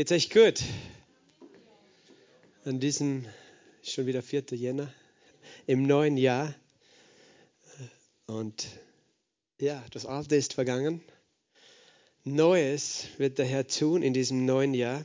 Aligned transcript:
Geht's 0.00 0.12
euch 0.12 0.30
gut? 0.30 0.62
An 2.64 2.80
diesem, 2.80 3.26
schon 3.82 4.06
wieder 4.06 4.22
4. 4.22 4.44
Jänner, 4.52 4.90
im 5.66 5.82
neuen 5.82 6.16
Jahr. 6.16 6.54
Und 8.24 8.66
ja, 9.60 9.84
das 9.90 10.06
Alte 10.06 10.36
ist 10.36 10.54
vergangen. 10.54 11.02
Neues 12.24 13.08
wird 13.18 13.36
der 13.36 13.44
Herr 13.44 13.66
tun 13.66 14.00
in 14.00 14.14
diesem 14.14 14.46
neuen 14.46 14.72
Jahr. 14.72 15.04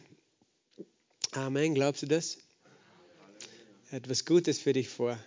Amen, 1.32 1.76
glaubst 1.76 2.04
du 2.04 2.08
das? 2.08 2.38
Er 3.92 3.98
hat 3.98 4.10
was 4.10 4.24
Gutes 4.24 4.60
für 4.60 4.72
dich 4.72 4.88
vor. 4.88 5.20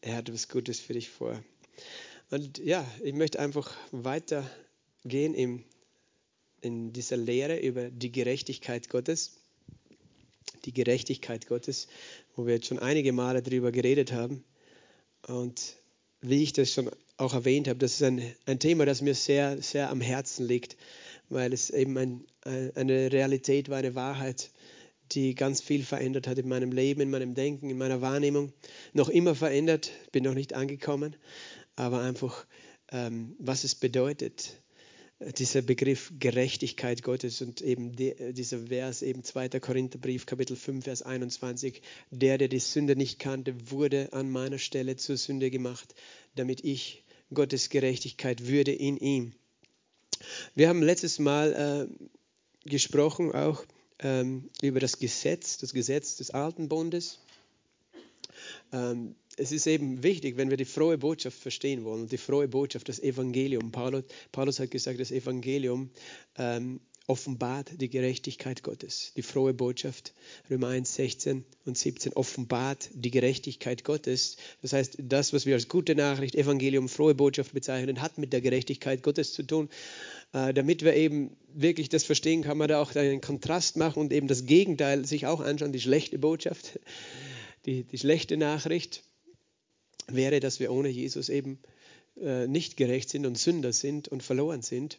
Er 0.00 0.16
hat 0.16 0.32
was 0.32 0.48
Gutes 0.48 0.80
für 0.80 0.94
dich 0.94 1.10
vor. 1.10 1.44
Und 2.30 2.56
ja, 2.56 2.90
ich 3.02 3.12
möchte 3.12 3.38
einfach 3.38 3.76
weitergehen 3.92 5.34
im 5.34 5.62
in 6.60 6.92
dieser 6.92 7.16
Lehre 7.16 7.58
über 7.58 7.90
die 7.90 8.12
Gerechtigkeit 8.12 8.88
Gottes. 8.88 9.32
Die 10.64 10.72
Gerechtigkeit 10.72 11.46
Gottes, 11.46 11.86
wo 12.34 12.46
wir 12.46 12.54
jetzt 12.54 12.66
schon 12.66 12.78
einige 12.78 13.12
Male 13.12 13.42
darüber 13.42 13.72
geredet 13.72 14.12
haben. 14.12 14.44
Und 15.26 15.76
wie 16.20 16.42
ich 16.42 16.52
das 16.52 16.72
schon 16.72 16.90
auch 17.18 17.34
erwähnt 17.34 17.68
habe, 17.68 17.78
das 17.78 17.94
ist 17.94 18.02
ein, 18.02 18.22
ein 18.46 18.58
Thema, 18.58 18.84
das 18.86 19.02
mir 19.02 19.14
sehr, 19.14 19.60
sehr 19.62 19.90
am 19.90 20.00
Herzen 20.00 20.46
liegt, 20.46 20.76
weil 21.28 21.52
es 21.52 21.70
eben 21.70 21.96
ein, 21.96 22.24
eine 22.74 23.12
Realität 23.12 23.68
war, 23.68 23.78
eine 23.78 23.94
Wahrheit, 23.94 24.50
die 25.12 25.34
ganz 25.34 25.60
viel 25.60 25.84
verändert 25.84 26.26
hat 26.26 26.38
in 26.38 26.48
meinem 26.48 26.72
Leben, 26.72 27.00
in 27.00 27.10
meinem 27.10 27.34
Denken, 27.34 27.70
in 27.70 27.78
meiner 27.78 28.00
Wahrnehmung. 28.00 28.52
Noch 28.92 29.08
immer 29.08 29.34
verändert, 29.34 29.90
bin 30.12 30.24
noch 30.24 30.34
nicht 30.34 30.54
angekommen, 30.54 31.16
aber 31.76 32.00
einfach, 32.00 32.46
ähm, 32.90 33.36
was 33.38 33.64
es 33.64 33.74
bedeutet, 33.74 34.60
dieser 35.20 35.62
Begriff 35.62 36.12
Gerechtigkeit 36.18 37.02
Gottes 37.02 37.40
und 37.40 37.62
eben 37.62 37.96
die, 37.96 38.14
dieser 38.32 38.66
Vers, 38.66 39.02
eben 39.02 39.24
2. 39.24 39.48
Korintherbrief, 39.60 40.26
Kapitel 40.26 40.56
5, 40.56 40.84
Vers 40.84 41.02
21. 41.02 41.80
Der, 42.10 42.36
der 42.36 42.48
die 42.48 42.58
Sünde 42.58 42.96
nicht 42.96 43.18
kannte, 43.18 43.70
wurde 43.70 44.12
an 44.12 44.30
meiner 44.30 44.58
Stelle 44.58 44.96
zur 44.96 45.16
Sünde 45.16 45.50
gemacht, 45.50 45.94
damit 46.34 46.62
ich 46.64 47.02
Gottes 47.32 47.70
Gerechtigkeit 47.70 48.46
würde 48.46 48.72
in 48.72 48.98
ihm. 48.98 49.32
Wir 50.54 50.68
haben 50.68 50.82
letztes 50.82 51.18
Mal 51.18 51.88
äh, 51.88 52.68
gesprochen 52.68 53.32
auch 53.32 53.64
ähm, 53.98 54.50
über 54.60 54.80
das 54.80 54.98
Gesetz, 54.98 55.58
das 55.58 55.72
Gesetz 55.72 56.16
des 56.16 56.30
Alten 56.30 56.68
Bundes. 56.68 57.20
Ähm, 58.72 59.14
es 59.36 59.52
ist 59.52 59.66
eben 59.66 60.02
wichtig, 60.02 60.36
wenn 60.36 60.50
wir 60.50 60.56
die 60.56 60.64
frohe 60.64 60.98
Botschaft 60.98 61.38
verstehen 61.38 61.84
wollen, 61.84 62.08
die 62.08 62.16
frohe 62.16 62.48
Botschaft, 62.48 62.88
das 62.88 63.00
Evangelium. 63.00 63.70
Paulus, 63.70 64.04
Paulus 64.32 64.58
hat 64.58 64.70
gesagt, 64.70 64.98
das 64.98 65.10
Evangelium 65.10 65.90
ähm, 66.38 66.80
offenbart 67.06 67.70
die 67.80 67.88
Gerechtigkeit 67.88 68.62
Gottes. 68.62 69.12
Die 69.16 69.22
frohe 69.22 69.54
Botschaft, 69.54 70.14
Römer 70.50 70.68
1, 70.68 70.94
16 70.94 71.44
und 71.64 71.78
17, 71.78 72.14
offenbart 72.14 72.90
die 72.94 73.10
Gerechtigkeit 73.10 73.84
Gottes. 73.84 74.38
Das 74.62 74.72
heißt, 74.72 74.98
das, 75.02 75.32
was 75.32 75.46
wir 75.46 75.54
als 75.54 75.68
gute 75.68 75.94
Nachricht, 75.94 76.34
Evangelium, 76.34 76.88
frohe 76.88 77.14
Botschaft 77.14 77.52
bezeichnen, 77.52 78.00
hat 78.00 78.18
mit 78.18 78.32
der 78.32 78.40
Gerechtigkeit 78.40 79.02
Gottes 79.02 79.34
zu 79.34 79.44
tun. 79.44 79.68
Äh, 80.32 80.54
damit 80.54 80.82
wir 80.82 80.94
eben 80.94 81.36
wirklich 81.54 81.90
das 81.90 82.04
verstehen, 82.04 82.42
kann 82.42 82.58
man 82.58 82.68
da 82.68 82.80
auch 82.80 82.94
einen 82.96 83.20
Kontrast 83.20 83.76
machen 83.76 84.00
und 84.00 84.12
eben 84.12 84.28
das 84.28 84.46
Gegenteil 84.46 85.04
sich 85.04 85.26
auch 85.26 85.40
anschauen, 85.40 85.72
die 85.72 85.80
schlechte 85.80 86.18
Botschaft, 86.18 86.80
die, 87.66 87.84
die 87.84 87.98
schlechte 87.98 88.36
Nachricht 88.36 89.04
wäre, 90.08 90.40
dass 90.40 90.60
wir 90.60 90.72
ohne 90.72 90.88
Jesus 90.88 91.28
eben 91.28 91.58
äh, 92.20 92.46
nicht 92.46 92.76
gerecht 92.76 93.10
sind 93.10 93.26
und 93.26 93.36
Sünder 93.36 93.72
sind 93.72 94.08
und 94.08 94.22
verloren 94.22 94.62
sind 94.62 94.98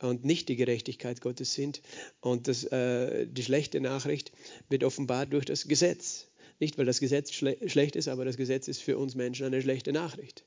und 0.00 0.24
nicht 0.24 0.48
die 0.48 0.56
Gerechtigkeit 0.56 1.20
Gottes 1.20 1.54
sind. 1.54 1.82
Und 2.20 2.48
das, 2.48 2.64
äh, 2.64 3.26
die 3.26 3.42
schlechte 3.42 3.80
Nachricht 3.80 4.32
wird 4.68 4.84
offenbart 4.84 5.32
durch 5.32 5.44
das 5.44 5.68
Gesetz. 5.68 6.28
Nicht, 6.60 6.78
weil 6.78 6.86
das 6.86 7.00
Gesetz 7.00 7.32
schle 7.32 7.58
schlecht 7.66 7.96
ist, 7.96 8.06
aber 8.08 8.24
das 8.24 8.36
Gesetz 8.36 8.68
ist 8.68 8.80
für 8.80 8.96
uns 8.96 9.16
Menschen 9.16 9.44
eine 9.44 9.60
schlechte 9.60 9.92
Nachricht, 9.92 10.44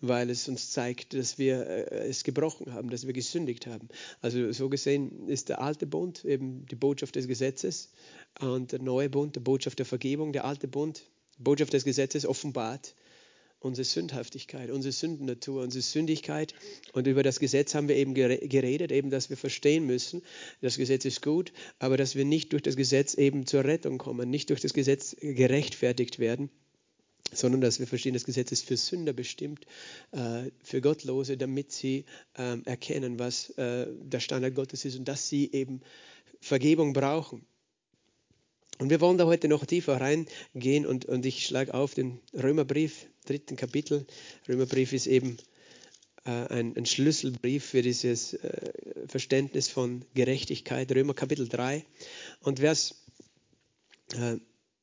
weil 0.00 0.28
es 0.28 0.46
uns 0.48 0.70
zeigt, 0.70 1.14
dass 1.14 1.38
wir 1.38 1.66
äh, 1.66 2.08
es 2.08 2.24
gebrochen 2.24 2.72
haben, 2.72 2.90
dass 2.90 3.06
wir 3.06 3.14
gesündigt 3.14 3.66
haben. 3.66 3.88
Also 4.20 4.52
so 4.52 4.68
gesehen 4.68 5.28
ist 5.28 5.48
der 5.48 5.60
alte 5.60 5.86
Bund 5.86 6.24
eben 6.24 6.66
die 6.66 6.76
Botschaft 6.76 7.16
des 7.16 7.26
Gesetzes 7.26 7.90
und 8.38 8.72
der 8.72 8.82
neue 8.82 9.08
Bund, 9.08 9.34
die 9.34 9.40
Botschaft 9.40 9.78
der 9.78 9.86
Vergebung. 9.86 10.32
Der 10.32 10.44
alte 10.44 10.68
Bund, 10.68 11.02
die 11.38 11.42
Botschaft 11.42 11.72
des 11.72 11.84
Gesetzes 11.84 12.26
offenbart 12.26 12.94
unsere 13.66 13.84
Sündhaftigkeit, 13.84 14.70
unsere 14.70 14.92
Sündennatur, 14.92 15.62
unsere 15.62 15.82
Sündigkeit. 15.82 16.54
Und 16.92 17.06
über 17.06 17.22
das 17.22 17.40
Gesetz 17.40 17.74
haben 17.74 17.88
wir 17.88 17.96
eben 17.96 18.14
geredet, 18.14 18.92
eben, 18.92 19.10
dass 19.10 19.28
wir 19.28 19.36
verstehen 19.36 19.86
müssen, 19.86 20.22
das 20.60 20.78
Gesetz 20.78 21.04
ist 21.04 21.22
gut, 21.22 21.52
aber 21.78 21.96
dass 21.96 22.14
wir 22.14 22.24
nicht 22.24 22.52
durch 22.52 22.62
das 22.62 22.76
Gesetz 22.76 23.14
eben 23.14 23.46
zur 23.46 23.64
Rettung 23.64 23.98
kommen, 23.98 24.30
nicht 24.30 24.50
durch 24.50 24.60
das 24.60 24.72
Gesetz 24.72 25.16
gerechtfertigt 25.20 26.18
werden 26.18 26.50
sondern 27.32 27.60
dass 27.60 27.80
wir 27.80 27.88
verstehen, 27.88 28.14
das 28.14 28.24
Gesetz 28.24 28.52
ist 28.52 28.64
für 28.64 28.76
Sünder 28.76 29.12
bestimmt, 29.12 29.66
äh, 30.12 30.50
für 30.62 30.80
Gottlose, 30.80 31.36
damit 31.36 31.72
sie 31.72 32.04
ähm, 32.36 32.62
erkennen, 32.64 33.18
was 33.18 33.50
äh, 33.50 33.88
der 34.00 34.20
Standard 34.20 34.54
Gottes 34.54 34.84
ist 34.84 34.96
und 34.96 35.06
dass 35.08 35.28
sie 35.28 35.50
eben 35.52 35.80
Vergebung 36.40 36.92
brauchen. 36.92 37.44
Und 38.78 38.90
wir 38.90 39.00
wollen 39.00 39.16
da 39.16 39.24
heute 39.24 39.48
noch 39.48 39.64
tiefer 39.64 40.00
reingehen 40.00 40.84
und, 40.84 41.06
und 41.06 41.24
ich 41.24 41.46
schlage 41.46 41.72
auf 41.72 41.94
den 41.94 42.20
Römerbrief, 42.34 43.06
dritten 43.24 43.56
Kapitel. 43.56 44.06
Römerbrief 44.48 44.92
ist 44.92 45.06
eben 45.06 45.38
äh, 46.24 46.30
ein, 46.30 46.76
ein, 46.76 46.84
Schlüsselbrief 46.84 47.64
für 47.64 47.80
dieses 47.80 48.34
äh, 48.34 48.70
Verständnis 49.08 49.68
von 49.68 50.04
Gerechtigkeit. 50.14 50.92
Römer 50.92 51.14
Kapitel 51.14 51.48
3 51.48 51.84
und 52.40 52.60
Vers 52.60 52.96
äh, 54.12 54.36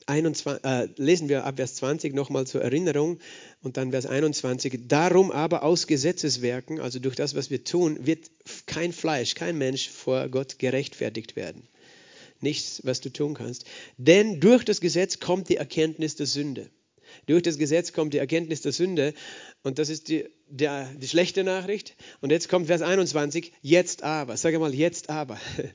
21, 0.08 0.64
äh, 0.66 0.90
lesen 0.98 1.30
wir 1.30 1.46
ab 1.46 1.58
Vers 1.58 1.76
20 1.76 2.16
nochmal 2.16 2.48
zur 2.48 2.62
Erinnerung 2.62 3.20
und 3.62 3.78
dann 3.78 3.92
Vers 3.92 4.08
21. 4.08 4.88
Darum 4.88 5.32
aber 5.32 5.62
aus 5.62 5.86
Gesetzeswerken, 5.86 6.80
also 6.80 6.98
durch 7.00 7.16
das, 7.16 7.36
was 7.36 7.52
wir 7.52 7.64
tun, 7.64 8.06
wird 8.06 8.32
kein 8.66 8.92
Fleisch, 8.92 9.36
kein 9.36 9.58
Mensch 9.58 9.88
vor 9.88 10.28
Gott 10.30 10.58
gerechtfertigt 10.58 11.36
werden 11.36 11.68
nichts, 12.44 12.82
was 12.84 13.02
du 13.02 13.10
tun 13.10 13.34
kannst. 13.34 13.66
Denn 13.98 14.40
durch 14.40 14.64
das 14.64 14.82
Gesetz 14.82 15.20
kommt 15.20 15.50
die 15.50 15.58
Erkenntnis 15.58 16.16
der 16.16 16.28
Sünde. 16.28 16.70
Durch 17.26 17.44
das 17.44 17.58
Gesetz 17.58 17.94
kommt 17.94 18.14
die 18.14 18.18
Erkenntnis 18.18 18.62
der 18.62 18.72
Sünde 18.72 19.14
und 19.62 19.80
das 19.80 19.90
ist 19.90 20.10
die, 20.10 20.26
der, 20.48 20.90
die 20.96 21.08
schlechte 21.08 21.44
Nachricht. 21.44 21.96
Und 22.22 22.32
jetzt 22.32 22.50
kommt 22.50 22.68
Vers 22.68 22.82
21, 22.82 23.54
jetzt 23.62 24.04
aber. 24.04 24.36
Sag 24.38 24.58
mal, 24.60 24.74
jetzt 24.74 25.10
aber. 25.10 25.40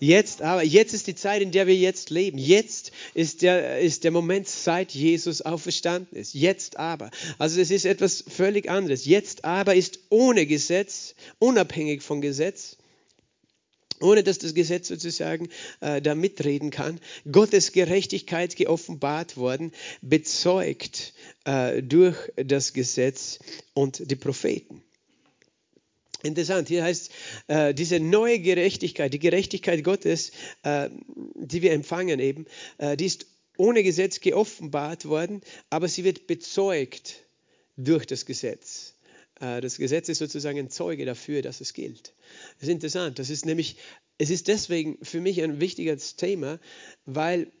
Jetzt 0.00 0.42
aber, 0.42 0.62
jetzt 0.62 0.94
ist 0.94 1.08
die 1.08 1.16
Zeit, 1.16 1.42
in 1.42 1.50
der 1.50 1.66
wir 1.66 1.74
jetzt 1.74 2.10
leben. 2.10 2.38
Jetzt 2.38 2.92
ist 3.14 3.42
der, 3.42 3.80
ist 3.80 4.04
der 4.04 4.12
Moment, 4.12 4.46
seit 4.46 4.92
Jesus 4.92 5.42
auferstanden 5.42 6.16
ist. 6.16 6.34
Jetzt 6.34 6.76
aber. 6.76 7.10
Also 7.38 7.60
es 7.60 7.72
ist 7.72 7.84
etwas 7.84 8.22
völlig 8.28 8.70
anderes. 8.70 9.06
Jetzt 9.06 9.44
aber 9.44 9.74
ist 9.74 9.98
ohne 10.08 10.46
Gesetz, 10.46 11.16
unabhängig 11.40 12.02
von 12.02 12.20
Gesetz, 12.20 12.76
ohne 14.00 14.22
dass 14.22 14.38
das 14.38 14.54
Gesetz 14.54 14.88
sozusagen 14.88 15.48
äh, 15.80 16.00
da 16.00 16.14
mitreden 16.14 16.70
kann, 16.70 17.00
Gottes 17.30 17.72
Gerechtigkeit 17.72 18.56
geoffenbart 18.56 19.36
worden, 19.36 19.72
bezeugt 20.02 21.14
äh, 21.44 21.82
durch 21.82 22.16
das 22.36 22.72
Gesetz 22.72 23.38
und 23.74 24.10
die 24.10 24.16
Propheten. 24.16 24.82
Interessant, 26.24 26.68
hier 26.68 26.82
heißt 26.82 27.12
äh, 27.46 27.74
diese 27.74 28.00
neue 28.00 28.40
Gerechtigkeit, 28.40 29.14
die 29.14 29.20
Gerechtigkeit 29.20 29.84
Gottes, 29.84 30.32
äh, 30.64 30.90
die 31.34 31.62
wir 31.62 31.72
empfangen 31.72 32.18
eben, 32.18 32.46
äh, 32.78 32.96
die 32.96 33.06
ist 33.06 33.26
ohne 33.56 33.84
Gesetz 33.84 34.20
geoffenbart 34.20 35.04
worden, 35.04 35.42
aber 35.70 35.88
sie 35.88 36.02
wird 36.02 36.26
bezeugt 36.26 37.24
durch 37.76 38.04
das 38.06 38.26
Gesetz. 38.26 38.94
Äh, 39.40 39.60
das 39.60 39.78
Gesetz 39.78 40.08
ist 40.08 40.18
sozusagen 40.18 40.58
ein 40.58 40.70
Zeuge 40.70 41.04
dafür, 41.04 41.42
dass 41.42 41.60
es 41.60 41.72
gilt. 41.72 42.14
Das 42.54 42.68
ist 42.68 42.72
interessant. 42.72 43.18
Das 43.18 43.30
ist 43.30 43.46
nämlich, 43.46 43.76
es 44.18 44.30
ist 44.30 44.48
deswegen 44.48 44.98
für 45.02 45.20
mich 45.20 45.42
ein 45.42 45.60
wichtiges 45.60 46.16
Thema, 46.16 46.58
weil 47.06 47.52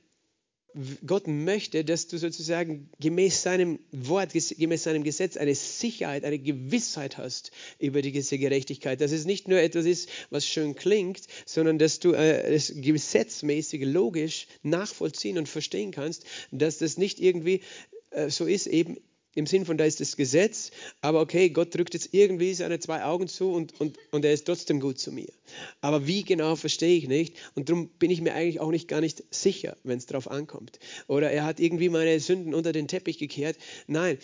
Gott 1.06 1.26
möchte, 1.26 1.84
dass 1.84 2.08
du 2.08 2.18
sozusagen 2.18 2.90
gemäß 3.00 3.42
seinem 3.42 3.80
Wort, 3.90 4.32
gemäß 4.32 4.84
seinem 4.84 5.02
Gesetz 5.02 5.36
eine 5.36 5.54
Sicherheit, 5.54 6.24
eine 6.24 6.38
Gewissheit 6.38 7.16
hast 7.16 7.50
über 7.78 8.02
diese 8.02 8.38
Gerechtigkeit. 8.38 9.00
Dass 9.00 9.10
es 9.10 9.24
nicht 9.24 9.48
nur 9.48 9.58
etwas 9.58 9.86
ist, 9.86 10.08
was 10.30 10.46
schön 10.46 10.74
klingt, 10.74 11.22
sondern 11.46 11.78
dass 11.78 12.00
du 12.00 12.12
äh, 12.12 12.54
es 12.54 12.72
gesetzmäßig, 12.76 13.84
logisch 13.86 14.46
nachvollziehen 14.62 15.38
und 15.38 15.48
verstehen 15.48 15.90
kannst, 15.90 16.24
dass 16.52 16.78
das 16.78 16.98
nicht 16.98 17.18
irgendwie 17.18 17.62
äh, 18.10 18.28
so 18.28 18.44
ist, 18.44 18.66
eben 18.66 18.98
im 19.34 19.46
Sinn 19.46 19.64
von, 19.64 19.78
da 19.78 19.84
ist 19.84 20.00
das 20.00 20.16
Gesetz, 20.16 20.70
aber 21.00 21.20
okay, 21.20 21.50
Gott 21.50 21.74
drückt 21.74 21.94
jetzt 21.94 22.12
irgendwie 22.12 22.54
seine 22.54 22.80
zwei 22.80 23.04
Augen 23.04 23.28
zu 23.28 23.52
und, 23.52 23.80
und, 23.80 23.98
und 24.10 24.24
er 24.24 24.32
ist 24.32 24.46
trotzdem 24.46 24.80
gut 24.80 24.98
zu 24.98 25.12
mir. 25.12 25.32
Aber 25.80 26.06
wie 26.06 26.24
genau 26.24 26.56
verstehe 26.56 26.96
ich 26.96 27.08
nicht 27.08 27.36
und 27.54 27.68
darum 27.68 27.88
bin 27.88 28.10
ich 28.10 28.20
mir 28.20 28.34
eigentlich 28.34 28.60
auch 28.60 28.70
nicht 28.70 28.88
gar 28.88 29.00
nicht 29.00 29.22
sicher, 29.30 29.76
wenn 29.84 29.98
es 29.98 30.06
darauf 30.06 30.30
ankommt. 30.30 30.78
Oder 31.06 31.30
er 31.30 31.44
hat 31.44 31.60
irgendwie 31.60 31.88
meine 31.88 32.18
Sünden 32.20 32.54
unter 32.54 32.72
den 32.72 32.88
Teppich 32.88 33.18
gekehrt. 33.18 33.56
Nein, 33.86 34.18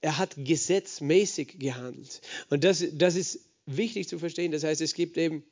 er 0.00 0.18
hat 0.18 0.34
gesetzmäßig 0.36 1.58
gehandelt. 1.58 2.20
Und 2.50 2.64
das, 2.64 2.84
das 2.92 3.16
ist 3.16 3.40
wichtig 3.66 4.08
zu 4.08 4.18
verstehen. 4.18 4.52
Das 4.52 4.64
heißt, 4.64 4.80
es 4.80 4.94
gibt 4.94 5.16
eben 5.18 5.44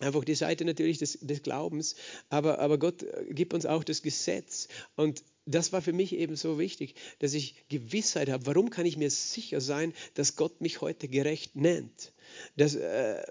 einfach 0.00 0.24
die 0.24 0.34
Seite 0.34 0.64
natürlich 0.64 0.98
des, 0.98 1.18
des 1.20 1.42
Glaubens, 1.42 1.96
aber, 2.28 2.58
aber 2.58 2.78
Gott 2.78 3.04
gibt 3.30 3.54
uns 3.54 3.66
auch 3.66 3.84
das 3.84 4.02
Gesetz. 4.02 4.68
Und 4.96 5.22
das 5.50 5.72
war 5.72 5.82
für 5.82 5.92
mich 5.92 6.14
eben 6.14 6.36
so 6.36 6.58
wichtig, 6.58 6.94
dass 7.18 7.34
ich 7.34 7.54
Gewissheit 7.68 8.28
habe. 8.28 8.46
Warum 8.46 8.70
kann 8.70 8.86
ich 8.86 8.96
mir 8.96 9.10
sicher 9.10 9.60
sein, 9.60 9.94
dass 10.14 10.36
Gott 10.36 10.60
mich 10.60 10.80
heute 10.80 11.08
gerecht 11.08 11.56
nennt? 11.56 12.12
Das, 12.56 12.74
äh, 12.74 13.22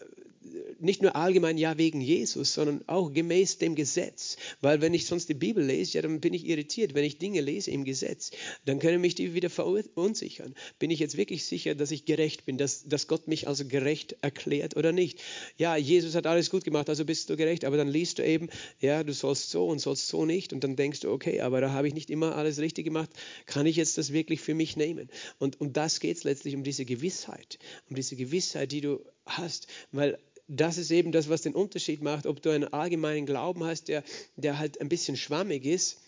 nicht 0.80 1.02
nur 1.02 1.16
allgemein 1.16 1.58
ja 1.58 1.78
wegen 1.78 2.02
Jesus, 2.02 2.54
sondern 2.54 2.84
auch 2.88 3.12
gemäß 3.12 3.58
dem 3.58 3.76
Gesetz. 3.76 4.38
Weil 4.62 4.82
wenn 4.82 4.94
ich 4.94 5.06
sonst 5.06 5.30
die 5.30 5.34
Bibel 5.34 5.64
lese, 5.64 5.94
ja, 5.94 6.02
dann 6.02 6.20
bin 6.20 6.34
ich 6.34 6.46
irritiert. 6.46 6.94
Wenn 6.94 7.04
ich 7.04 7.18
Dinge 7.18 7.42
lese 7.42 7.72
im 7.72 7.84
Gesetz, 7.84 8.32
dann 8.66 8.80
können 8.80 9.02
mich 9.02 9.16
die 9.16 9.34
wieder 9.34 9.50
verunsichern. 9.50 10.54
Bin 10.80 10.92
ich 10.92 11.00
jetzt 11.00 11.18
wirklich 11.18 11.46
sicher, 11.46 11.76
dass 11.76 11.92
ich 11.92 12.06
gerecht 12.06 12.46
bin, 12.46 12.58
dass, 12.58 12.88
dass 12.88 13.08
Gott 13.08 13.28
mich 13.28 13.48
also 13.48 13.66
gerecht 13.66 14.18
erklärt 14.22 14.76
oder 14.76 14.92
nicht? 14.92 15.22
Ja, 15.58 15.76
Jesus 15.76 16.16
hat 16.16 16.28
alles 16.28 16.50
gut 16.50 16.64
gemacht, 16.64 16.90
also 16.90 17.06
bist 17.06 17.30
du 17.30 17.38
gerecht, 17.38 17.66
aber 17.66 17.78
dann 17.78 17.88
liest 17.88 18.20
du 18.20 18.26
eben, 18.26 18.50
ja, 18.80 19.04
du 19.04 19.14
sollst 19.14 19.50
so 19.50 19.68
und 19.68 19.80
sollst 19.80 20.08
so 20.08 20.26
nicht 20.26 20.54
und 20.54 20.64
dann 20.64 20.76
denkst 20.76 21.02
du, 21.02 21.12
okay, 21.12 21.42
aber 21.42 21.62
da 21.62 21.72
habe 21.72 21.88
ich 21.88 21.94
nicht 21.94 22.10
immer 22.10 22.36
alles 22.36 22.60
richtig 22.60 22.86
gemacht, 22.86 23.10
kann 23.46 23.66
ich 23.66 23.76
jetzt 23.76 23.98
das 23.98 24.14
wirklich 24.14 24.42
für 24.42 24.54
mich 24.54 24.78
nehmen? 24.78 25.10
Und 25.40 25.60
um 25.62 25.74
das 25.74 26.00
geht 26.00 26.18
es 26.18 26.24
letztlich, 26.24 26.56
um 26.56 26.64
diese 26.64 26.86
Gewissheit, 26.86 27.60
um 27.90 27.96
diese 27.96 28.16
Gewissheit, 28.16 28.72
die 28.72 28.82
du 28.82 29.04
hast, 29.26 29.68
weil 29.92 30.18
das 30.48 30.78
ist 30.78 30.92
eben 30.92 31.12
das, 31.12 31.30
was 31.30 31.42
den 31.42 31.54
Unterschied 31.54 32.02
macht, 32.02 32.26
ob 32.26 32.42
du 32.42 32.50
einen 32.50 32.72
allgemeinen 32.74 33.26
Glauben 33.26 33.64
hast, 33.64 33.88
der, 33.88 34.04
der 34.36 34.60
halt 34.60 34.80
ein 34.82 34.90
bisschen 34.90 35.18
schwammig 35.18 35.66
ist. 35.66 36.00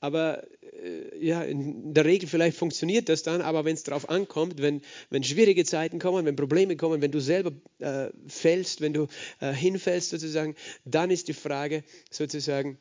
Aber 0.00 0.42
äh, 0.82 1.24
ja, 1.24 1.42
in 1.42 1.94
der 1.94 2.04
Regel 2.04 2.28
vielleicht 2.28 2.58
funktioniert 2.58 3.08
das 3.08 3.22
dann, 3.22 3.40
aber 3.40 3.64
wenn 3.64 3.74
es 3.74 3.84
darauf 3.84 4.08
ankommt, 4.10 4.60
wenn, 4.60 4.82
wenn 5.10 5.24
schwierige 5.24 5.64
Zeiten 5.64 5.98
kommen, 5.98 6.26
wenn 6.26 6.36
Probleme 6.36 6.76
kommen, 6.76 7.00
wenn 7.00 7.12
du 7.12 7.20
selber 7.20 7.52
äh, 7.78 8.08
fällst, 8.26 8.80
wenn 8.80 8.92
du 8.92 9.06
äh, 9.40 9.52
hinfällst 9.52 10.10
sozusagen, 10.10 10.56
dann 10.84 11.10
ist 11.10 11.28
die 11.28 11.32
Frage 11.32 11.84
sozusagen, 12.10 12.78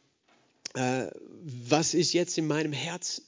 äh, 0.74 1.08
was 1.44 1.94
ist 1.94 2.14
jetzt 2.14 2.38
in 2.38 2.48
meinem 2.48 2.74
Herzen? 2.74 3.24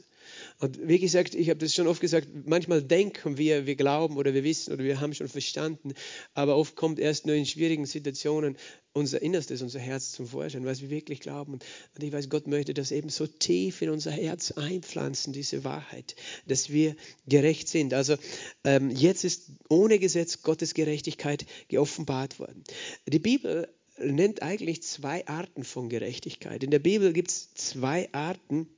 Und 0.60 0.88
wie 0.88 1.00
gesagt, 1.00 1.36
ich 1.36 1.50
habe 1.50 1.60
das 1.60 1.74
schon 1.74 1.88
oft 1.88 2.00
gesagt, 2.00 2.30
manchmal 2.46 2.82
denken 2.82 3.38
wir, 3.38 3.66
wir 3.66 3.76
glauben 3.76 4.16
oder 4.16 4.34
wir 4.34 4.44
wissen 4.44 4.74
oder 4.74 4.84
wir 4.84 5.02
haben 5.02 5.14
schon 5.14 5.28
verstanden, 5.28 5.94
aber 6.34 6.56
oft 6.56 6.76
kommt 6.76 6.98
erst 6.98 7.26
nur 7.26 7.36
in 7.36 7.46
schwierigen 7.46 7.86
Situationen 7.86 8.58
unser 8.94 9.22
Innerstes, 9.22 9.62
unser 9.62 9.80
Herz 9.80 10.14
zum 10.14 10.28
Vorschein, 10.28 10.66
was 10.66 10.82
wir 10.82 10.90
wirklich 10.90 11.20
glauben. 11.20 11.54
Und 11.54 12.04
ich 12.04 12.14
weiß, 12.14 12.30
Gott 12.30 12.48
möchte 12.48 12.74
das 12.74 12.92
eben 12.92 13.10
so 13.10 13.28
tief 13.28 13.82
in 13.82 13.90
unser 13.90 14.12
Herz 14.12 14.52
einpflanzen, 14.52 15.34
diese 15.34 15.66
Wahrheit, 15.66 16.16
dass 16.48 16.70
wir 16.70 16.96
gerecht 17.28 17.68
sind. 17.68 17.94
Also 17.94 18.16
ähm, 18.64 18.90
jetzt 18.90 19.26
ist 19.26 19.52
ohne 19.68 20.00
Gesetz 20.00 20.44
Gottes 20.44 20.74
Gerechtigkeit 20.74 21.46
geoffenbart 21.68 22.40
worden. 22.40 22.64
Die 23.06 23.20
Bibel 23.20 23.68
nennt 23.98 24.42
eigentlich 24.42 24.84
zwei 24.84 25.28
Arten 25.28 25.66
von 25.66 25.90
Gerechtigkeit. 25.90 26.64
In 26.64 26.72
der 26.72 26.80
Bibel 26.80 27.12
gibt 27.12 27.32
es 27.32 27.54
zwei 27.54 28.10
Arten 28.14 28.70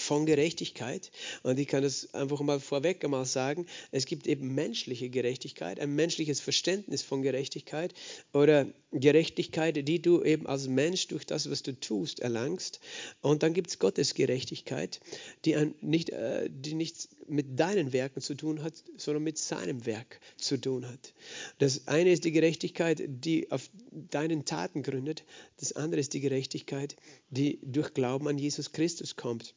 von 0.00 0.26
Gerechtigkeit. 0.26 1.10
Und 1.42 1.58
ich 1.58 1.68
kann 1.68 1.82
das 1.82 2.14
einfach 2.14 2.40
mal 2.40 2.60
vorweg 2.60 3.04
einmal 3.04 3.24
sagen. 3.24 3.66
Es 3.90 4.06
gibt 4.06 4.26
eben 4.26 4.54
menschliche 4.54 5.10
Gerechtigkeit, 5.10 5.80
ein 5.80 5.94
menschliches 5.94 6.40
Verständnis 6.40 7.02
von 7.02 7.22
Gerechtigkeit 7.22 7.94
oder 8.32 8.66
Gerechtigkeit, 8.90 9.86
die 9.86 10.00
du 10.00 10.22
eben 10.22 10.46
als 10.46 10.66
Mensch 10.66 11.08
durch 11.08 11.26
das, 11.26 11.50
was 11.50 11.62
du 11.62 11.78
tust, 11.78 12.20
erlangst. 12.20 12.80
Und 13.20 13.42
dann 13.42 13.52
gibt 13.52 13.68
es 13.68 13.78
Gottes 13.78 14.14
Gerechtigkeit, 14.14 15.00
die, 15.44 15.56
nicht, 15.82 16.10
äh, 16.10 16.48
die 16.50 16.74
nichts 16.74 17.10
mit 17.26 17.60
deinen 17.60 17.92
Werken 17.92 18.22
zu 18.22 18.34
tun 18.34 18.62
hat, 18.62 18.72
sondern 18.96 19.22
mit 19.22 19.36
seinem 19.36 19.84
Werk 19.84 20.20
zu 20.36 20.56
tun 20.56 20.88
hat. 20.88 21.12
Das 21.58 21.86
eine 21.86 22.10
ist 22.10 22.24
die 22.24 22.32
Gerechtigkeit, 22.32 23.02
die 23.06 23.50
auf 23.50 23.68
deinen 23.90 24.44
Taten 24.46 24.82
gründet. 24.82 25.24
Das 25.58 25.72
andere 25.72 26.00
ist 26.00 26.14
die 26.14 26.20
Gerechtigkeit, 26.20 26.96
die 27.30 27.58
durch 27.62 27.92
Glauben 27.92 28.28
an 28.28 28.38
Jesus 28.38 28.72
Christus 28.72 29.16
kommt. 29.16 29.54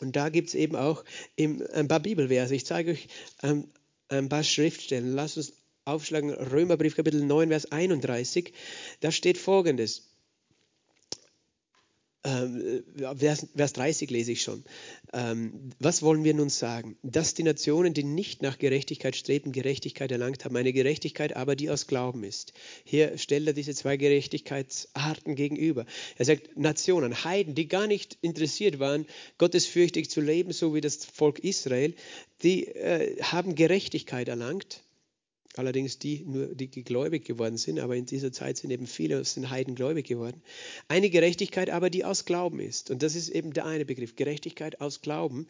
Und 0.00 0.16
da 0.16 0.28
gibt 0.28 0.48
es 0.48 0.54
eben 0.54 0.76
auch 0.76 1.04
ein 1.38 1.88
paar 1.88 2.00
Bibelverse. 2.00 2.54
Ich 2.54 2.66
zeige 2.66 2.92
euch 2.92 3.08
ähm, 3.42 3.68
ein 4.08 4.28
paar 4.28 4.44
Schriftstellen. 4.44 5.14
Lasst 5.14 5.36
uns 5.36 5.52
aufschlagen, 5.84 6.30
Römerbrief 6.30 6.96
Kapitel 6.96 7.22
9, 7.24 7.48
Vers 7.48 7.72
31. 7.72 8.52
Da 9.00 9.10
steht 9.10 9.38
folgendes. 9.38 10.15
Ähm, 12.26 12.82
Vers, 13.18 13.46
Vers 13.54 13.72
30 13.74 14.10
lese 14.10 14.32
ich 14.32 14.42
schon. 14.42 14.64
Ähm, 15.12 15.70
was 15.78 16.02
wollen 16.02 16.24
wir 16.24 16.34
nun 16.34 16.48
sagen? 16.48 16.96
Dass 17.04 17.34
die 17.34 17.44
Nationen, 17.44 17.94
die 17.94 18.02
nicht 18.02 18.42
nach 18.42 18.58
Gerechtigkeit 18.58 19.14
streben, 19.14 19.52
Gerechtigkeit 19.52 20.10
erlangt 20.10 20.44
haben, 20.44 20.56
eine 20.56 20.72
Gerechtigkeit 20.72 21.36
aber, 21.36 21.54
die 21.54 21.70
aus 21.70 21.86
Glauben 21.86 22.24
ist. 22.24 22.52
Hier 22.84 23.16
stellt 23.16 23.46
er 23.46 23.52
diese 23.52 23.74
zwei 23.74 23.96
Gerechtigkeitsarten 23.96 25.36
gegenüber. 25.36 25.86
Er 26.18 26.24
sagt, 26.24 26.56
Nationen, 26.56 27.22
Heiden, 27.22 27.54
die 27.54 27.68
gar 27.68 27.86
nicht 27.86 28.18
interessiert 28.22 28.80
waren, 28.80 29.06
gottesfürchtig 29.38 30.10
zu 30.10 30.20
leben, 30.20 30.52
so 30.52 30.74
wie 30.74 30.80
das 30.80 31.04
Volk 31.04 31.38
Israel, 31.38 31.94
die 32.42 32.66
äh, 32.66 33.22
haben 33.22 33.54
Gerechtigkeit 33.54 34.26
erlangt 34.26 34.82
Allerdings 35.58 35.98
die, 35.98 36.22
nur 36.26 36.48
die 36.48 36.68
gläubig 36.68 37.24
geworden 37.24 37.56
sind, 37.56 37.80
aber 37.80 37.96
in 37.96 38.04
dieser 38.04 38.30
Zeit 38.30 38.58
sind 38.58 38.70
eben 38.70 38.86
viele 38.86 39.20
aus 39.20 39.34
den 39.34 39.48
Heiden 39.48 39.74
gläubig 39.74 40.06
geworden. 40.06 40.42
Eine 40.86 41.08
Gerechtigkeit 41.08 41.70
aber, 41.70 41.88
die 41.88 42.04
aus 42.04 42.26
Glauben 42.26 42.60
ist. 42.60 42.90
Und 42.90 43.02
das 43.02 43.14
ist 43.14 43.30
eben 43.30 43.54
der 43.54 43.64
eine 43.64 43.86
Begriff, 43.86 44.16
Gerechtigkeit 44.16 44.82
aus 44.82 45.00
Glauben. 45.00 45.46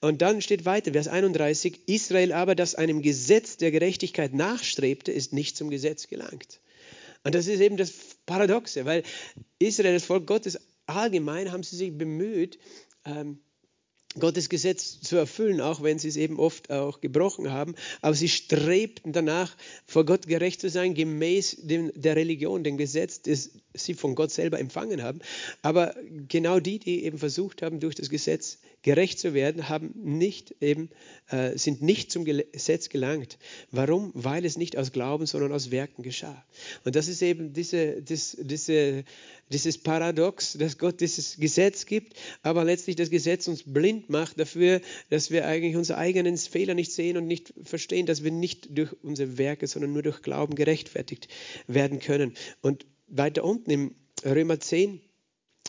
Und 0.00 0.20
dann 0.20 0.42
steht 0.42 0.66
weiter, 0.66 0.92
Vers 0.92 1.08
31, 1.08 1.88
Israel 1.88 2.32
aber, 2.32 2.54
das 2.54 2.74
einem 2.74 3.00
Gesetz 3.00 3.56
der 3.56 3.70
Gerechtigkeit 3.70 4.34
nachstrebte, 4.34 5.10
ist 5.10 5.32
nicht 5.32 5.56
zum 5.56 5.70
Gesetz 5.70 6.06
gelangt. 6.06 6.60
Und 7.24 7.34
das 7.34 7.46
ist 7.46 7.60
eben 7.60 7.78
das 7.78 7.94
Paradoxe, 8.26 8.84
weil 8.84 9.04
Israel, 9.58 9.94
das 9.94 10.04
Volk 10.04 10.26
Gottes, 10.26 10.58
allgemein 10.84 11.50
haben 11.50 11.62
sie 11.62 11.76
sich 11.76 11.96
bemüht, 11.96 12.58
ähm, 13.06 13.38
Gottes 14.18 14.48
Gesetz 14.48 15.00
zu 15.00 15.16
erfüllen, 15.16 15.60
auch 15.60 15.82
wenn 15.82 15.98
sie 15.98 16.08
es 16.08 16.16
eben 16.16 16.38
oft 16.38 16.70
auch 16.70 17.00
gebrochen 17.00 17.50
haben. 17.50 17.74
Aber 18.00 18.14
sie 18.14 18.28
strebten 18.28 19.12
danach, 19.12 19.56
vor 19.86 20.04
Gott 20.04 20.26
gerecht 20.26 20.60
zu 20.60 20.70
sein, 20.70 20.94
gemäß 20.94 21.58
dem, 21.62 21.92
der 21.94 22.16
Religion, 22.16 22.64
dem 22.64 22.76
Gesetz, 22.76 23.22
das 23.22 23.50
sie 23.74 23.94
von 23.94 24.14
Gott 24.14 24.30
selber 24.30 24.58
empfangen 24.58 25.02
haben. 25.02 25.20
Aber 25.62 25.94
genau 26.28 26.60
die, 26.60 26.78
die 26.78 27.04
eben 27.04 27.18
versucht 27.18 27.62
haben, 27.62 27.80
durch 27.80 27.94
das 27.94 28.10
Gesetz 28.10 28.58
gerecht 28.86 29.18
zu 29.18 29.34
werden, 29.34 29.68
haben 29.68 29.90
nicht 29.96 30.54
eben, 30.60 30.90
äh, 31.28 31.58
sind 31.58 31.82
nicht 31.82 32.12
zum 32.12 32.24
Gesetz 32.24 32.88
gelangt. 32.88 33.36
Warum? 33.72 34.12
Weil 34.14 34.44
es 34.44 34.56
nicht 34.56 34.78
aus 34.78 34.92
Glauben, 34.92 35.26
sondern 35.26 35.52
aus 35.52 35.72
Werken 35.72 36.04
geschah. 36.04 36.44
Und 36.84 36.94
das 36.94 37.08
ist 37.08 37.20
eben 37.20 37.52
diese, 37.52 38.00
das, 38.00 38.36
diese, 38.38 39.02
dieses 39.50 39.78
Paradox, 39.78 40.52
dass 40.52 40.78
Gott 40.78 41.00
dieses 41.00 41.36
Gesetz 41.36 41.86
gibt, 41.86 42.14
aber 42.42 42.62
letztlich 42.64 42.94
das 42.94 43.10
Gesetz 43.10 43.48
uns 43.48 43.64
blind 43.64 44.08
macht 44.08 44.38
dafür, 44.38 44.80
dass 45.10 45.32
wir 45.32 45.48
eigentlich 45.48 45.74
unsere 45.74 45.98
eigenen 45.98 46.36
Fehler 46.36 46.74
nicht 46.74 46.92
sehen 46.92 47.16
und 47.16 47.26
nicht 47.26 47.54
verstehen, 47.64 48.06
dass 48.06 48.22
wir 48.22 48.30
nicht 48.30 48.78
durch 48.78 48.92
unsere 49.02 49.36
Werke, 49.36 49.66
sondern 49.66 49.94
nur 49.94 50.02
durch 50.02 50.22
Glauben 50.22 50.54
gerechtfertigt 50.54 51.26
werden 51.66 51.98
können. 51.98 52.34
Und 52.60 52.86
weiter 53.08 53.42
unten 53.42 53.68
im 53.72 53.94
Römer 54.24 54.60
10 54.60 55.00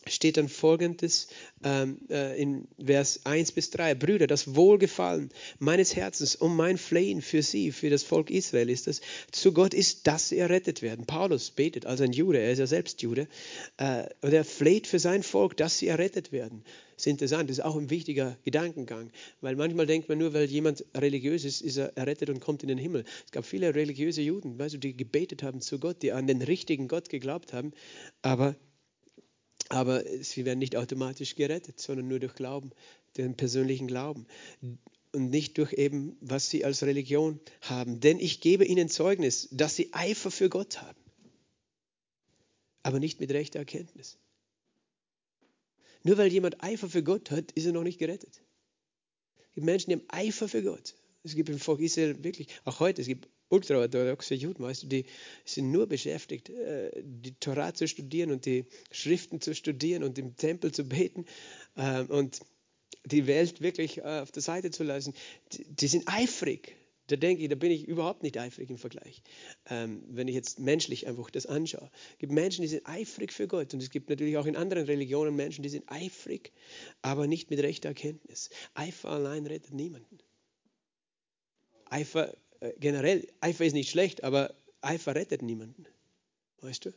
steht 0.07 0.37
dann 0.37 0.49
folgendes 0.49 1.27
ähm, 1.63 1.99
äh, 2.09 2.39
in 2.41 2.67
Vers 2.83 3.21
1 3.25 3.51
bis 3.51 3.69
3. 3.71 3.95
Brüder, 3.95 4.27
das 4.27 4.55
Wohlgefallen 4.55 5.29
meines 5.59 5.95
Herzens 5.95 6.35
und 6.35 6.55
mein 6.55 6.77
Flehen 6.77 7.21
für 7.21 7.41
sie, 7.41 7.71
für 7.71 7.89
das 7.89 8.03
Volk 8.03 8.29
Israel 8.29 8.69
ist 8.69 8.87
es, 8.87 9.01
zu 9.31 9.53
Gott 9.53 9.73
ist, 9.73 10.07
dass 10.07 10.29
sie 10.29 10.37
errettet 10.37 10.81
werden. 10.81 11.05
Paulus 11.05 11.51
betet 11.51 11.85
als 11.85 12.01
ein 12.01 12.13
Jude, 12.13 12.39
er 12.39 12.51
ist 12.51 12.59
ja 12.59 12.67
selbst 12.67 13.01
Jude, 13.01 13.27
äh, 13.77 14.03
und 14.21 14.33
er 14.33 14.45
fleht 14.45 14.87
für 14.87 14.99
sein 14.99 15.23
Volk, 15.23 15.57
dass 15.57 15.77
sie 15.77 15.87
errettet 15.87 16.31
werden. 16.31 16.63
Das 16.97 17.05
ist 17.05 17.11
interessant, 17.11 17.47
das 17.47 17.59
ist 17.59 17.63
auch 17.63 17.75
ein 17.75 17.91
wichtiger 17.91 18.37
Gedankengang, 18.43 19.11
weil 19.41 19.55
manchmal 19.55 19.85
denkt 19.85 20.09
man 20.09 20.17
nur, 20.17 20.33
weil 20.33 20.45
jemand 20.45 20.83
religiös 20.95 21.45
ist, 21.45 21.61
ist 21.61 21.77
er 21.77 21.95
errettet 21.95 22.31
und 22.31 22.39
kommt 22.39 22.63
in 22.63 22.69
den 22.69 22.79
Himmel. 22.79 23.03
Es 23.23 23.31
gab 23.31 23.45
viele 23.45 23.75
religiöse 23.75 24.23
Juden, 24.23 24.57
weißt 24.57 24.73
du, 24.73 24.79
die 24.79 24.97
gebetet 24.97 25.43
haben 25.43 25.61
zu 25.61 25.77
Gott, 25.77 26.01
die 26.01 26.11
an 26.11 26.25
den 26.25 26.41
richtigen 26.41 26.87
Gott 26.87 27.09
geglaubt 27.09 27.53
haben, 27.53 27.71
aber 28.23 28.55
aber 29.69 30.03
sie 30.21 30.45
werden 30.45 30.59
nicht 30.59 30.75
automatisch 30.75 31.35
gerettet, 31.35 31.79
sondern 31.79 32.07
nur 32.07 32.19
durch 32.19 32.35
Glauben, 32.35 32.71
den 33.17 33.35
persönlichen 33.35 33.87
Glauben. 33.87 34.25
Und 35.13 35.29
nicht 35.29 35.57
durch 35.57 35.73
eben, 35.73 36.17
was 36.21 36.49
sie 36.49 36.63
als 36.63 36.83
Religion 36.83 37.39
haben. 37.61 37.99
Denn 37.99 38.19
ich 38.19 38.41
gebe 38.41 38.65
ihnen 38.65 38.89
Zeugnis, 38.89 39.47
dass 39.51 39.75
sie 39.75 39.93
Eifer 39.93 40.31
für 40.31 40.49
Gott 40.49 40.81
haben. 40.81 40.99
Aber 42.83 42.99
nicht 42.99 43.19
mit 43.19 43.31
rechter 43.31 43.59
Erkenntnis. 43.59 44.17
Nur 46.03 46.17
weil 46.17 46.31
jemand 46.31 46.63
Eifer 46.63 46.89
für 46.89 47.03
Gott 47.03 47.31
hat, 47.31 47.51
ist 47.53 47.65
er 47.65 47.73
noch 47.73 47.83
nicht 47.83 47.99
gerettet. 47.99 48.41
Es 49.39 49.55
gibt 49.55 49.65
Menschen, 49.65 49.89
die 49.89 49.95
haben 49.97 50.09
Eifer 50.09 50.47
für 50.47 50.63
Gott. 50.63 50.95
Es 51.23 51.35
gibt 51.35 51.49
im 51.49 51.59
Volk 51.59 51.81
Israel 51.81 52.23
wirklich, 52.23 52.47
auch 52.63 52.79
heute, 52.79 53.01
es 53.01 53.07
gibt 53.07 53.27
ultraorthodoxe 53.49 54.35
Juden, 54.35 54.63
weißt 54.63 54.83
du, 54.83 54.87
die 54.87 55.05
sind 55.45 55.71
nur 55.71 55.87
beschäftigt, 55.87 56.49
äh, 56.49 56.91
die 57.03 57.33
Torah 57.35 57.73
zu 57.73 57.87
studieren 57.87 58.31
und 58.31 58.45
die 58.45 58.65
Schriften 58.91 59.41
zu 59.41 59.55
studieren 59.55 60.03
und 60.03 60.17
im 60.17 60.35
Tempel 60.35 60.71
zu 60.71 60.83
beten 60.83 61.25
ähm, 61.75 62.07
und 62.07 62.39
die 63.05 63.27
Welt 63.27 63.61
wirklich 63.61 63.99
äh, 63.99 64.21
auf 64.21 64.31
der 64.31 64.41
Seite 64.41 64.71
zu 64.71 64.83
lassen. 64.83 65.13
Die 65.51 65.87
sind 65.87 66.03
eifrig, 66.07 66.75
Da 67.07 67.15
denke 67.15 67.43
ich, 67.43 67.49
da 67.49 67.55
bin 67.55 67.71
ich 67.71 67.87
überhaupt 67.87 68.21
nicht 68.21 68.37
eifrig 68.37 68.69
im 68.69 68.77
Vergleich. 68.77 69.23
Ähm, 69.69 70.03
wenn 70.09 70.27
ich 70.27 70.35
jetzt 70.35 70.59
menschlich 70.59 71.07
einfach 71.07 71.29
das 71.29 71.45
anschaue. 71.45 71.89
Es 72.11 72.17
gibt 72.19 72.33
Menschen, 72.33 72.63
die 72.63 72.67
sind 72.67 72.85
eifrig 72.85 73.31
für 73.31 73.47
Gott 73.47 73.73
und 73.73 73.81
es 73.81 73.89
gibt 73.89 74.09
natürlich 74.09 74.37
auch 74.37 74.45
in 74.45 74.57
anderen 74.57 74.85
Religionen 74.85 75.35
Menschen, 75.35 75.63
die 75.63 75.69
sind 75.69 75.85
eifrig, 75.87 76.51
aber 77.01 77.27
nicht 77.27 77.49
mit 77.49 77.59
rechter 77.59 77.89
Erkenntnis. 77.89 78.49
Eifer 78.73 79.09
allein 79.09 79.45
rettet 79.47 79.73
niemanden. 79.73 80.17
Eifer 81.85 82.35
äh, 82.59 82.73
generell, 82.79 83.27
Eifer 83.41 83.65
ist 83.65 83.73
nicht 83.73 83.89
schlecht, 83.89 84.23
aber 84.23 84.55
Eifer 84.81 85.15
rettet 85.15 85.41
niemanden. 85.41 85.85
Weißt 86.61 86.85
du? 86.85 86.93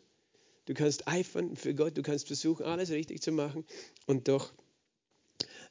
Du 0.67 0.75
kannst 0.75 1.09
eifern 1.09 1.57
für 1.57 1.75
Gott, 1.75 1.97
du 1.97 2.03
kannst 2.03 2.27
versuchen, 2.27 2.65
alles 2.65 2.91
richtig 2.91 3.23
zu 3.23 3.33
machen 3.33 3.65
und 4.07 4.29
doch 4.29 4.53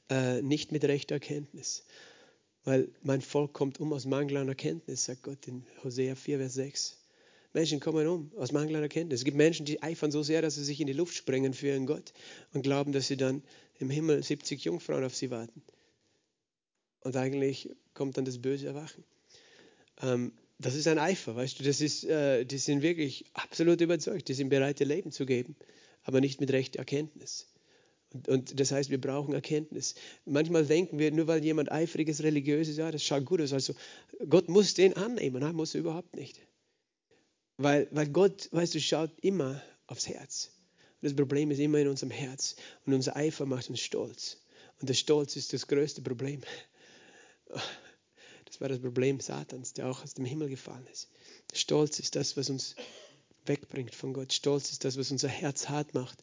äh, 0.10 0.41
nicht 0.41 0.72
mit 0.72 0.84
rechter 0.84 1.15
Erkenntnis. 1.15 1.86
Weil 2.65 2.89
mein 3.01 3.22
Volk 3.22 3.53
kommt 3.53 3.79
um 3.79 3.93
aus 3.93 4.05
Mangel 4.05 4.38
an 4.38 4.48
Erkenntnis, 4.48 5.05
sagt 5.05 5.24
Gott 5.24 5.48
in 5.48 5.65
Hosea 5.84 6.15
4, 6.15 6.39
Vers 6.39 6.53
6. 6.55 6.98
Menschen 7.53 7.79
kommen 7.79 8.05
um 8.08 8.31
aus 8.36 8.51
Mangel 8.51 8.75
an 8.75 8.84
Erkenntnis. 8.84 9.22
Es 9.22 9.25
gibt 9.25 9.38
Menschen, 9.38 9.65
die 9.65 9.81
eifern 9.81 10.12
so 10.12 10.22
sehr, 10.22 10.41
dass 10.41 10.55
sie 10.55 10.63
sich 10.63 10.81
in 10.81 10.88
die 10.88 10.93
Luft 10.93 11.15
sprengen 11.15 11.53
für 11.53 11.67
ihren 11.67 11.86
Gott 11.86 12.13
und 12.53 12.62
glauben, 12.62 12.91
dass 12.91 13.08
sie 13.08 13.17
dann 13.17 13.43
im 13.79 13.89
Himmel 13.89 14.22
70 14.22 14.63
Jungfrauen 14.65 15.03
auf 15.03 15.15
sie 15.15 15.31
warten. 15.31 15.63
Und 17.01 17.15
eigentlich 17.15 17.69
kommt 17.93 18.17
dann 18.17 18.25
das 18.25 18.39
böse 18.39 18.67
Erwachen. 18.67 19.03
Ähm, 20.01 20.34
das 20.60 20.75
ist 20.75 20.88
ein 20.88 21.00
Eifer, 21.00 21.36
weißt 21.36 21.60
du, 21.60 21.63
das 21.63 21.79
ist, 21.79 22.03
äh, 22.03 22.46
die 22.46 22.58
sind 22.58 22.82
wirklich 22.82 23.25
absolut 23.34 23.79
überzeugt, 23.79 24.27
die 24.27 24.34
sind 24.34 24.50
bereit, 24.50 24.79
ihr 24.82 24.86
Leben 24.86 25.12
zu 25.12 25.25
geben, 25.25 25.56
aber 26.03 26.20
nicht 26.20 26.41
mit 26.41 26.51
rechter 26.51 26.79
Erkenntnis. 26.79 27.48
Und, 28.13 28.27
und, 28.27 28.60
das 28.60 28.72
heißt, 28.72 28.89
wir 28.89 29.00
brauchen 29.00 29.34
Erkenntnis. 29.34 29.96
Manchmal 30.25 30.65
denken 30.65 31.00
wir, 31.00 31.12
nur 31.12 31.27
weil 31.27 31.44
jemand 31.44 31.72
eifrig 31.72 32.10
ist, 32.10 32.24
religiös 32.24 32.68
ist, 32.68 32.77
ja, 32.77 32.91
das 32.91 33.03
schaut 33.03 33.25
gut 33.25 33.39
aus. 33.39 33.53
Also 33.53 33.74
Gott 34.27 34.50
muss 34.50 34.74
den 34.74 34.94
annehmen, 34.98 35.41
nein, 35.41 35.56
muss 35.56 35.75
er 35.75 35.82
überhaupt 35.82 36.15
nicht. 36.15 36.41
Weil, 37.58 37.88
weil 37.91 38.10
Gott, 38.10 38.50
weißt 38.51 38.74
du, 38.75 38.79
schaut 38.79 39.12
immer 39.22 39.62
aufs 39.86 40.08
Herz. 40.08 40.51
Und 41.01 41.06
das 41.06 41.15
Problem 41.15 41.51
ist 41.51 41.60
immer 41.60 41.77
in 41.77 41.88
unserem 41.88 42.12
Herz. 42.12 42.56
Und 42.86 42.94
unser 42.94 43.15
Eifer 43.15 43.46
macht 43.46 43.70
uns 43.70 43.79
stolz. 43.79 44.41
Und 44.82 44.89
der 44.89 44.94
Stolz 44.94 45.36
ist 45.36 45.53
das 45.53 45.68
größte 45.68 46.01
Problem. 46.01 46.41
Das 48.60 48.62
war 48.62 48.75
das 48.75 48.82
Problem 48.82 49.22
Satans, 49.22 49.72
der 49.72 49.88
auch 49.88 50.04
aus 50.04 50.16
dem 50.16 50.25
Himmel 50.25 50.50
gefallen 50.50 50.86
ist. 50.92 51.08
Stolz 51.54 51.98
ist 52.00 52.18
das, 52.18 52.36
was 52.36 52.50
uns 52.50 52.75
wegbringt 53.46 53.96
von 53.96 54.12
Gott. 54.12 54.34
Stolz 54.34 54.72
ist 54.74 54.84
das, 54.84 54.98
was 54.98 55.12
unser 55.12 55.30
Herz 55.30 55.70
hart 55.70 55.94
macht. 55.94 56.22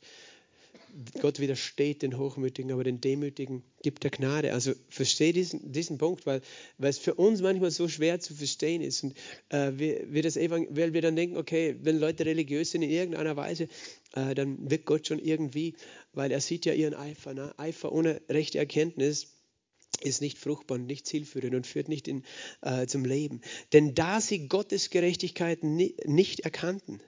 Gott 1.23 1.40
widersteht 1.40 2.02
den 2.02 2.19
Hochmütigen, 2.19 2.73
aber 2.73 2.85
den 2.85 3.00
Demütigen 3.00 3.62
gibt 3.83 4.05
er 4.05 4.11
Gnade. 4.11 4.52
Also 4.52 4.75
verstehe 4.90 5.33
diesen, 5.33 5.73
diesen 5.73 5.97
Punkt, 5.97 6.26
weil, 6.26 6.43
weil 6.76 6.90
es 6.90 6.99
für 6.99 7.14
uns 7.14 7.40
manchmal 7.40 7.71
so 7.71 7.88
schwer 7.88 8.21
zu 8.21 8.35
verstehen 8.35 8.83
ist. 8.83 9.02
Und 9.02 9.16
äh, 9.49 9.73
wir, 9.76 10.12
wir, 10.12 10.23
das 10.23 10.37
weil 10.37 10.93
wir 10.93 11.00
dann 11.00 11.16
denken, 11.16 11.38
okay, 11.38 11.76
wenn 11.81 11.99
Leute 11.99 12.26
religiös 12.26 12.73
sind 12.73 12.83
in 12.83 12.90
irgendeiner 12.90 13.37
Weise, 13.37 13.69
äh, 14.14 14.35
dann 14.35 14.71
wirkt 14.71 14.85
Gott 14.85 15.07
schon 15.07 15.21
irgendwie, 15.21 15.75
weil 16.12 16.31
er 16.31 16.43
sieht 16.43 16.66
ja 16.66 16.75
ihren 16.75 16.95
Eifer. 16.95 17.33
Ne? 17.33 17.55
Eifer 17.59 17.93
ohne 17.93 18.21
rechte 18.28 18.59
Erkenntnis 18.59 19.36
ist 20.07 20.21
nicht 20.21 20.39
fruchtbar 20.39 20.79
und 20.79 20.87
nicht 20.87 21.07
zielführend 21.07 21.55
und 21.55 21.67
führt 21.67 21.89
nicht 21.89 22.09
in, 22.09 22.25
äh, 22.63 22.87
zum 22.87 23.05
Leben. 23.05 23.41
Denn 23.73 23.95
da 23.95 24.21
sie 24.21 24.49
Gottes 24.49 24.91
Gerechtigkeit 24.91 25.63
nicht 25.63 26.41
erkannten, 26.41 27.01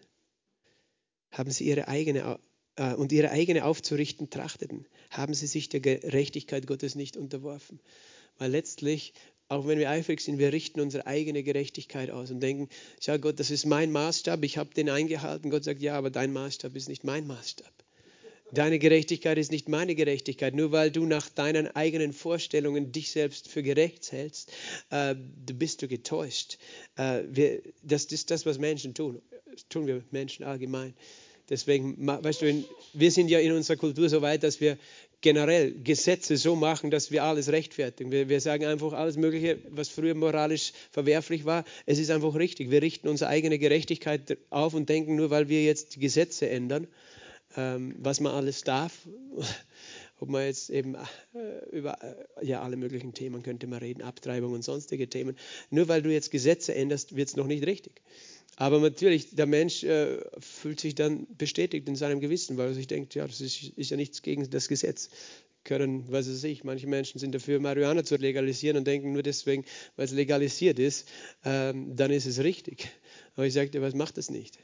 haben 1.31 1.51
sie 1.51 1.65
ihre 1.65 1.89
eigene 1.89 2.39
äh, 2.79 2.95
und 2.95 3.13
ihre 3.13 3.31
eigene 3.31 3.65
aufzurichten 3.65 4.31
trachteten, 4.31 4.87
haben 5.11 5.35
sie 5.35 5.47
sich 5.47 5.69
der 5.69 5.81
Gerechtigkeit 5.81 6.67
Gottes 6.67 6.95
nicht 6.95 7.17
unterworfen. 7.17 7.81
Weil 8.39 8.53
letztlich, 8.53 9.15
auch 9.49 9.67
wenn 9.67 9.79
wir 9.79 9.91
eifrig 9.91 10.21
sind, 10.21 10.39
wir 10.39 10.53
richten 10.53 10.81
unsere 10.81 11.07
eigene 11.07 11.43
Gerechtigkeit 11.43 12.11
aus 12.11 12.31
und 12.31 12.41
denken, 12.41 12.69
schau 13.01 13.19
Gott, 13.19 13.41
das 13.41 13.51
ist 13.51 13.67
mein 13.67 13.91
Maßstab, 13.91 14.45
ich 14.45 14.59
habe 14.59 14.73
den 14.75 14.91
eingehalten. 14.91 15.51
Gott 15.51 15.65
sagt, 15.65 15.81
ja, 15.81 15.97
aber 15.97 16.11
dein 16.11 16.33
Maßstab 16.33 16.77
ist 16.77 16.89
nicht 16.89 17.05
mein 17.05 17.27
Maßstab. 17.27 17.73
Deine 18.53 18.79
Gerechtigkeit 18.79 19.37
ist 19.37 19.53
nicht 19.53 19.69
meine 19.69 19.95
Gerechtigkeit. 19.95 20.55
Nur 20.55 20.73
weil 20.73 20.91
du 20.91 21.05
nach 21.05 21.29
deinen 21.29 21.69
eigenen 21.69 22.13
Vorstellungen 22.13 22.93
dich 22.93 23.11
selbst 23.11 23.49
für 23.49 23.63
gerecht 23.63 24.11
hältst, 24.13 24.53
äh, 24.91 25.15
bist 25.15 25.83
du 25.83 25.89
getäuscht. 25.89 26.59
Äh, 26.97 27.23
wir, 27.31 27.63
das 27.83 28.05
ist 28.07 28.31
das, 28.31 28.47
was 28.47 28.59
Menschen 28.59 28.95
tun. 28.95 29.21
Das 29.51 29.69
tun 29.69 29.87
wir 29.87 30.03
Menschen 30.11 30.45
allgemein. 30.45 30.95
Deswegen, 31.51 32.07
weißt 32.07 32.43
du, 32.43 32.65
wir 32.93 33.11
sind 33.11 33.29
ja 33.31 33.39
in 33.39 33.53
unserer 33.53 33.79
Kultur 33.79 34.09
so 34.11 34.21
weit, 34.21 34.43
dass 34.43 34.61
wir 34.61 34.77
generell 35.21 35.73
Gesetze 35.83 36.37
so 36.37 36.55
machen, 36.55 36.91
dass 36.91 37.11
wir 37.11 37.25
alles 37.25 37.51
rechtfertigen. 37.51 38.13
Wir, 38.13 38.29
wir, 38.29 38.41
sagen 38.41 38.67
einfach 38.67 38.93
alles 38.93 39.17
Mögliche, 39.17 39.59
was 39.71 39.89
früher 39.89 40.15
moralisch 40.15 40.73
verwerflich 40.91 41.45
war. 41.45 41.65
Es 41.87 41.99
ist 41.99 42.11
einfach 42.11 42.35
richtig. 42.35 42.71
Wir 42.71 42.83
richten 42.83 43.09
unsere 43.09 43.31
eigene 43.31 43.59
Gerechtigkeit 43.59 44.39
auf 44.51 44.75
und 44.75 44.89
denken, 44.89 45.17
nur 45.17 45.31
weil 45.31 45.49
wir 45.49 45.65
jetzt 45.65 45.97
die 45.97 46.01
Gesetze 46.01 46.49
ändern, 46.49 46.87
ähm, 47.57 47.95
was 47.99 48.21
man 48.21 48.33
alles 48.33 48.63
darf, 48.63 49.07
ob 50.21 50.29
man 50.29 50.45
jetzt 50.45 50.71
eben 50.71 50.95
äh, 50.95 51.77
über 51.77 51.99
äh, 52.03 52.47
ja, 52.47 52.63
alle 52.63 52.77
möglichen 52.77 53.15
Themen 53.15 53.43
könnte 53.43 53.67
man 53.67 53.79
reden, 53.79 54.03
Abtreibung 54.03 54.53
und 54.53 54.63
sonstige 54.63 55.09
Themen. 55.09 55.37
Nur 55.71 55.89
weil 55.89 56.03
du 56.03 56.13
jetzt 56.13 56.31
Gesetze 56.31 56.75
änderst, 56.75 57.17
wird 57.17 57.29
es 57.29 57.37
noch 57.37 57.47
nicht 57.47 57.67
richtig. 57.67 58.03
Aber 58.57 58.81
natürlich, 58.81 59.37
der 59.37 59.47
Mensch 59.47 59.85
äh, 59.85 60.19
fühlt 60.41 60.81
sich 60.81 60.97
dann 60.97 61.29
bestätigt 61.37 61.89
in 61.89 61.95
seinem 61.95 62.19
Gewissen, 62.19 62.57
weil 62.57 62.69
er 62.69 62.75
sich 62.75 62.89
denkt, 62.89 63.15
ja, 63.15 63.25
das 63.25 63.41
ist, 63.41 63.63
ist 63.77 63.91
ja 63.91 63.97
nichts 63.97 64.23
gegen 64.23 64.51
das 64.51 64.67
Gesetz. 64.67 65.11
Können, 65.63 66.07
was 66.09 66.29
weiß 66.29 66.45
ich, 66.45 66.65
manche 66.65 66.87
Menschen 66.87 67.19
sind 67.19 67.35
dafür, 67.35 67.61
Marihuana 67.61 68.03
zu 68.03 68.17
legalisieren 68.17 68.79
und 68.79 68.87
denken 68.87 69.13
nur 69.13 69.23
deswegen, 69.23 69.65
weil 69.97 70.07
es 70.07 70.13
legalisiert 70.13 70.79
ist, 70.79 71.09
ähm, 71.45 71.95
dann 71.95 72.11
ist 72.11 72.27
es 72.27 72.43
richtig. 72.43 72.89
Aber 73.37 73.47
ich 73.47 73.55
dir, 73.55 73.83
was 73.83 73.95
macht 73.95 74.17
das 74.17 74.31
nicht? 74.31 74.59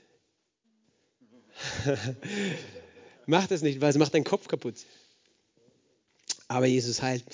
macht 3.26 3.50
das 3.50 3.62
nicht, 3.62 3.80
weil 3.80 3.90
es 3.90 3.98
macht 3.98 4.14
deinen 4.14 4.24
Kopf 4.24 4.48
kaputt. 4.48 4.76
Aber 6.48 6.66
Jesus 6.66 7.02
heilt 7.02 7.24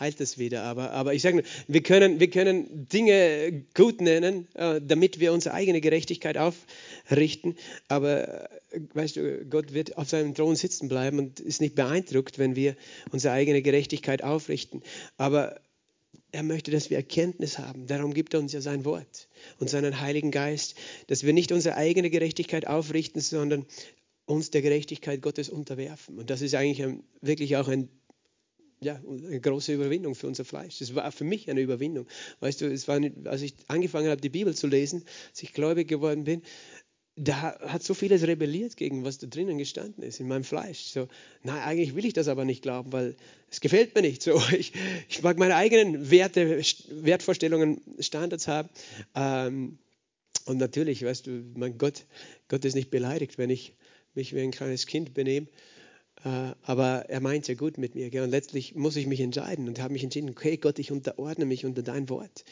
heilt 0.00 0.20
es 0.20 0.38
wieder. 0.38 0.62
Aber, 0.64 0.90
aber 0.90 1.14
ich 1.14 1.22
sage, 1.22 1.42
wir 1.68 1.82
können, 1.82 2.18
wir 2.18 2.30
können 2.30 2.88
Dinge 2.88 3.64
gut 3.74 4.00
nennen, 4.00 4.48
äh, 4.54 4.80
damit 4.82 5.20
wir 5.20 5.32
unsere 5.32 5.54
eigene 5.54 5.80
Gerechtigkeit 5.80 6.38
aufrichten. 6.38 7.56
Aber 7.88 8.50
äh, 8.72 8.80
weißt 8.94 9.16
du, 9.16 9.44
Gott 9.44 9.74
wird 9.74 9.98
auf 9.98 10.08
seinem 10.08 10.34
Thron 10.34 10.56
sitzen 10.56 10.88
bleiben 10.88 11.18
und 11.18 11.38
ist 11.38 11.60
nicht 11.60 11.74
beeindruckt, 11.74 12.38
wenn 12.38 12.56
wir 12.56 12.74
unsere 13.10 13.34
eigene 13.34 13.62
Gerechtigkeit 13.62 14.24
aufrichten. 14.24 14.82
Aber 15.18 15.60
er 16.32 16.42
möchte, 16.44 16.70
dass 16.70 16.90
wir 16.90 16.96
Erkenntnis 16.96 17.58
haben. 17.58 17.86
Darum 17.88 18.14
gibt 18.14 18.34
er 18.34 18.40
uns 18.40 18.52
ja 18.52 18.60
sein 18.60 18.84
Wort 18.84 19.28
und 19.58 19.68
seinen 19.68 20.00
Heiligen 20.00 20.30
Geist, 20.30 20.76
dass 21.08 21.24
wir 21.24 21.32
nicht 21.32 21.50
unsere 21.50 21.74
eigene 21.76 22.08
Gerechtigkeit 22.08 22.68
aufrichten, 22.68 23.20
sondern 23.20 23.66
uns 24.30 24.50
der 24.50 24.62
Gerechtigkeit 24.62 25.22
Gottes 25.22 25.48
unterwerfen. 25.48 26.18
Und 26.18 26.30
das 26.30 26.40
ist 26.40 26.54
eigentlich 26.54 26.82
ein, 26.82 27.02
wirklich 27.20 27.56
auch 27.56 27.68
ein 27.68 27.88
ja, 28.82 28.98
eine 29.06 29.40
große 29.40 29.74
Überwindung 29.74 30.14
für 30.14 30.26
unser 30.26 30.46
Fleisch. 30.46 30.78
Das 30.78 30.94
war 30.94 31.12
für 31.12 31.24
mich 31.24 31.50
eine 31.50 31.60
Überwindung. 31.60 32.06
Weißt 32.38 32.62
du, 32.62 32.72
es 32.72 32.88
war, 32.88 32.98
als 33.26 33.42
ich 33.42 33.54
angefangen 33.66 34.08
habe, 34.08 34.22
die 34.22 34.30
Bibel 34.30 34.54
zu 34.54 34.68
lesen, 34.68 35.04
als 35.28 35.42
ich 35.42 35.52
gläubig 35.52 35.86
geworden 35.86 36.24
bin, 36.24 36.40
da 37.16 37.58
hat 37.60 37.82
so 37.82 37.92
vieles 37.92 38.26
rebelliert 38.26 38.78
gegen 38.78 39.04
was 39.04 39.18
da 39.18 39.26
drinnen 39.26 39.58
gestanden 39.58 40.02
ist 40.02 40.18
in 40.18 40.28
meinem 40.28 40.44
Fleisch. 40.44 40.84
So, 40.84 41.08
nein, 41.42 41.62
eigentlich 41.62 41.94
will 41.94 42.06
ich 42.06 42.14
das 42.14 42.28
aber 42.28 42.46
nicht 42.46 42.62
glauben, 42.62 42.90
weil 42.92 43.16
es 43.50 43.60
gefällt 43.60 43.94
mir 43.94 44.00
nicht. 44.00 44.22
So, 44.22 44.40
ich, 44.56 44.72
ich 45.10 45.22
mag 45.22 45.38
meine 45.38 45.56
eigenen 45.56 46.10
Werte, 46.10 46.62
Wertvorstellungen, 46.88 47.82
Standards 47.98 48.48
haben. 48.48 48.70
Ähm, 49.14 49.78
und 50.46 50.56
natürlich, 50.56 51.04
weißt 51.04 51.26
du, 51.26 51.44
mein 51.54 51.76
Gott, 51.76 52.06
Gott 52.48 52.64
ist 52.64 52.76
nicht 52.76 52.90
beleidigt, 52.90 53.36
wenn 53.36 53.50
ich 53.50 53.74
mich 54.14 54.34
wie 54.34 54.40
ein 54.40 54.50
kleines 54.50 54.86
Kind 54.86 55.14
benehme. 55.14 55.46
Äh, 56.24 56.52
aber 56.62 57.06
er 57.08 57.20
meint 57.20 57.48
ja 57.48 57.54
gut 57.54 57.78
mit 57.78 57.94
mir. 57.94 58.22
Und 58.22 58.30
letztlich 58.30 58.74
muss 58.74 58.96
ich 58.96 59.06
mich 59.06 59.20
entscheiden 59.20 59.68
und 59.68 59.80
habe 59.80 59.92
mich 59.92 60.04
entschieden, 60.04 60.30
okay 60.30 60.56
Gott, 60.56 60.78
ich 60.78 60.92
unterordne 60.92 61.46
mich 61.46 61.64
unter 61.64 61.82
dein 61.82 62.08
Wort. 62.08 62.44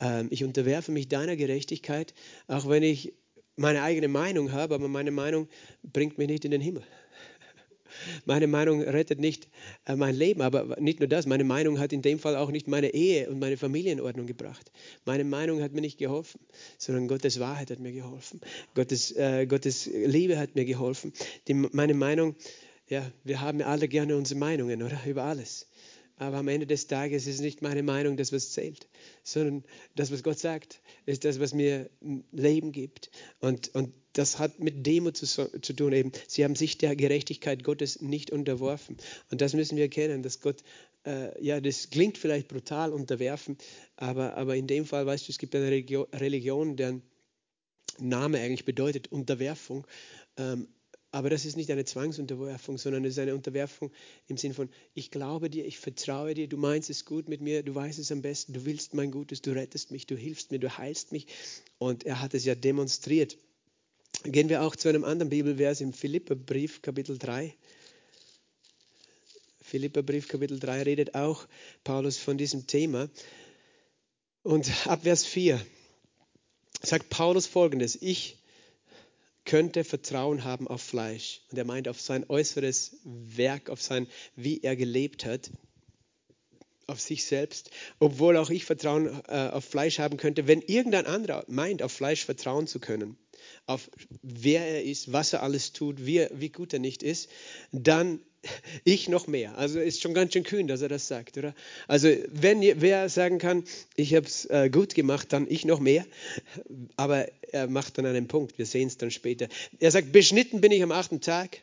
Ähm, 0.00 0.28
ich 0.30 0.44
unterwerfe 0.44 0.92
mich 0.92 1.08
deiner 1.08 1.36
Gerechtigkeit, 1.36 2.14
auch 2.48 2.68
wenn 2.68 2.82
ich 2.82 3.14
meine 3.56 3.82
eigene 3.82 4.08
Meinung 4.08 4.52
habe, 4.52 4.74
aber 4.74 4.88
meine 4.88 5.12
Meinung 5.12 5.48
bringt 5.82 6.18
mich 6.18 6.28
nicht 6.28 6.44
in 6.44 6.50
den 6.50 6.60
Himmel. 6.60 6.82
Meine 8.24 8.46
Meinung 8.46 8.82
rettet 8.82 9.20
nicht 9.20 9.48
äh, 9.86 9.96
mein 9.96 10.14
Leben, 10.14 10.42
aber 10.42 10.76
nicht 10.80 11.00
nur 11.00 11.08
das, 11.08 11.26
meine 11.26 11.44
Meinung 11.44 11.78
hat 11.78 11.92
in 11.92 12.02
dem 12.02 12.18
Fall 12.18 12.36
auch 12.36 12.50
nicht 12.50 12.68
meine 12.68 12.94
Ehe 12.94 13.28
und 13.28 13.38
meine 13.38 13.56
Familienordnung 13.56 14.26
gebracht. 14.26 14.70
Meine 15.04 15.24
Meinung 15.24 15.62
hat 15.62 15.72
mir 15.72 15.80
nicht 15.80 15.98
geholfen, 15.98 16.40
sondern 16.78 17.08
Gottes 17.08 17.40
Wahrheit 17.40 17.70
hat 17.70 17.80
mir 17.80 17.92
geholfen. 17.92 18.40
Gottes, 18.74 19.12
äh, 19.12 19.46
Gottes 19.46 19.86
Liebe 19.86 20.38
hat 20.38 20.54
mir 20.54 20.64
geholfen. 20.64 21.12
Die, 21.48 21.54
meine 21.54 21.94
Meinung 21.94 22.36
ja, 22.88 23.02
wir 23.24 23.40
haben 23.40 23.62
alle 23.62 23.88
gerne 23.88 24.16
unsere 24.16 24.38
Meinungen, 24.38 24.82
oder? 24.82 25.00
Über 25.06 25.24
alles. 25.24 25.66
Aber 26.16 26.38
am 26.38 26.48
Ende 26.48 26.66
des 26.66 26.86
Tages 26.86 27.26
ist 27.26 27.40
nicht 27.40 27.62
meine 27.62 27.82
Meinung 27.82 28.16
das, 28.16 28.32
was 28.32 28.52
zählt, 28.52 28.88
sondern 29.22 29.64
das, 29.96 30.12
was 30.12 30.22
Gott 30.22 30.38
sagt, 30.38 30.80
ist 31.06 31.24
das, 31.24 31.40
was 31.40 31.54
mir 31.54 31.90
Leben 32.32 32.72
gibt. 32.72 33.10
Und, 33.40 33.74
und 33.74 33.92
das 34.12 34.38
hat 34.38 34.60
mit 34.60 34.86
Demut 34.86 35.16
zu, 35.16 35.26
zu 35.26 35.72
tun 35.72 35.92
eben. 35.92 36.12
Sie 36.28 36.44
haben 36.44 36.54
sich 36.54 36.78
der 36.78 36.94
Gerechtigkeit 36.94 37.64
Gottes 37.64 38.00
nicht 38.00 38.30
unterworfen. 38.30 38.96
Und 39.30 39.40
das 39.40 39.54
müssen 39.54 39.76
wir 39.76 39.84
erkennen, 39.84 40.22
dass 40.22 40.40
Gott, 40.40 40.62
äh, 41.04 41.42
ja, 41.42 41.60
das 41.60 41.90
klingt 41.90 42.16
vielleicht 42.16 42.46
brutal, 42.46 42.92
unterwerfen, 42.92 43.58
aber, 43.96 44.36
aber 44.36 44.54
in 44.54 44.68
dem 44.68 44.86
Fall, 44.86 45.06
weißt 45.06 45.26
du, 45.26 45.32
es 45.32 45.38
gibt 45.38 45.54
eine 45.56 45.68
Religion, 45.68 46.76
deren 46.76 47.02
Name 47.98 48.38
eigentlich 48.38 48.64
bedeutet 48.64 49.10
Unterwerfung. 49.10 49.86
Ähm, 50.36 50.68
aber 51.14 51.30
das 51.30 51.44
ist 51.44 51.56
nicht 51.56 51.70
eine 51.70 51.84
Zwangsunterwerfung, 51.84 52.76
sondern 52.76 53.04
es 53.04 53.12
ist 53.12 53.20
eine 53.20 53.36
Unterwerfung 53.36 53.92
im 54.26 54.36
Sinn 54.36 54.52
von, 54.52 54.68
ich 54.94 55.12
glaube 55.12 55.48
dir, 55.48 55.64
ich 55.64 55.78
vertraue 55.78 56.34
dir, 56.34 56.48
du 56.48 56.56
meinst 56.56 56.90
es 56.90 57.04
gut 57.04 57.28
mit 57.28 57.40
mir, 57.40 57.62
du 57.62 57.72
weißt 57.72 58.00
es 58.00 58.10
am 58.10 58.20
besten, 58.20 58.52
du 58.52 58.64
willst 58.64 58.94
mein 58.94 59.12
Gutes, 59.12 59.40
du 59.40 59.52
rettest 59.52 59.92
mich, 59.92 60.08
du 60.08 60.16
hilfst 60.16 60.50
mir, 60.50 60.58
du 60.58 60.76
heilst 60.76 61.12
mich. 61.12 61.28
Und 61.78 62.02
er 62.02 62.20
hat 62.20 62.34
es 62.34 62.44
ja 62.44 62.56
demonstriert. 62.56 63.38
Gehen 64.24 64.48
wir 64.48 64.62
auch 64.62 64.74
zu 64.74 64.88
einem 64.88 65.04
anderen 65.04 65.30
Bibelvers 65.30 65.80
im 65.80 65.92
Philipperbrief, 65.92 66.82
Kapitel 66.82 67.16
3. 67.16 67.54
Philipperbrief, 69.60 70.26
Kapitel 70.26 70.58
3 70.58 70.82
redet 70.82 71.14
auch 71.14 71.46
Paulus 71.84 72.18
von 72.18 72.38
diesem 72.38 72.66
Thema. 72.66 73.08
Und 74.42 74.68
ab 74.88 75.04
Vers 75.04 75.24
4 75.24 75.64
sagt 76.82 77.08
Paulus 77.08 77.46
folgendes: 77.46 78.02
Ich 78.02 78.36
könnte 79.44 79.84
Vertrauen 79.84 80.44
haben 80.44 80.68
auf 80.68 80.82
Fleisch. 80.82 81.42
Und 81.50 81.58
er 81.58 81.64
meint 81.64 81.88
auf 81.88 82.00
sein 82.00 82.24
äußeres 82.28 82.96
Werk, 83.04 83.70
auf 83.70 83.82
sein, 83.82 84.06
wie 84.36 84.62
er 84.62 84.76
gelebt 84.76 85.24
hat, 85.24 85.50
auf 86.86 87.00
sich 87.00 87.24
selbst, 87.24 87.70
obwohl 87.98 88.36
auch 88.36 88.50
ich 88.50 88.64
Vertrauen 88.64 89.22
äh, 89.28 89.48
auf 89.52 89.64
Fleisch 89.64 89.98
haben 89.98 90.16
könnte, 90.16 90.46
wenn 90.46 90.60
irgendein 90.60 91.06
anderer 91.06 91.44
meint, 91.48 91.82
auf 91.82 91.92
Fleisch 91.92 92.24
vertrauen 92.24 92.66
zu 92.66 92.78
können, 92.78 93.16
auf 93.66 93.90
wer 94.22 94.66
er 94.66 94.84
ist, 94.84 95.12
was 95.12 95.32
er 95.32 95.42
alles 95.42 95.72
tut, 95.72 96.04
wie, 96.04 96.26
wie 96.32 96.50
gut 96.50 96.72
er 96.72 96.78
nicht 96.78 97.02
ist, 97.02 97.30
dann 97.72 98.20
ich 98.84 99.08
noch 99.08 99.26
mehr. 99.26 99.56
Also 99.58 99.80
ist 99.80 100.02
schon 100.02 100.14
ganz 100.14 100.32
schön 100.32 100.44
kühn, 100.44 100.66
dass 100.66 100.82
er 100.82 100.88
das 100.88 101.08
sagt, 101.08 101.36
oder? 101.38 101.54
Also 101.88 102.08
wenn 102.28 102.60
wer 102.60 103.08
sagen 103.08 103.38
kann, 103.38 103.64
ich 103.96 104.14
habe 104.14 104.26
es 104.26 104.46
äh, 104.46 104.70
gut 104.70 104.94
gemacht, 104.94 105.32
dann 105.32 105.46
ich 105.48 105.64
noch 105.64 105.80
mehr. 105.80 106.04
Aber 106.96 107.28
er 107.52 107.68
macht 107.68 107.98
dann 107.98 108.06
einen 108.06 108.28
Punkt. 108.28 108.58
Wir 108.58 108.66
sehen 108.66 108.88
es 108.88 108.96
dann 108.96 109.10
später. 109.10 109.48
Er 109.80 109.90
sagt, 109.90 110.12
beschnitten 110.12 110.60
bin 110.60 110.72
ich 110.72 110.82
am 110.82 110.92
achten 110.92 111.20
Tag 111.20 111.60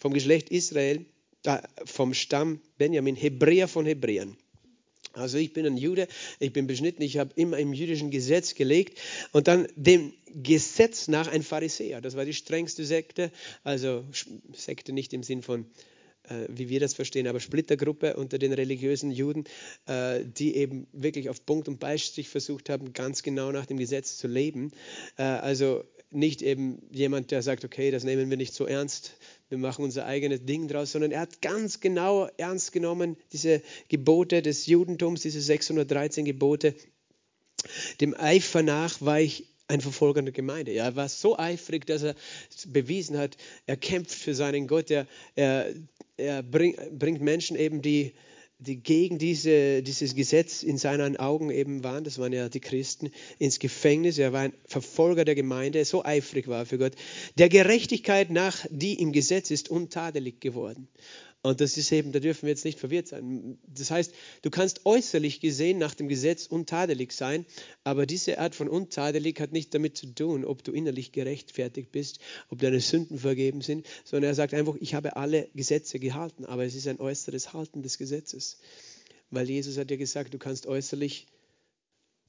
vom 0.00 0.12
Geschlecht 0.12 0.50
Israel, 0.50 1.04
äh, 1.44 1.58
vom 1.84 2.14
Stamm 2.14 2.60
Benjamin, 2.78 3.16
Hebräer 3.16 3.68
von 3.68 3.86
Hebräern. 3.86 4.36
Also 5.14 5.36
ich 5.38 5.52
bin 5.52 5.66
ein 5.66 5.76
Jude, 5.76 6.08
ich 6.40 6.52
bin 6.52 6.66
beschnitten, 6.66 7.02
ich 7.02 7.18
habe 7.18 7.32
immer 7.36 7.58
im 7.58 7.72
jüdischen 7.72 8.10
Gesetz 8.10 8.54
gelegt 8.54 8.98
und 9.32 9.46
dann 9.46 9.68
dem 9.76 10.14
Gesetz 10.26 11.08
nach 11.08 11.28
ein 11.28 11.42
Pharisäer. 11.42 12.00
Das 12.00 12.16
war 12.16 12.24
die 12.24 12.32
strengste 12.32 12.84
Sekte, 12.84 13.30
also 13.62 14.04
Sekte 14.54 14.92
nicht 14.92 15.12
im 15.12 15.22
Sinn 15.22 15.42
von 15.42 15.66
äh, 16.28 16.46
wie 16.48 16.68
wir 16.68 16.80
das 16.80 16.94
verstehen, 16.94 17.26
aber 17.26 17.40
Splittergruppe 17.40 18.16
unter 18.16 18.38
den 18.38 18.52
religiösen 18.52 19.10
Juden, 19.10 19.44
äh, 19.86 20.24
die 20.24 20.56
eben 20.56 20.86
wirklich 20.92 21.28
auf 21.28 21.44
Punkt 21.44 21.68
und 21.68 21.80
Beistrich 21.80 22.28
versucht 22.28 22.68
haben, 22.70 22.92
ganz 22.92 23.22
genau 23.22 23.52
nach 23.52 23.66
dem 23.66 23.76
Gesetz 23.76 24.16
zu 24.16 24.28
leben. 24.28 24.72
Äh, 25.16 25.22
also 25.22 25.84
nicht 26.10 26.42
eben 26.42 26.82
jemand, 26.90 27.30
der 27.30 27.42
sagt, 27.42 27.64
okay, 27.64 27.90
das 27.90 28.04
nehmen 28.04 28.30
wir 28.30 28.36
nicht 28.36 28.54
so 28.54 28.66
ernst, 28.66 29.16
wir 29.48 29.58
machen 29.58 29.84
unser 29.84 30.06
eigenes 30.06 30.44
Ding 30.44 30.68
draus, 30.68 30.92
sondern 30.92 31.10
er 31.10 31.20
hat 31.20 31.42
ganz 31.42 31.80
genau 31.80 32.28
ernst 32.36 32.72
genommen, 32.72 33.16
diese 33.32 33.62
Gebote 33.88 34.42
des 34.42 34.66
Judentums, 34.66 35.22
diese 35.22 35.40
613 35.40 36.24
Gebote. 36.24 36.74
Dem 38.00 38.14
Eifer 38.14 38.62
nach 38.62 39.00
war 39.00 39.20
ich 39.20 39.51
ein 39.72 39.80
Verfolger 39.80 40.22
der 40.22 40.32
Gemeinde. 40.32 40.72
Er 40.72 40.94
war 40.96 41.08
so 41.08 41.38
eifrig, 41.38 41.86
dass 41.86 42.02
er 42.02 42.14
bewiesen 42.68 43.18
hat, 43.18 43.36
er 43.66 43.76
kämpft 43.76 44.14
für 44.14 44.34
seinen 44.34 44.66
Gott, 44.66 44.90
er, 44.90 45.06
er 45.34 45.72
er 46.16 46.42
bring, 46.42 46.76
bringt 46.98 47.20
Menschen 47.20 47.56
eben, 47.56 47.82
die, 47.82 48.12
die 48.58 48.76
gegen 48.76 49.18
diese, 49.18 49.82
dieses 49.82 50.14
Gesetz 50.14 50.62
in 50.62 50.78
seinen 50.78 51.16
Augen 51.16 51.50
eben 51.50 51.82
waren, 51.84 52.04
das 52.04 52.18
waren 52.18 52.32
ja 52.32 52.48
die 52.48 52.60
Christen, 52.60 53.10
ins 53.38 53.58
Gefängnis. 53.58 54.18
Er 54.18 54.32
war 54.32 54.42
ein 54.42 54.54
Verfolger 54.66 55.24
der 55.24 55.34
Gemeinde, 55.34 55.84
so 55.84 56.04
eifrig 56.04 56.48
war 56.48 56.66
für 56.66 56.78
Gott. 56.78 56.92
Der 57.38 57.48
Gerechtigkeit 57.48 58.30
nach, 58.30 58.64
die 58.70 58.94
im 59.00 59.12
Gesetz 59.12 59.50
ist, 59.50 59.68
untadelig 59.68 60.40
geworden. 60.40 60.88
Und 61.44 61.60
das 61.60 61.76
ist 61.76 61.90
eben, 61.90 62.12
da 62.12 62.20
dürfen 62.20 62.42
wir 62.42 62.50
jetzt 62.50 62.64
nicht 62.64 62.78
verwirrt 62.78 63.08
sein. 63.08 63.58
Das 63.66 63.90
heißt, 63.90 64.14
du 64.42 64.50
kannst 64.50 64.86
äußerlich 64.86 65.40
gesehen 65.40 65.78
nach 65.78 65.94
dem 65.94 66.08
Gesetz 66.08 66.46
untadelig 66.46 67.12
sein, 67.12 67.44
aber 67.82 68.06
diese 68.06 68.38
Art 68.38 68.54
von 68.54 68.68
untadelig 68.68 69.40
hat 69.40 69.50
nicht 69.50 69.74
damit 69.74 69.96
zu 69.96 70.06
tun, 70.06 70.44
ob 70.44 70.62
du 70.62 70.70
innerlich 70.70 71.10
gerechtfertigt 71.10 71.90
bist, 71.90 72.20
ob 72.48 72.60
deine 72.60 72.78
Sünden 72.78 73.18
vergeben 73.18 73.60
sind, 73.60 73.86
sondern 74.04 74.30
er 74.30 74.34
sagt 74.36 74.54
einfach, 74.54 74.76
ich 74.78 74.94
habe 74.94 75.16
alle 75.16 75.48
Gesetze 75.54 75.98
gehalten, 75.98 76.44
aber 76.44 76.64
es 76.64 76.76
ist 76.76 76.86
ein 76.86 77.00
äußeres 77.00 77.52
Halten 77.52 77.82
des 77.82 77.98
Gesetzes. 77.98 78.58
Weil 79.30 79.50
Jesus 79.50 79.78
hat 79.78 79.90
ja 79.90 79.96
gesagt, 79.96 80.32
du 80.34 80.38
kannst 80.38 80.66
äußerlich 80.66 81.26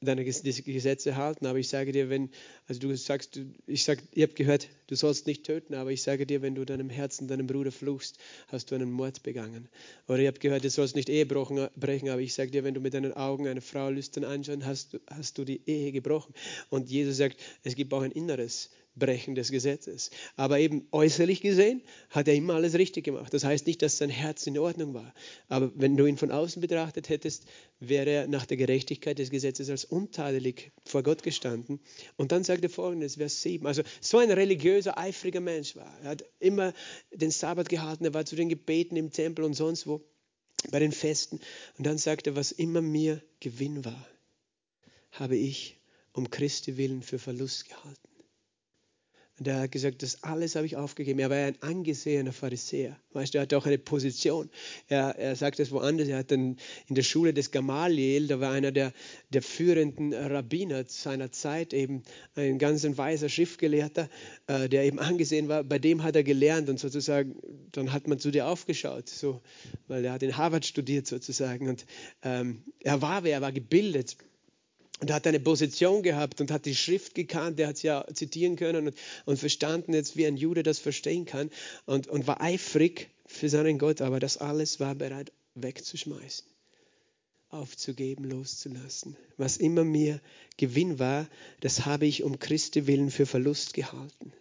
deine 0.03 0.23
Gesetze 0.23 1.15
halten. 1.15 1.45
Aber 1.45 1.59
ich 1.59 1.67
sage 1.67 1.91
dir, 1.91 2.09
wenn, 2.09 2.29
also 2.67 2.79
du 2.79 2.95
sagst, 2.95 3.39
ich 3.67 3.83
sage, 3.83 4.01
ihr 4.13 4.23
habt 4.27 4.35
gehört, 4.35 4.69
du 4.87 4.95
sollst 4.95 5.27
nicht 5.27 5.43
töten, 5.43 5.73
aber 5.73 5.91
ich 5.91 6.01
sage 6.01 6.25
dir, 6.25 6.41
wenn 6.41 6.55
du 6.55 6.65
deinem 6.65 6.89
Herzen 6.89 7.27
deinem 7.27 7.47
Bruder 7.47 7.71
fluchst, 7.71 8.17
hast 8.47 8.71
du 8.71 8.75
einen 8.75 8.91
Mord 8.91 9.23
begangen. 9.23 9.69
Oder 10.07 10.19
ihr 10.19 10.27
habt 10.27 10.39
gehört, 10.39 10.63
du 10.63 10.69
sollst 10.69 10.95
nicht 10.95 11.09
Ehe 11.09 11.25
brechen, 11.25 12.09
aber 12.09 12.21
ich 12.21 12.33
sage 12.33 12.51
dir, 12.51 12.63
wenn 12.63 12.73
du 12.73 12.79
mit 12.79 12.93
deinen 12.93 13.13
Augen 13.13 13.47
eine 13.47 13.61
Frau 13.61 13.89
lüstern 13.89 14.23
anschaust, 14.23 14.65
hast, 14.65 14.99
hast 15.07 15.37
du 15.37 15.45
die 15.45 15.61
Ehe 15.65 15.91
gebrochen. 15.91 16.33
Und 16.69 16.89
Jesus 16.89 17.17
sagt, 17.17 17.37
es 17.63 17.75
gibt 17.75 17.93
auch 17.93 18.01
ein 18.01 18.11
inneres 18.11 18.69
Brechen 18.95 19.33
des 19.35 19.51
Gesetzes. 19.51 20.11
Aber 20.35 20.59
eben 20.59 20.87
äußerlich 20.91 21.41
gesehen 21.41 21.81
hat 22.09 22.27
er 22.27 22.35
immer 22.35 22.55
alles 22.55 22.75
richtig 22.75 23.03
gemacht. 23.05 23.33
Das 23.33 23.43
heißt 23.43 23.65
nicht, 23.65 23.81
dass 23.81 23.97
sein 23.97 24.09
Herz 24.09 24.45
in 24.45 24.57
Ordnung 24.57 24.93
war. 24.93 25.13
Aber 25.47 25.71
wenn 25.75 25.97
du 25.97 26.05
ihn 26.05 26.17
von 26.17 26.31
außen 26.31 26.61
betrachtet 26.61 27.09
hättest, 27.09 27.45
wäre 27.79 28.09
er 28.09 28.27
nach 28.27 28.45
der 28.45 28.57
Gerechtigkeit 28.57 29.17
des 29.17 29.31
Gesetzes 29.31 29.69
als 29.69 29.85
untadelig 29.85 30.71
vor 30.85 31.01
Gott 31.01 31.23
gestanden. 31.23 31.79
Und 32.17 32.31
dann 32.31 32.43
sagt 32.43 32.63
er 32.63 32.69
folgendes, 32.69 33.15
Vers 33.15 33.41
7. 33.41 33.65
Also 33.65 33.81
so 33.99 34.19
ein 34.19 34.31
religiöser, 34.31 34.97
eifriger 34.97 35.41
Mensch 35.41 35.75
war. 35.75 35.91
Er 36.03 36.09
hat 36.11 36.25
immer 36.39 36.73
den 37.11 37.31
Sabbat 37.31 37.69
gehalten, 37.69 38.05
er 38.05 38.13
war 38.13 38.25
zu 38.25 38.35
den 38.35 38.49
Gebeten 38.49 38.95
im 38.95 39.11
Tempel 39.11 39.43
und 39.43 39.53
sonst 39.53 39.87
wo, 39.87 40.01
bei 40.71 40.79
den 40.79 40.91
Festen. 40.91 41.39
Und 41.77 41.85
dann 41.87 41.97
sagt 41.97 42.27
er, 42.27 42.35
was 42.35 42.51
immer 42.51 42.81
mir 42.81 43.21
Gewinn 43.39 43.83
war, 43.83 44.07
habe 45.11 45.35
ich 45.35 45.79
um 46.13 46.29
Christi 46.29 46.77
willen 46.77 47.01
für 47.01 47.19
Verlust 47.19 47.67
gehalten. 47.67 48.12
Und 49.39 49.47
er 49.47 49.61
hat 49.61 49.71
gesagt, 49.71 50.03
das 50.03 50.21
alles 50.23 50.55
habe 50.55 50.67
ich 50.67 50.77
aufgegeben. 50.77 51.17
Er 51.17 51.31
war 51.31 51.37
ein 51.37 51.59
angesehener 51.61 52.33
Pharisäer. 52.33 52.99
Weißt 53.13 53.33
du, 53.33 53.39
er 53.39 53.41
hatte 53.41 53.57
auch 53.57 53.65
eine 53.65 53.79
Position. 53.79 54.49
Er, 54.87 55.17
er 55.17 55.35
sagt 55.35 55.59
es 55.59 55.71
woanders. 55.71 56.07
Er 56.07 56.19
hat 56.19 56.29
dann 56.29 56.57
in 56.87 56.95
der 56.95 57.01
Schule 57.01 57.33
des 57.33 57.49
Gamaliel, 57.49 58.27
da 58.27 58.39
war 58.39 58.51
einer 58.51 58.71
der, 58.71 58.93
der 59.29 59.41
führenden 59.41 60.13
Rabbiner 60.13 60.83
seiner 60.87 61.31
Zeit, 61.31 61.73
eben 61.73 62.03
ein 62.35 62.59
ganz 62.59 62.85
weiser 62.97 63.27
Schriftgelehrter, 63.27 64.07
äh, 64.45 64.69
der 64.69 64.83
eben 64.83 64.99
angesehen 64.99 65.47
war. 65.47 65.63
Bei 65.63 65.79
dem 65.79 66.03
hat 66.03 66.15
er 66.15 66.23
gelernt 66.23 66.69
und 66.69 66.79
sozusagen, 66.79 67.35
dann 67.71 67.91
hat 67.91 68.07
man 68.07 68.19
zu 68.19 68.29
dir 68.29 68.47
aufgeschaut, 68.47 69.09
so, 69.09 69.41
weil 69.87 70.05
er 70.05 70.13
hat 70.13 70.21
in 70.21 70.37
Harvard 70.37 70.65
studiert 70.65 71.07
sozusagen. 71.07 71.69
Und 71.69 71.87
ähm, 72.21 72.61
er 72.81 73.01
war 73.01 73.23
wer, 73.23 73.33
er 73.33 73.41
war 73.41 73.51
gebildet. 73.51 74.15
Und 74.99 75.11
hat 75.11 75.27
eine 75.27 75.39
Position 75.39 76.03
gehabt 76.03 76.39
und 76.39 76.51
hat 76.51 76.65
die 76.65 76.75
Schrift 76.75 77.15
gekannt, 77.15 77.59
der 77.59 77.69
hat 77.69 77.77
sie 77.77 77.87
ja 77.87 78.05
zitieren 78.13 78.55
können 78.55 78.87
und, 78.87 78.95
und 79.25 79.37
verstanden, 79.37 79.93
jetzt 79.93 80.15
wie 80.15 80.25
ein 80.25 80.37
Jude 80.37 80.63
das 80.63 80.79
verstehen 80.79 81.25
kann 81.25 81.49
und, 81.85 82.07
und 82.07 82.27
war 82.27 82.41
eifrig 82.41 83.09
für 83.25 83.49
seinen 83.49 83.79
Gott, 83.79 84.01
aber 84.01 84.19
das 84.19 84.37
alles 84.37 84.79
war 84.79 84.95
bereit 84.95 85.31
wegzuschmeißen, 85.55 86.45
aufzugeben, 87.49 88.23
loszulassen. 88.23 89.17
Was 89.37 89.57
immer 89.57 89.83
mir 89.83 90.21
Gewinn 90.57 90.99
war, 90.99 91.27
das 91.59 91.85
habe 91.85 92.05
ich 92.05 92.23
um 92.23 92.39
Christi 92.39 92.87
willen 92.87 93.11
für 93.11 93.25
Verlust 93.25 93.73
gehalten. 93.73 94.31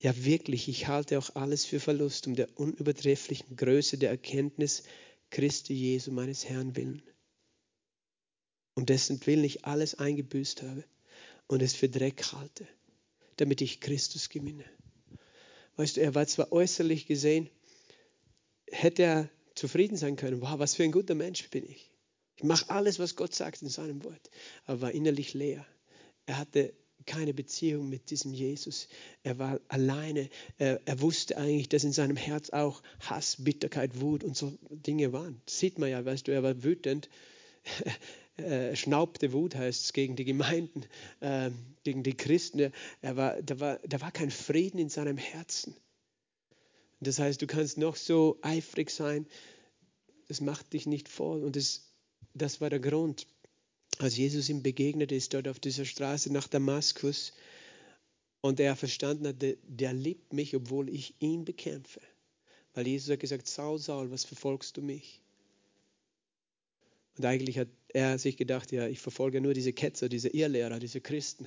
Ja, 0.00 0.24
wirklich, 0.24 0.68
ich 0.68 0.88
halte 0.88 1.18
auch 1.18 1.34
alles 1.34 1.64
für 1.64 1.80
Verlust 1.80 2.26
um 2.26 2.34
der 2.34 2.48
unübertrefflichen 2.58 3.56
Größe 3.56 3.98
der 3.98 4.10
Erkenntnis 4.10 4.82
Christi 5.30 5.74
Jesu, 5.74 6.12
meines 6.12 6.48
Herrn 6.48 6.76
willen 6.76 7.02
um 8.76 8.86
dessen 8.86 9.24
Willen 9.26 9.42
ich 9.42 9.64
alles 9.64 9.96
eingebüßt 9.96 10.62
habe 10.62 10.84
und 11.48 11.62
es 11.62 11.74
für 11.74 11.88
Dreck 11.88 12.22
halte, 12.32 12.68
damit 13.36 13.60
ich 13.62 13.80
Christus 13.80 14.28
gewinne. 14.28 14.64
Weißt 15.76 15.96
du, 15.96 16.02
er 16.02 16.14
war 16.14 16.26
zwar 16.26 16.52
äußerlich 16.52 17.06
gesehen, 17.06 17.50
hätte 18.70 19.02
er 19.02 19.30
zufrieden 19.54 19.96
sein 19.96 20.16
können, 20.16 20.40
wow, 20.40 20.58
was 20.58 20.74
für 20.74 20.84
ein 20.84 20.92
guter 20.92 21.14
Mensch 21.14 21.48
bin 21.50 21.64
ich. 21.64 21.90
Ich 22.36 22.44
mache 22.44 22.68
alles, 22.68 22.98
was 22.98 23.16
Gott 23.16 23.34
sagt 23.34 23.62
in 23.62 23.68
seinem 23.68 24.04
Wort, 24.04 24.30
aber 24.66 24.82
war 24.82 24.92
innerlich 24.92 25.32
leer. 25.32 25.66
Er 26.26 26.38
hatte 26.38 26.74
keine 27.06 27.32
Beziehung 27.32 27.88
mit 27.88 28.10
diesem 28.10 28.34
Jesus. 28.34 28.88
Er 29.22 29.38
war 29.38 29.60
alleine. 29.68 30.28
Er, 30.58 30.80
er, 30.84 31.00
wusste 31.00 31.38
eigentlich, 31.38 31.68
dass 31.68 31.84
in 31.84 31.92
seinem 31.92 32.16
Herz 32.16 32.50
auch 32.50 32.82
Hass, 33.00 33.36
Bitterkeit, 33.38 34.00
Wut 34.00 34.24
und 34.24 34.36
so 34.36 34.58
Dinge 34.68 35.12
waren. 35.12 35.40
Das 35.46 35.58
sieht 35.58 35.78
man 35.78 35.88
ja, 35.88 36.04
weißt 36.04 36.26
du, 36.26 36.32
er 36.32 36.42
war 36.42 36.62
wütend. 36.62 37.08
Äh, 38.36 38.76
schnaubte 38.76 39.32
Wut 39.32 39.54
heißt 39.54 39.84
es 39.84 39.92
gegen 39.92 40.16
die 40.16 40.24
Gemeinden, 40.24 40.84
äh, 41.20 41.50
gegen 41.84 42.02
die 42.02 42.16
Christen. 42.16 42.72
Er 43.00 43.16
war, 43.16 43.40
da, 43.42 43.60
war, 43.60 43.78
da 43.86 44.00
war 44.00 44.12
kein 44.12 44.30
Frieden 44.30 44.78
in 44.78 44.90
seinem 44.90 45.16
Herzen. 45.16 45.74
Das 47.00 47.18
heißt, 47.18 47.40
du 47.40 47.46
kannst 47.46 47.78
noch 47.78 47.96
so 47.96 48.38
eifrig 48.42 48.90
sein, 48.90 49.26
das 50.28 50.40
macht 50.40 50.72
dich 50.72 50.86
nicht 50.86 51.08
voll. 51.08 51.44
Und 51.44 51.56
das, 51.56 51.92
das 52.34 52.60
war 52.60 52.70
der 52.70 52.80
Grund, 52.80 53.26
als 53.98 54.16
Jesus 54.16 54.48
ihm 54.48 54.62
begegnet 54.62 55.12
ist, 55.12 55.32
dort 55.32 55.48
auf 55.48 55.60
dieser 55.60 55.84
Straße 55.84 56.32
nach 56.32 56.48
Damaskus. 56.48 57.32
Und 58.40 58.60
er 58.60 58.76
verstanden 58.76 59.28
hat, 59.28 59.42
der, 59.42 59.56
der 59.62 59.92
liebt 59.92 60.32
mich, 60.32 60.54
obwohl 60.54 60.88
ich 60.88 61.14
ihn 61.20 61.44
bekämpfe. 61.44 62.00
Weil 62.74 62.86
Jesus 62.86 63.10
hat 63.10 63.20
gesagt, 63.20 63.48
Saul, 63.48 63.78
Saul, 63.78 64.10
was 64.10 64.24
verfolgst 64.24 64.76
du 64.76 64.82
mich? 64.82 65.22
Und 67.16 67.24
eigentlich 67.24 67.58
hat 67.58 67.68
er 67.96 68.18
sich 68.18 68.36
gedacht, 68.36 68.72
ja, 68.72 68.86
ich 68.86 69.00
verfolge 69.00 69.40
nur 69.40 69.54
diese 69.54 69.72
Ketzer, 69.72 70.10
diese 70.10 70.28
Irrlehrer, 70.28 70.78
diese 70.78 71.00
Christen. 71.00 71.46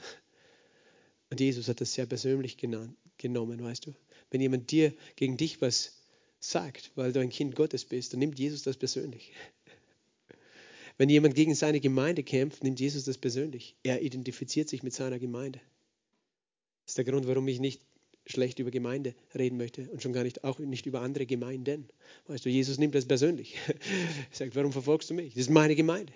Und 1.30 1.40
Jesus 1.40 1.68
hat 1.68 1.80
das 1.80 1.94
sehr 1.94 2.08
persönlich 2.08 2.58
genannt, 2.58 2.98
genommen, 3.20 3.64
weißt 3.64 3.86
du. 3.86 3.94
Wenn 4.32 4.42
jemand 4.42 4.72
dir 4.72 4.92
gegen 5.16 5.38
dich 5.38 5.62
was 5.62 6.02
sagt, 6.40 6.92
weil 6.96 7.14
du 7.14 7.20
ein 7.20 7.30
Kind 7.30 7.56
Gottes 7.56 7.86
bist, 7.86 8.14
dann 8.14 8.20
nimmt 8.20 8.40
Jesus 8.40 8.64
das 8.64 8.78
persönlich. 8.78 9.32
Wenn 10.98 11.10
jemand 11.10 11.36
gegen 11.36 11.54
seine 11.54 11.80
Gemeinde 11.80 12.24
kämpft, 12.24 12.64
nimmt 12.64 12.80
Jesus 12.80 13.06
das 13.06 13.20
persönlich. 13.20 13.76
Er 13.84 14.02
identifiziert 14.02 14.70
sich 14.70 14.82
mit 14.82 14.94
seiner 14.94 15.20
Gemeinde. 15.20 15.60
Das 16.86 16.94
ist 16.94 16.98
der 16.98 17.06
Grund, 17.06 17.28
warum 17.28 17.48
ich 17.48 17.60
nicht 17.60 17.82
schlecht 18.30 18.60
über 18.60 18.72
Gemeinde 18.72 19.16
reden 19.36 19.58
möchte 19.58 19.90
und 19.90 20.02
schon 20.02 20.14
gar 20.14 20.24
nicht 20.24 20.44
auch 20.44 20.60
nicht 20.60 20.86
über 20.86 21.02
andere 21.02 21.26
Gemeinden. 21.26 21.88
Weißt 22.28 22.46
du, 22.46 22.50
Jesus 22.50 22.78
nimmt 22.78 22.96
das 22.96 23.06
persönlich. 23.06 23.58
Er 23.68 23.76
sagt, 24.32 24.56
warum 24.56 24.72
verfolgst 24.72 25.10
du 25.10 25.14
mich? 25.14 25.34
Das 25.34 25.42
ist 25.42 25.50
meine 25.50 25.76
Gemeinde. 25.76 26.14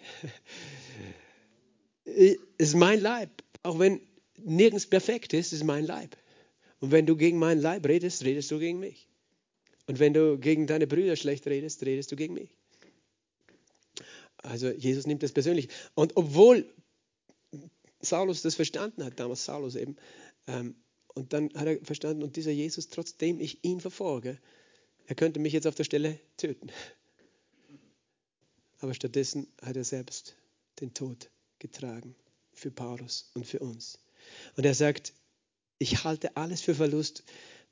Es 2.06 2.38
ist 2.58 2.76
mein 2.76 3.02
Leib. 3.02 3.30
Auch 3.64 3.80
wenn 3.80 4.02
nirgends 4.38 4.86
perfekt 4.86 5.34
ist, 5.34 5.54
ist 5.54 5.64
mein 5.64 5.86
Leib. 5.86 6.16
Und 6.80 6.92
wenn 6.92 7.06
du 7.06 7.16
gegen 7.16 7.40
meinen 7.40 7.62
Leib 7.62 7.88
redest, 7.88 8.24
redest 8.24 8.52
du 8.52 8.60
gegen 8.60 8.80
mich. 8.80 9.08
Und 9.88 10.00
wenn 10.00 10.14
du 10.14 10.38
gegen 10.38 10.68
deine 10.68 10.88
Brüder 10.88 11.16
schlecht 11.16 11.48
redest, 11.48 11.86
redest 11.86 12.12
du 12.12 12.16
gegen 12.16 12.34
mich. 12.34 12.56
Also 14.38 14.70
Jesus 14.70 15.08
nimmt 15.08 15.24
das 15.24 15.32
persönlich. 15.32 15.70
Und 15.96 16.16
obwohl 16.16 16.66
Saulus 18.02 18.42
das 18.42 18.56
verstanden 18.56 19.04
hat, 19.04 19.20
damals 19.20 19.46
Saulus 19.46 19.76
eben, 19.76 19.96
ähm, 20.48 20.76
und 21.16 21.34
dann 21.34 21.54
hat 21.54 21.68
er 21.68 21.80
verstanden, 21.84 22.24
und 22.24 22.36
dieser 22.36 22.52
Jesus, 22.52 22.90
trotzdem 22.90 23.40
ich 23.40 23.64
ihn 23.64 23.80
verfolge, 23.82 24.40
er 25.06 25.16
könnte 25.16 25.40
mich 25.40 25.54
jetzt 25.54 25.68
auf 25.68 25.76
der 25.76 25.84
Stelle 25.84 26.20
töten. 26.38 26.72
Aber 28.80 28.94
stattdessen 28.94 29.48
hat 29.62 29.76
er 29.76 29.84
selbst 29.84 30.36
den 30.80 30.94
Tod 30.94 31.30
getragen 31.60 32.16
für 32.54 32.72
Paulus 32.72 33.30
und 33.34 33.46
für 33.46 33.60
uns. 33.60 34.00
Und 34.56 34.66
er 34.66 34.76
sagt, 34.76 35.14
ich 35.78 36.04
halte 36.04 36.36
alles 36.38 36.62
für 36.62 36.76
Verlust, 36.76 37.24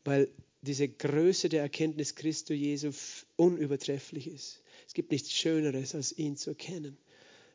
weil 0.04 0.30
diese 0.62 0.88
Größe 0.88 1.50
der 1.50 1.62
Erkenntnis 1.62 2.16
Christus 2.16 2.58
Jesu 2.58 2.92
unübertrefflich 3.36 4.28
ist. 4.28 4.62
Es 4.88 4.94
gibt 4.94 5.12
nichts 5.12 5.32
Schöneres, 5.32 5.96
als 5.96 6.18
ihn 6.18 6.38
zu 6.38 6.52
erkennen. 6.52 6.98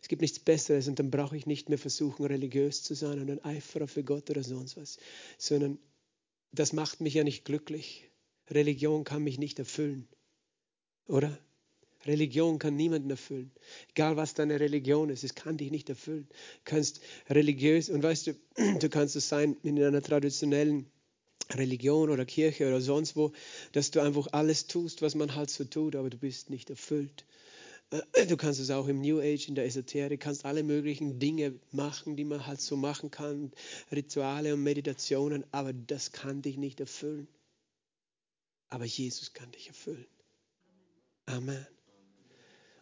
Es 0.06 0.08
gibt 0.08 0.22
nichts 0.22 0.38
Besseres 0.38 0.86
und 0.86 1.00
dann 1.00 1.10
brauche 1.10 1.36
ich 1.36 1.46
nicht 1.46 1.68
mehr 1.68 1.78
versuchen, 1.78 2.26
religiös 2.26 2.84
zu 2.84 2.94
sein 2.94 3.18
und 3.18 3.28
ein 3.28 3.44
Eiferer 3.44 3.88
für 3.88 4.04
Gott 4.04 4.30
oder 4.30 4.44
sonst 4.44 4.76
was, 4.76 4.98
sondern 5.36 5.80
das 6.52 6.72
macht 6.72 7.00
mich 7.00 7.14
ja 7.14 7.24
nicht 7.24 7.44
glücklich. 7.44 8.08
Religion 8.48 9.02
kann 9.02 9.24
mich 9.24 9.36
nicht 9.36 9.58
erfüllen, 9.58 10.06
oder? 11.08 11.36
Religion 12.04 12.60
kann 12.60 12.76
niemanden 12.76 13.10
erfüllen. 13.10 13.50
Egal 13.90 14.16
was 14.16 14.34
deine 14.34 14.60
Religion 14.60 15.10
ist, 15.10 15.24
es 15.24 15.34
kann 15.34 15.56
dich 15.56 15.72
nicht 15.72 15.88
erfüllen. 15.88 16.28
Du 16.28 16.70
kannst 16.70 17.00
religiös, 17.28 17.90
und 17.90 18.04
weißt 18.04 18.28
du, 18.28 18.34
du 18.78 18.88
kannst 18.88 19.16
es 19.16 19.28
sein 19.28 19.56
in 19.64 19.82
einer 19.82 20.02
traditionellen 20.02 20.86
Religion 21.50 22.10
oder 22.10 22.24
Kirche 22.24 22.68
oder 22.68 22.80
sonst 22.80 23.16
wo, 23.16 23.32
dass 23.72 23.90
du 23.90 23.98
einfach 23.98 24.28
alles 24.30 24.68
tust, 24.68 25.02
was 25.02 25.16
man 25.16 25.34
halt 25.34 25.50
so 25.50 25.64
tut, 25.64 25.96
aber 25.96 26.10
du 26.10 26.16
bist 26.16 26.48
nicht 26.48 26.70
erfüllt. 26.70 27.24
Äh, 27.90 28.26
du 28.26 28.36
kannst 28.36 28.60
es 28.60 28.70
auch 28.70 28.88
im 28.88 29.00
New 29.00 29.20
Age, 29.20 29.48
in 29.48 29.54
der 29.54 29.66
Esoterik, 29.66 30.20
kannst 30.20 30.44
alle 30.44 30.62
möglichen 30.62 31.18
Dinge 31.18 31.58
machen, 31.72 32.16
die 32.16 32.24
man 32.24 32.46
halt 32.46 32.60
so 32.60 32.76
machen 32.76 33.10
kann, 33.10 33.52
Rituale 33.92 34.54
und 34.54 34.62
Meditationen, 34.62 35.44
aber 35.52 35.72
das 35.72 36.12
kann 36.12 36.42
dich 36.42 36.56
nicht 36.56 36.80
erfüllen. 36.80 37.28
Aber 38.68 38.84
Jesus 38.84 39.32
kann 39.32 39.50
dich 39.52 39.68
erfüllen. 39.68 40.06
Amen. 41.26 41.66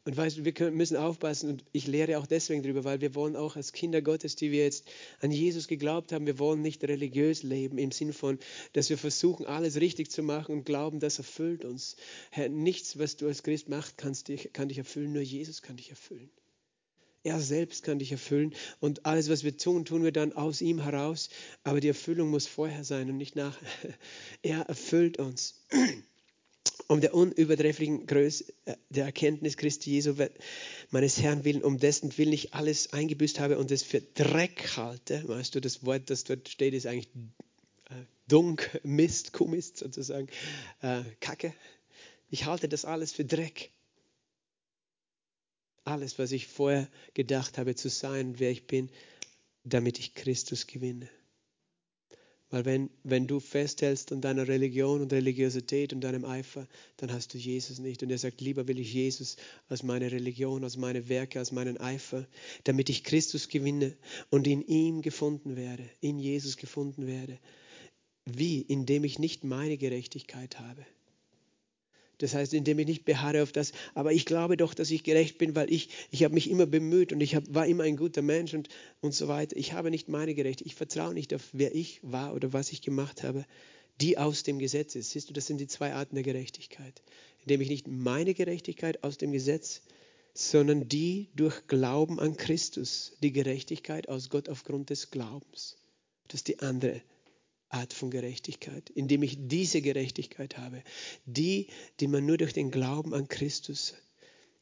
Und 0.07 0.17
weißt 0.19 0.37
du, 0.37 0.45
wir 0.45 0.71
müssen 0.71 0.99
aufpassen 0.99 1.49
und 1.49 1.65
ich 1.73 1.87
lehre 1.87 2.19
auch 2.19 2.27
deswegen 2.27 2.63
darüber, 2.63 2.85
weil 2.85 3.01
wir 3.01 3.15
wollen 3.15 3.37
auch 3.37 3.57
als 3.57 3.73
Kinder 3.73 4.03
Gottes, 4.03 4.37
die 4.37 4.53
wir 4.53 4.65
jetzt 4.65 4.85
an 5.21 5.31
Jesus 5.31 5.67
geglaubt 5.67 6.13
haben, 6.13 6.27
wir 6.27 6.39
wollen 6.39 6.61
nicht 6.61 6.85
religiös 6.85 7.43
leben 7.43 7.79
im 7.79 7.91
Sinn 7.91 8.13
von, 8.13 8.39
dass 8.75 8.91
wir 8.91 8.99
versuchen, 8.99 9.47
alles 9.47 9.81
richtig 9.81 10.11
zu 10.11 10.23
machen 10.23 10.55
und 10.55 10.67
glauben, 10.67 11.01
das 11.01 11.17
erfüllt 11.17 11.65
uns. 11.65 11.97
Herr, 12.31 12.51
nichts, 12.51 12.99
was 12.99 13.17
du 13.17 13.27
als 13.27 13.43
Christ 13.43 13.71
machst, 13.71 13.97
kannst 13.97 14.29
dich, 14.29 14.53
kann 14.53 14.69
dich 14.69 14.77
erfüllen, 14.77 15.13
nur 15.13 15.23
Jesus 15.23 15.63
kann 15.63 15.79
dich 15.79 15.89
erfüllen. 15.89 16.31
Er 17.23 17.41
selbst 17.41 17.83
kann 17.85 17.99
dich 17.99 18.13
erfüllen 18.13 18.55
und 18.81 19.07
alles, 19.07 19.31
was 19.31 19.43
wir 19.43 19.57
tun, 19.57 19.87
tun 19.87 20.05
wir 20.05 20.13
dann 20.13 20.35
aus 20.35 20.61
ihm 20.61 20.83
heraus, 20.83 21.31
aber 21.63 21.81
die 21.81 21.89
Erfüllung 21.89 22.29
muss 22.29 22.47
vorher 22.47 22.85
sein 22.85 23.09
und 23.09 23.17
nicht 23.17 23.37
nachher. 23.37 23.67
Er 24.43 24.61
erfüllt 24.69 25.19
uns 25.19 25.65
um 26.89 27.01
der 27.01 27.15
unübertrefflichen 27.15 28.07
Größe 28.07 28.53
äh, 28.65 28.77
der 28.91 29.07
Erkenntnis 29.07 29.57
Christi 29.57 29.91
Jesu, 29.91 30.15
meines 30.91 31.21
Herrn 31.21 31.45
willen, 31.45 31.63
um 31.63 31.79
dessen 31.79 32.17
Willen 32.19 32.33
ich 32.33 32.55
alles 32.55 32.93
eingebüßt 32.93 33.41
habe 33.41 33.59
und 33.59 33.71
es 33.71 33.83
für 33.83 34.01
Dreck 34.01 34.77
halte. 34.77 35.27
Weißt 35.27 35.55
du, 35.55 35.61
das 35.61 35.85
Wort, 35.85 36.11
das 36.11 36.25
dort 36.25 36.49
steht, 36.49 36.75
ist 36.75 36.87
eigentlich 36.87 37.09
äh, 37.91 38.05
Dunk, 38.29 38.81
Mist, 38.83 39.33
Kuhmist 39.33 39.79
sozusagen, 39.79 40.29
äh, 40.83 41.03
Kacke. 41.21 41.55
Ich 42.31 42.47
halte 42.47 42.69
das 42.69 42.85
alles 42.85 43.13
für 43.13 43.25
Dreck. 43.25 43.71
Alles, 45.85 46.19
was 46.19 46.33
ich 46.33 46.47
vorher 46.47 46.89
gedacht 47.13 47.59
habe 47.59 47.75
zu 47.75 47.91
sein, 47.91 48.39
wer 48.39 48.51
ich 48.51 48.67
bin, 48.67 48.91
damit 49.65 49.99
ich 49.99 50.15
Christus 50.15 50.67
gewinne. 50.67 51.09
Weil 52.55 52.67
wenn, 52.67 52.91
wenn 53.03 53.27
du 53.27 53.41
festhältst 53.41 54.13
an 54.13 54.21
deiner 54.21 54.47
Religion 54.47 55.03
und 55.03 55.13
Religiosität 55.13 55.93
und 55.93 56.03
deinem 56.03 56.25
Eifer, 56.25 56.69
dann 56.99 57.13
hast 57.13 57.35
du 57.35 57.39
Jesus 57.39 57.81
nicht. 57.81 58.05
Und 58.05 58.11
er 58.11 58.19
sagt, 58.19 58.41
lieber 58.41 58.69
will 58.69 58.79
ich 58.79 58.95
Jesus 58.95 59.35
als 59.69 59.83
meine 59.83 60.13
Religion, 60.13 60.63
als 60.63 60.77
meine 60.77 61.09
Werke, 61.09 61.41
als 61.41 61.51
meinen 61.51 61.79
Eifer, 61.79 62.29
damit 62.63 62.91
ich 62.91 63.03
Christus 63.03 63.49
gewinne 63.49 63.97
und 64.31 64.47
in 64.47 64.65
ihm 64.69 65.03
gefunden 65.03 65.57
werde, 65.57 65.83
in 66.01 66.21
Jesus 66.21 66.57
gefunden 66.57 67.09
werde. 67.09 67.41
Wie? 68.25 68.61
Indem 68.61 69.03
ich 69.03 69.19
nicht 69.19 69.43
meine 69.43 69.77
Gerechtigkeit 69.77 70.61
habe, 70.61 70.87
das 72.19 72.35
heißt, 72.35 72.55
indem 72.55 72.79
ich 72.79 72.87
nicht 72.87 73.05
beharre 73.05 73.43
auf 73.43 73.53
das, 73.53 73.73
aber 73.95 74.13
ich 74.13 74.25
glaube 74.27 74.57
doch, 74.57 74.75
dass 74.75 74.91
ich 74.91 75.03
gerecht 75.03 75.39
bin, 75.39 75.55
weil 75.57 75.73
ich, 75.73 75.89
ich 76.11 76.25
habe 76.25 76.35
mich 76.35 76.51
immer 76.51 76.67
bemüht 76.67 77.13
und 77.13 77.21
ich 77.21 77.35
hab, 77.35 77.45
war 77.53 77.67
immer 77.67 77.85
ein 77.85 77.97
guter 77.97 78.23
Mensch 78.23 78.55
und, 78.55 78.69
und 79.01 79.15
so 79.15 79.29
weiter. 79.29 79.57
Ich 79.57 79.73
habe 79.73 79.91
nicht 79.91 80.09
meine 80.09 80.35
Gerechtigkeit. 80.35 80.73
Ich 80.73 80.77
vertraue 80.77 81.15
nicht 81.15 81.35
auf, 81.35 81.43
wer 81.53 81.75
ich 81.75 82.01
war 82.03 82.35
oder 82.35 82.53
was 82.53 82.73
ich 82.73 82.83
gemacht 82.83 83.23
habe, 83.23 83.45
die 84.01 84.19
aus 84.19 84.43
dem 84.43 84.59
Gesetz 84.59 84.95
ist. 84.95 85.11
Siehst 85.11 85.29
du, 85.29 85.33
das 85.33 85.47
sind 85.47 85.59
die 85.59 85.67
zwei 85.67 85.93
Arten 85.95 86.15
der 86.15 86.25
Gerechtigkeit. 86.25 87.03
Indem 87.43 87.61
ich 87.61 87.69
nicht 87.69 87.89
meine 87.89 88.35
Gerechtigkeit 88.35 89.03
aus 89.05 89.19
dem 89.19 89.33
Gesetz, 89.33 89.83
sondern 90.35 90.89
die 90.89 91.29
durch 91.37 91.67
Glauben 91.69 92.19
an 92.19 92.37
Christus, 92.37 93.17
die 93.23 93.33
Gerechtigkeit 93.33 94.09
aus 94.09 94.31
Gott 94.31 94.49
aufgrund 94.49 94.91
des 94.91 95.11
Glaubens. 95.11 95.77
Das 96.29 96.41
ist 96.41 96.49
die 96.49 96.61
andere 96.61 97.03
Art 97.75 97.93
von 97.93 98.11
Gerechtigkeit, 98.11 98.89
indem 98.91 99.23
ich 99.23 99.37
diese 99.39 99.83
Gerechtigkeit 99.83 100.57
habe, 100.59 100.83
die, 101.27 101.67
die 102.01 102.07
man 102.07 102.25
nur 102.25 102.39
durch 102.39 102.53
den 102.53 102.71
Glauben 102.71 103.13
an 103.13 103.29
Christus 103.29 103.95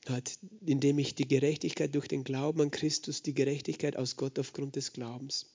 hat, 0.09 0.38
indem 0.64 0.98
ich 0.98 1.14
die 1.14 1.29
Gerechtigkeit 1.29 1.94
durch 1.94 2.09
den 2.09 2.25
Glauben 2.25 2.61
an 2.62 2.70
Christus, 2.70 3.22
die 3.22 3.35
Gerechtigkeit 3.35 3.96
aus 3.96 4.16
Gott 4.16 4.38
aufgrund 4.38 4.77
des 4.77 4.92
Glaubens 4.92 5.46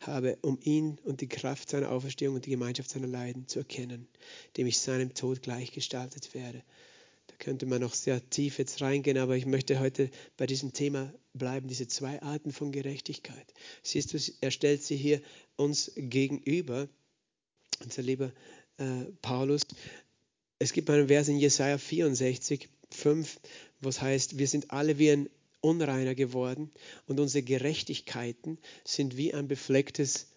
habe, 0.00 0.38
um 0.42 0.58
ihn 0.62 0.98
und 1.04 1.20
die 1.20 1.28
Kraft 1.28 1.68
seiner 1.68 1.90
Auferstehung 1.90 2.36
und 2.36 2.46
die 2.46 2.50
Gemeinschaft 2.50 2.90
seiner 2.90 3.08
Leiden 3.08 3.48
zu 3.48 3.58
erkennen, 3.58 4.06
dem 4.56 4.66
ich 4.66 4.78
seinem 4.78 5.14
Tod 5.14 5.42
gleichgestaltet 5.42 6.34
werde 6.34 6.62
könnte 7.38 7.66
man 7.66 7.80
noch 7.80 7.94
sehr 7.94 8.28
tief 8.30 8.58
jetzt 8.58 8.80
reingehen, 8.80 9.18
aber 9.18 9.36
ich 9.36 9.46
möchte 9.46 9.78
heute 9.78 10.10
bei 10.36 10.46
diesem 10.46 10.72
Thema 10.72 11.12
bleiben, 11.32 11.68
diese 11.68 11.88
zwei 11.88 12.20
Arten 12.22 12.52
von 12.52 12.72
Gerechtigkeit. 12.72 13.52
Siehst 13.82 14.12
du, 14.12 14.18
er 14.40 14.50
stellt 14.50 14.82
sie 14.82 14.96
hier 14.96 15.20
uns 15.56 15.92
gegenüber, 15.96 16.88
unser 17.82 18.02
lieber 18.02 18.32
äh, 18.78 19.04
Paulus. 19.22 19.62
Es 20.58 20.72
gibt 20.72 20.88
einen 20.90 21.08
Vers 21.08 21.28
in 21.28 21.38
Jesaja 21.38 21.78
64, 21.78 22.68
5, 22.90 23.40
wo 23.80 23.88
es 23.88 24.00
heißt, 24.00 24.38
wir 24.38 24.48
sind 24.48 24.70
alle 24.70 24.98
wie 24.98 25.10
ein 25.10 25.28
unreiner 25.60 26.14
geworden 26.14 26.70
und 27.06 27.20
unsere 27.20 27.42
Gerechtigkeiten 27.42 28.58
sind 28.84 29.16
wie 29.16 29.34
ein 29.34 29.48
beflecktes 29.48 30.28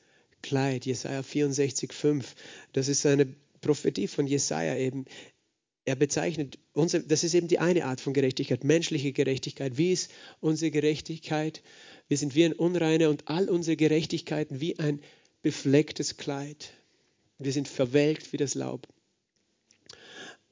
Kleid. 0.41 0.85
Jesaja 0.85 1.21
64,5. 1.21 2.25
Das 2.73 2.87
ist 2.87 3.05
eine 3.05 3.27
Prophetie 3.61 4.07
von 4.07 4.25
Jesaja 4.25 4.75
eben. 4.75 5.05
Er 5.89 5.95
bezeichnet, 5.95 6.59
unsere, 6.73 7.01
das 7.01 7.23
ist 7.23 7.33
eben 7.33 7.47
die 7.47 7.57
eine 7.57 7.85
Art 7.85 7.99
von 7.99 8.13
Gerechtigkeit, 8.13 8.63
menschliche 8.63 9.11
Gerechtigkeit. 9.11 9.79
Wie 9.79 9.91
ist 9.91 10.11
unsere 10.39 10.69
Gerechtigkeit? 10.69 11.63
Wir 12.07 12.15
sind 12.15 12.35
wie 12.35 12.45
ein 12.45 12.53
Unreiner 12.53 13.09
und 13.09 13.27
all 13.27 13.49
unsere 13.49 13.75
Gerechtigkeiten 13.75 14.61
wie 14.61 14.77
ein 14.77 15.01
beflecktes 15.41 16.17
Kleid. 16.17 16.73
Wir 17.39 17.51
sind 17.51 17.67
verwelkt 17.67 18.33
wie 18.33 18.37
das 18.37 18.53
Laub. 18.53 18.87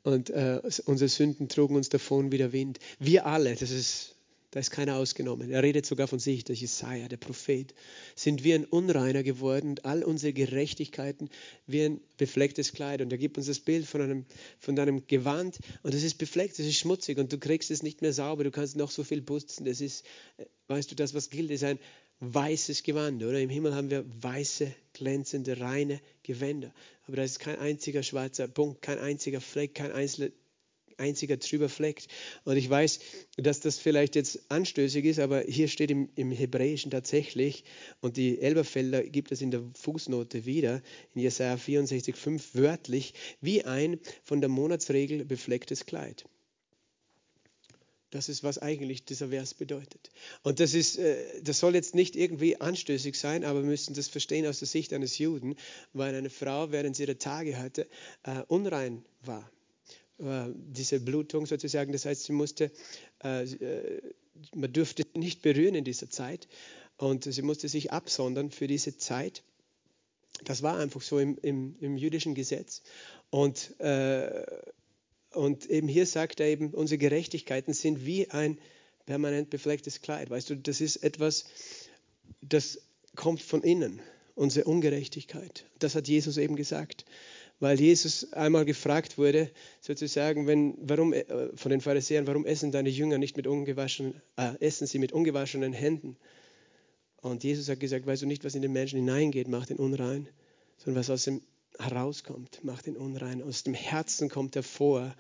Und 0.02 0.32
äh, 0.32 0.60
unsere 0.86 1.08
Sünden 1.08 1.50
trugen 1.50 1.76
uns 1.76 1.89
davon 1.89 2.32
wie 2.32 2.39
der 2.39 2.52
Wind. 2.52 2.80
Wir 2.97 3.28
alle, 3.28 3.54
das 3.56 3.69
ist 3.69 4.15
da 4.52 4.62
ist 4.62 4.72
keiner 4.72 4.96
ausgenommen. 4.96 5.52
Er 5.52 5.62
redet 5.62 5.86
sogar 5.86 6.08
von 6.08 6.20
sich, 6.20 6.46
der 6.46 6.56
Jesaja, 6.56 7.10
der 7.10 7.18
Prophet. 7.18 7.74
Sind 8.16 8.44
wir 8.46 8.56
ein 8.56 8.64
Unreiner 8.66 9.22
geworden 9.22 9.72
und 9.72 9.86
all 9.86 10.04
unsere 10.04 10.32
Gerechtigkeiten 10.32 11.30
wie 11.66 11.84
ein 11.84 12.02
beflecktes 12.16 12.72
Kleid. 12.72 13.02
Und 13.02 13.12
er 13.12 13.18
gibt 13.18 13.38
uns 13.38 13.48
das 13.48 13.60
Bild 13.60 13.86
von 13.86 14.02
einem, 14.02 14.26
von 14.60 14.76
deinem 14.76 15.06
Gewand 15.06 15.60
und 15.84 15.94
es 15.94 16.04
ist 16.04 16.18
befleckt, 16.18 16.60
es 16.60 16.66
ist 16.66 16.78
schmutzig 16.78 17.18
und 17.18 17.32
du 17.34 17.38
kriegst 17.38 17.72
es 17.72 17.84
nicht 17.84 18.02
mehr 18.02 18.14
sauber. 18.14 18.46
Du 18.46 18.52
kannst 18.52 18.78
noch 18.78 18.92
so 18.92 19.04
viel 19.04 19.22
putzen. 19.22 19.66
Das 19.66 19.82
ist, 19.82 20.06
äh, 20.38 20.46
weißt 20.68 20.92
du, 20.92 20.96
das, 20.96 21.14
was 21.14 21.30
gilt, 21.30 21.52
ist 21.52 21.66
ein 21.66 21.80
weißes 22.22 22.84
Gewand, 22.84 23.22
oder? 23.24 23.40
Im 23.40 23.50
Himmel 23.50 23.76
haben 23.76 23.92
wir 23.92 24.06
weiße, 24.22 24.74
glänzende, 24.94 25.60
reine 25.60 26.00
Gewänder. 26.24 26.74
Aber 27.06 27.18
da 27.18 27.24
ist 27.24 27.40
kein 27.40 27.60
einziger 27.60 28.02
schwarzer 28.02 28.48
Punkt, 28.48 28.82
kein 28.82 28.98
einziger 28.98 29.42
Fleck, 29.42 29.76
kein 29.76 29.92
einzelner 29.92 30.32
einziger 30.98 31.40
trüber 31.40 31.70
Fleck. 31.70 32.04
Und 32.44 32.58
ich 32.58 32.70
weiß, 32.70 33.00
dass 33.38 33.60
das 33.60 33.78
vielleicht 33.78 34.16
jetzt 34.16 34.52
anstößig 34.52 35.06
ist, 35.06 35.20
aber 35.20 35.42
hier 35.42 35.68
steht 35.68 35.92
im, 35.92 36.10
im 36.16 36.32
Hebräischen 36.32 36.92
tatsächlich, 36.92 37.64
und 38.02 38.18
die 38.18 38.40
Elberfelder 38.40 39.04
gibt 39.04 39.32
es 39.32 39.42
in 39.42 39.52
der 39.52 39.64
Fußnote 39.76 40.46
wieder, 40.46 40.82
in 41.14 41.22
Jesaja 41.22 41.56
64,5 41.56 42.42
wörtlich, 42.54 43.14
wie 43.42 43.64
ein 43.64 44.00
von 44.24 44.42
der 44.42 44.50
Monatsregel 44.50 45.26
beflecktes 45.26 45.86
Kleid. 45.86 46.26
Das 48.10 48.30
ist, 48.30 48.42
was 48.44 48.58
eigentlich 48.58 49.04
dieser 49.04 49.30
Vers 49.30 49.54
bedeutet. 49.54 50.12
Und 50.42 50.62
das, 50.62 50.74
ist, 50.74 50.98
äh, 50.98 51.42
das 51.42 51.60
soll 51.60 51.76
jetzt 51.76 51.94
nicht 51.94 52.16
irgendwie 52.16 52.60
anstößig 52.60 53.20
sein, 53.20 53.44
aber 53.44 53.62
wir 53.62 53.70
müssen 53.70 53.96
das 53.96 54.08
verstehen 54.08 54.46
aus 54.46 54.60
der 54.60 54.68
Sicht 54.68 54.94
eines 54.94 55.18
Juden, 55.18 55.56
weil 55.92 56.16
eine 56.16 56.30
Frau, 56.30 56.72
während 56.72 56.96
sie 56.96 57.04
ihre 57.04 57.18
Tage 57.18 57.58
hatte, 57.58 57.88
äh, 58.24 58.44
unrein 58.48 59.04
war. 59.24 59.52
Äh, 60.19 60.47
diese 60.56 60.99
Blutung 60.99 61.45
sozusagen. 61.45 61.91
Das 61.91 62.06
heißt, 62.06 62.23
sie 62.23 62.34
musste, 62.34 62.71
äh, 63.23 63.43
äh, 63.43 64.01
man 64.56 64.73
durfte 64.73 65.03
nicht 65.13 65.43
berühren 65.43 65.75
in 65.75 65.84
dieser 65.84 66.10
Zeit 66.10 66.47
und 66.97 67.32
sie 67.32 67.41
musste 67.43 67.67
sich 67.67 67.91
absondern 67.91 68.49
für 68.49 68.65
diese 68.65 68.97
Zeit. 68.97 69.43
Das 70.43 70.63
war 70.63 70.77
einfach 70.77 71.01
so 71.01 71.19
im, 71.19 71.38
im, 71.41 71.75
im 71.80 71.97
jüdischen 71.97 72.36
Gesetz. 72.36 72.84
Und, 73.32 73.75
und 75.32 75.65
eben 75.65 75.88
hier 75.88 76.06
sagt 76.06 76.39
er 76.39 76.47
eben, 76.47 76.75
unsere 76.75 76.99
Gerechtigkeiten 76.99 77.73
sind 77.73 78.06
wie 78.06 78.30
ein 78.30 78.60
permanent 79.06 79.49
beflecktes 79.49 80.01
Kleid. 80.01 80.30
Weißt 80.30 80.51
du, 80.51 80.56
das 80.56 80.80
ist 80.80 80.97
etwas, 80.97 81.45
das 82.41 82.82
kommt 83.15 83.41
von 83.41 83.63
innen, 83.63 83.99
unsere 84.36 84.65
Ungerechtigkeit. 84.65 85.65
Das 85.80 85.95
hat 85.95 86.08
Jesus 86.08 86.38
eben 86.38 86.56
gesagt 86.56 87.06
weil 87.60 87.80
Jesus 87.80 88.32
einmal 88.34 88.65
gefragt 88.65 89.17
wurde, 89.17 89.52
sozusagen, 89.82 90.48
wenn, 90.48 90.78
warum, 90.82 91.13
äh, 91.13 91.26
von 91.56 91.72
den 91.72 91.82
Pharisäern, 91.82 92.28
warum 92.28 92.46
essen 92.46 92.72
deine 92.72 92.89
Jünger 92.89 93.17
nicht 93.17 93.38
mit 93.38 93.48
ungewaschenen, 93.48 94.22
äh, 94.36 94.54
essen 94.60 94.88
sie 94.88 95.00
mit 95.00 95.12
ungewaschenen 95.12 95.74
Händen? 95.74 96.17
Und 97.22 97.43
Jesus 97.43 97.67
hat 97.70 97.80
gesagt, 97.80 98.06
weißt 98.06 98.22
du 98.22 98.28
nicht, 98.28 98.43
was 98.43 98.56
in 98.56 98.62
den 98.62 98.74
Menschen 98.74 99.00
hineingeht, 99.00 99.48
macht 99.48 99.72
ihn 99.72 99.78
unrein, 99.78 100.30
sondern 100.78 101.00
was 101.00 101.10
aus 101.10 101.24
dem 101.24 101.41
herauskommt, 101.80 102.63
macht 102.63 102.88
ihn 102.88 102.98
unrein. 102.98 103.41
Aus 103.41 103.63
dem 103.63 103.74
Herzen 103.74 104.30
kommt 104.30 104.56
hervor 104.56 105.15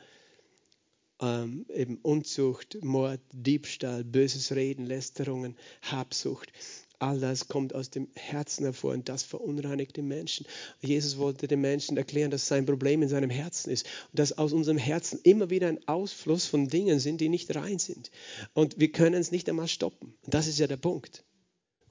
ähm, 1.19 1.65
eben 1.73 1.97
Unzucht, 1.97 2.77
Mord, 2.81 3.19
Diebstahl, 3.31 4.03
böses 4.03 4.51
Reden, 4.53 4.85
Lästerungen, 4.85 5.55
Habsucht. 5.81 6.51
All 6.99 7.19
das 7.19 7.47
kommt 7.47 7.75
aus 7.75 7.91
dem 7.91 8.07
Herzen 8.15 8.63
hervor 8.63 8.93
und 8.93 9.07
das 9.07 9.21
verunreinigt 9.21 9.97
den 9.97 10.07
Menschen. 10.07 10.47
Jesus 10.81 11.17
wollte 11.17 11.47
den 11.47 11.61
Menschen 11.61 11.95
erklären, 11.95 12.31
dass 12.31 12.47
sein 12.47 12.65
Problem 12.65 13.03
in 13.03 13.09
seinem 13.09 13.29
Herzen 13.29 13.69
ist 13.69 13.85
und 14.11 14.19
dass 14.19 14.37
aus 14.37 14.51
unserem 14.51 14.79
Herzen 14.79 15.19
immer 15.23 15.49
wieder 15.51 15.67
ein 15.67 15.87
Ausfluss 15.87 16.47
von 16.47 16.67
Dingen 16.67 16.99
sind, 16.99 17.21
die 17.21 17.29
nicht 17.29 17.55
rein 17.55 17.77
sind. 17.77 18.09
Und 18.53 18.79
wir 18.79 18.91
können 18.91 19.21
es 19.21 19.31
nicht 19.31 19.47
einmal 19.47 19.67
stoppen. 19.67 20.15
Und 20.23 20.33
das 20.33 20.47
ist 20.47 20.57
ja 20.57 20.65
der 20.65 20.77
Punkt. 20.77 21.23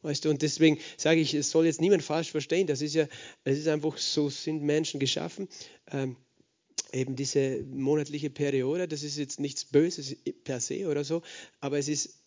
Weißt 0.03 0.25
du, 0.25 0.31
und 0.31 0.43
deswegen 0.43 0.79
sage 0.97 1.21
ich, 1.21 1.35
es 1.35 1.51
soll 1.51 1.67
jetzt 1.67 1.81
niemand 1.81 2.03
falsch 2.03 2.31
verstehen. 2.31 2.67
Das 2.67 2.83
ist 2.83 2.95
ja, 2.95 3.07
es 3.45 3.59
ist 3.59 3.69
einfach 3.69 3.99
so, 3.99 4.29
sind 4.29 4.63
Menschen 4.63 5.01
geschaffen. 5.01 5.49
Ähm, 5.91 6.17
eben 6.93 7.17
diese 7.17 7.63
monatliche 7.65 8.31
Periode, 8.31 8.89
das 8.89 9.03
ist 9.03 9.17
jetzt 9.17 9.41
nichts 9.41 9.65
Böses 9.65 10.17
per 10.45 10.61
se 10.61 10.89
oder 10.89 11.05
so, 11.05 11.23
aber 11.61 11.79
es 11.79 11.89
ist 11.89 12.21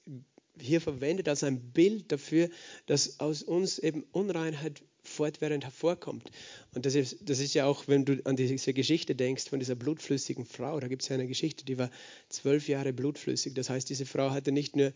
hier 0.62 0.82
verwendet 0.82 1.28
als 1.28 1.44
ein 1.44 1.60
Bild 1.72 2.12
dafür, 2.12 2.50
dass 2.86 3.20
aus 3.20 3.44
uns 3.44 3.80
eben 3.80 4.04
Unreinheit 4.12 4.82
fortwährend 5.04 5.64
hervorkommt. 5.64 6.30
Und 6.74 6.86
das 6.86 6.96
ist, 6.96 7.18
das 7.22 7.40
ist 7.40 7.54
ja 7.54 7.66
auch, 7.66 7.88
wenn 7.88 8.06
du 8.06 8.22
an 8.26 8.36
diese 8.36 8.74
Geschichte 8.74 9.16
denkst 9.16 9.50
von 9.50 9.60
dieser 9.60 9.76
blutflüssigen 9.76 10.46
Frau, 10.46 10.80
da 10.80 10.88
gibt 10.88 11.02
es 11.02 11.10
ja 11.10 11.16
eine 11.16 11.28
Geschichte, 11.28 11.66
die 11.66 11.78
war 11.78 11.90
zwölf 12.30 12.68
Jahre 12.68 12.94
blutflüssig. 12.94 13.54
Das 13.54 13.70
heißt, 13.70 13.90
diese 13.90 14.06
Frau 14.06 14.32
hatte 14.32 14.52
nicht 14.52 14.76
nur 14.76 14.94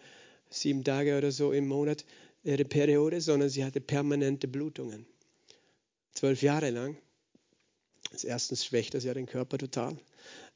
sieben 0.49 0.84
Tage 0.84 1.17
oder 1.17 1.32
so 1.32 1.52
im 1.52 1.67
Monat 1.67 2.06
ihre 2.43 2.65
Periode, 2.65 3.21
sondern 3.21 3.49
sie 3.49 3.63
hatte 3.63 3.82
permanente 3.82 4.47
Blutungen. 4.47 5.06
Zwölf 6.13 6.41
Jahre 6.41 6.69
lang. 6.69 6.97
Erstens 8.21 8.65
schwächt 8.65 8.93
das 8.93 9.04
ja 9.06 9.13
den 9.13 9.26
Körper 9.26 9.58
total. 9.58 9.97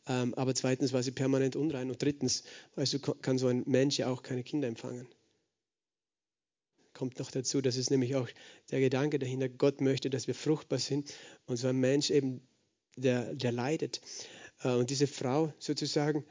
Ähm, 0.08 0.34
aber 0.36 0.56
zweitens 0.56 0.94
war 0.94 1.04
sie 1.04 1.12
permanent 1.12 1.56
unrein. 1.56 1.90
Und 1.90 2.02
drittens, 2.02 2.44
weißt 2.76 2.94
du, 2.94 3.00
kann 3.00 3.38
so 3.38 3.48
ein 3.48 3.64
Mensch 3.66 3.98
ja 3.98 4.10
auch 4.10 4.24
keine 4.24 4.44
Kinder 4.44 4.68
empfangen. 4.68 5.08
Kommt 6.94 7.20
noch 7.20 7.30
dazu, 7.30 7.62
das 7.62 7.78
ist 7.78 7.92
nämlich 7.92 8.16
auch 8.16 8.28
der 8.72 8.80
Gedanke 8.80 9.20
dahinter, 9.20 9.50
Gott 9.50 9.82
möchte, 9.82 10.10
dass 10.10 10.28
wir 10.28 10.34
fruchtbar 10.34 10.80
sind. 10.80 11.14
Und 11.46 11.58
so 11.58 11.68
ein 11.68 11.78
Mensch 11.78 12.10
eben, 12.10 12.42
der, 12.96 13.36
der 13.36 13.52
leidet. 13.52 14.02
Äh, 14.64 14.70
und 14.74 14.90
diese 14.90 15.08
Frau 15.08 15.54
sozusagen, 15.60 16.26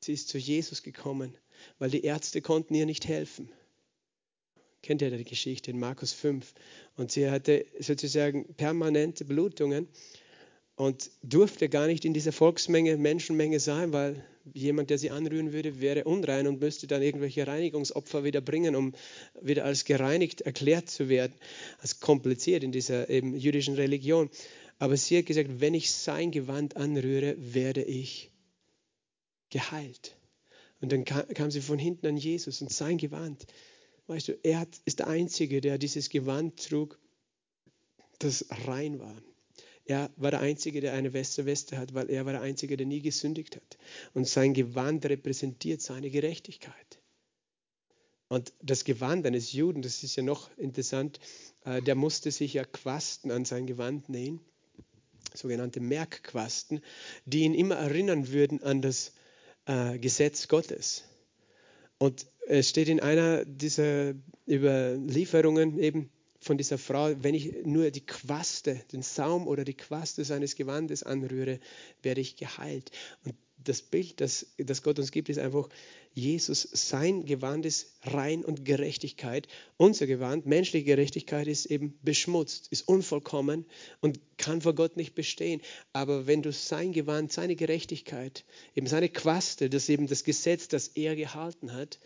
sie 0.00 0.12
ist 0.12 0.28
zu 0.28 0.38
Jesus 0.38 0.82
gekommen, 0.82 1.36
weil 1.78 1.90
die 1.90 2.04
Ärzte 2.04 2.40
konnten 2.40 2.74
ihr 2.74 2.86
nicht 2.86 3.06
helfen. 3.06 3.50
Kennt 4.82 5.02
ihr 5.02 5.16
die 5.16 5.24
Geschichte 5.24 5.70
in 5.70 5.78
Markus 5.78 6.12
5? 6.12 6.54
Und 6.96 7.12
sie 7.12 7.30
hatte 7.30 7.66
sozusagen 7.78 8.54
permanente 8.54 9.24
Blutungen 9.24 9.88
und 10.82 11.12
durfte 11.22 11.68
gar 11.68 11.86
nicht 11.86 12.04
in 12.04 12.12
dieser 12.12 12.32
Volksmenge, 12.32 12.96
Menschenmenge 12.96 13.60
sein, 13.60 13.92
weil 13.92 14.24
jemand, 14.52 14.90
der 14.90 14.98
sie 14.98 15.12
anrühren 15.12 15.52
würde, 15.52 15.80
wäre 15.80 16.02
unrein 16.02 16.48
und 16.48 16.60
müsste 16.60 16.88
dann 16.88 17.02
irgendwelche 17.02 17.46
Reinigungsopfer 17.46 18.24
wieder 18.24 18.40
bringen, 18.40 18.74
um 18.74 18.92
wieder 19.40 19.64
als 19.64 19.84
gereinigt 19.84 20.40
erklärt 20.40 20.90
zu 20.90 21.08
werden. 21.08 21.34
Das 21.80 21.92
ist 21.92 22.00
kompliziert 22.00 22.64
in 22.64 22.72
dieser 22.72 23.08
eben 23.08 23.36
jüdischen 23.36 23.76
Religion. 23.76 24.28
Aber 24.80 24.96
sie 24.96 25.18
hat 25.18 25.26
gesagt, 25.26 25.60
wenn 25.60 25.74
ich 25.74 25.92
sein 25.92 26.32
Gewand 26.32 26.76
anrühre, 26.76 27.36
werde 27.38 27.84
ich 27.84 28.32
geheilt. 29.50 30.16
Und 30.80 30.90
dann 30.90 31.04
kam 31.04 31.52
sie 31.52 31.60
von 31.60 31.78
hinten 31.78 32.08
an 32.08 32.16
Jesus 32.16 32.60
und 32.60 32.72
sein 32.72 32.98
Gewand. 32.98 33.46
Weißt 34.08 34.26
du, 34.26 34.32
er 34.42 34.66
ist 34.84 34.98
der 34.98 35.06
Einzige, 35.06 35.60
der 35.60 35.78
dieses 35.78 36.10
Gewand 36.10 36.68
trug, 36.68 36.98
das 38.18 38.46
rein 38.66 38.98
war. 38.98 39.22
Er 39.84 40.10
war 40.16 40.30
der 40.30 40.40
Einzige, 40.40 40.80
der 40.80 40.92
eine 40.92 41.12
Weste 41.12 41.44
Weste 41.44 41.76
hat, 41.76 41.94
weil 41.94 42.08
er 42.08 42.24
war 42.24 42.32
der 42.32 42.42
Einzige, 42.42 42.76
der 42.76 42.86
nie 42.86 43.02
gesündigt 43.02 43.56
hat. 43.56 43.78
Und 44.14 44.28
sein 44.28 44.54
Gewand 44.54 45.04
repräsentiert 45.06 45.82
seine 45.82 46.10
Gerechtigkeit. 46.10 47.00
Und 48.28 48.52
das 48.62 48.84
Gewand 48.84 49.26
eines 49.26 49.52
Juden, 49.52 49.82
das 49.82 50.02
ist 50.02 50.16
ja 50.16 50.22
noch 50.22 50.56
interessant, 50.56 51.20
äh, 51.64 51.82
der 51.82 51.94
musste 51.94 52.30
sich 52.30 52.54
ja 52.54 52.64
Quasten 52.64 53.30
an 53.30 53.44
sein 53.44 53.66
Gewand 53.66 54.08
nähen, 54.08 54.40
sogenannte 55.34 55.80
Merkquasten, 55.80 56.80
die 57.26 57.40
ihn 57.40 57.52
immer 57.52 57.74
erinnern 57.74 58.28
würden 58.28 58.62
an 58.62 58.80
das 58.80 59.12
äh, 59.66 59.98
Gesetz 59.98 60.48
Gottes. 60.48 61.04
Und 61.98 62.26
es 62.46 62.70
steht 62.70 62.88
in 62.88 63.00
einer 63.00 63.44
dieser 63.44 64.14
Überlieferungen 64.48 65.78
eben, 65.78 66.10
von 66.42 66.58
dieser 66.58 66.76
Frau, 66.76 67.14
wenn 67.22 67.34
ich 67.34 67.64
nur 67.64 67.90
die 67.90 68.04
Quaste, 68.04 68.82
den 68.92 69.02
Saum 69.02 69.46
oder 69.46 69.64
die 69.64 69.76
Quaste 69.76 70.24
seines 70.24 70.56
Gewandes 70.56 71.04
anrühre, 71.04 71.60
werde 72.02 72.20
ich 72.20 72.36
geheilt. 72.36 72.90
Und 73.24 73.34
das 73.64 73.80
Bild, 73.80 74.20
das, 74.20 74.46
das 74.58 74.82
Gott 74.82 74.98
uns 74.98 75.12
gibt, 75.12 75.28
ist 75.28 75.38
einfach, 75.38 75.68
Jesus, 76.14 76.68
sein 76.72 77.24
Gewand 77.24 77.64
ist 77.64 77.94
rein 78.02 78.44
und 78.44 78.64
Gerechtigkeit. 78.64 79.46
Unser 79.76 80.06
Gewand, 80.06 80.46
menschliche 80.46 80.84
Gerechtigkeit, 80.84 81.46
ist 81.46 81.66
eben 81.66 81.96
beschmutzt, 82.02 82.68
ist 82.70 82.86
unvollkommen 82.88 83.64
und 84.00 84.18
kann 84.36 84.60
vor 84.60 84.74
Gott 84.74 84.96
nicht 84.96 85.14
bestehen. 85.14 85.62
Aber 85.92 86.26
wenn 86.26 86.42
du 86.42 86.52
sein 86.52 86.92
Gewand, 86.92 87.32
seine 87.32 87.54
Gerechtigkeit, 87.54 88.44
eben 88.74 88.88
seine 88.88 89.08
Quaste, 89.08 89.70
das 89.70 89.88
eben 89.88 90.08
das 90.08 90.24
Gesetz, 90.24 90.68
das 90.68 90.88
er 90.88 91.14
gehalten 91.14 91.72
hat, 91.72 92.00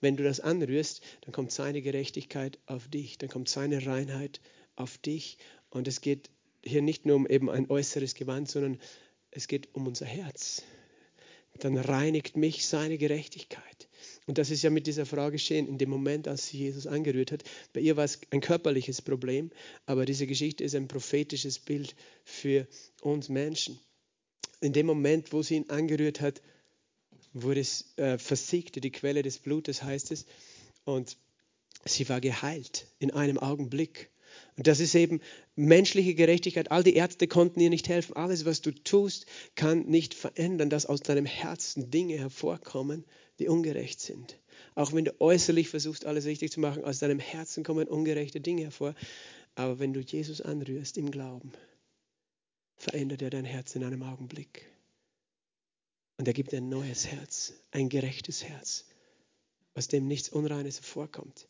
wenn 0.00 0.16
du 0.16 0.24
das 0.24 0.40
anrührst, 0.40 1.02
dann 1.22 1.32
kommt 1.32 1.52
seine 1.52 1.82
Gerechtigkeit 1.82 2.58
auf 2.66 2.88
dich, 2.88 3.18
dann 3.18 3.28
kommt 3.28 3.48
seine 3.48 3.86
Reinheit 3.86 4.40
auf 4.76 4.98
dich. 4.98 5.38
Und 5.70 5.88
es 5.88 6.00
geht 6.00 6.30
hier 6.62 6.82
nicht 6.82 7.06
nur 7.06 7.16
um 7.16 7.26
eben 7.26 7.50
ein 7.50 7.70
äußeres 7.70 8.14
Gewand, 8.14 8.48
sondern 8.48 8.78
es 9.30 9.48
geht 9.48 9.74
um 9.74 9.86
unser 9.86 10.06
Herz. 10.06 10.62
Dann 11.58 11.76
reinigt 11.76 12.36
mich 12.36 12.66
seine 12.66 12.96
Gerechtigkeit. 12.96 13.88
Und 14.26 14.38
das 14.38 14.50
ist 14.50 14.62
ja 14.62 14.70
mit 14.70 14.86
dieser 14.86 15.06
Frau 15.06 15.30
geschehen, 15.30 15.66
in 15.66 15.78
dem 15.78 15.90
Moment, 15.90 16.28
als 16.28 16.48
sie 16.48 16.58
Jesus 16.58 16.86
angerührt 16.86 17.32
hat. 17.32 17.42
Bei 17.72 17.80
ihr 17.80 17.96
war 17.96 18.04
es 18.04 18.20
ein 18.30 18.40
körperliches 18.40 19.02
Problem, 19.02 19.50
aber 19.86 20.04
diese 20.04 20.26
Geschichte 20.26 20.64
ist 20.64 20.74
ein 20.74 20.88
prophetisches 20.88 21.58
Bild 21.58 21.94
für 22.24 22.66
uns 23.00 23.28
Menschen. 23.28 23.78
In 24.60 24.72
dem 24.72 24.86
Moment, 24.86 25.32
wo 25.32 25.42
sie 25.42 25.56
ihn 25.56 25.70
angerührt 25.70 26.20
hat, 26.20 26.40
wurde 27.32 27.64
äh, 27.96 28.18
versiegte, 28.18 28.80
die 28.80 28.90
Quelle 28.90 29.22
des 29.22 29.38
Blutes 29.38 29.82
heißt 29.82 30.10
es, 30.12 30.26
und 30.84 31.16
sie 31.84 32.08
war 32.08 32.20
geheilt 32.20 32.86
in 32.98 33.10
einem 33.10 33.38
Augenblick. 33.38 34.10
Und 34.56 34.66
das 34.66 34.80
ist 34.80 34.94
eben 34.94 35.20
menschliche 35.56 36.14
Gerechtigkeit. 36.14 36.70
All 36.70 36.82
die 36.82 36.94
Ärzte 36.94 37.26
konnten 37.26 37.60
ihr 37.60 37.70
nicht 37.70 37.88
helfen. 37.88 38.14
Alles, 38.14 38.44
was 38.44 38.60
du 38.60 38.72
tust, 38.72 39.26
kann 39.56 39.86
nicht 39.86 40.14
verändern, 40.14 40.70
dass 40.70 40.86
aus 40.86 41.00
deinem 41.00 41.26
Herzen 41.26 41.90
Dinge 41.90 42.16
hervorkommen, 42.16 43.04
die 43.38 43.48
ungerecht 43.48 44.00
sind. 44.00 44.38
Auch 44.74 44.92
wenn 44.92 45.04
du 45.04 45.20
äußerlich 45.20 45.68
versuchst, 45.68 46.06
alles 46.06 46.26
richtig 46.26 46.52
zu 46.52 46.60
machen, 46.60 46.84
aus 46.84 47.00
deinem 47.00 47.18
Herzen 47.18 47.64
kommen 47.64 47.88
ungerechte 47.88 48.40
Dinge 48.40 48.62
hervor. 48.62 48.94
Aber 49.54 49.78
wenn 49.78 49.92
du 49.92 50.00
Jesus 50.00 50.40
anrührst 50.40 50.96
im 50.96 51.10
Glauben, 51.10 51.52
verändert 52.76 53.22
er 53.22 53.30
dein 53.30 53.44
Herz 53.44 53.74
in 53.74 53.84
einem 53.84 54.02
Augenblick. 54.02 54.70
Und 56.20 56.28
er 56.28 56.34
gibt 56.34 56.52
ein 56.52 56.68
neues 56.68 57.06
Herz, 57.06 57.54
ein 57.70 57.88
gerechtes 57.88 58.44
Herz, 58.44 58.84
aus 59.72 59.88
dem 59.88 60.06
nichts 60.06 60.28
Unreines 60.28 60.76
hervorkommt. 60.76 61.48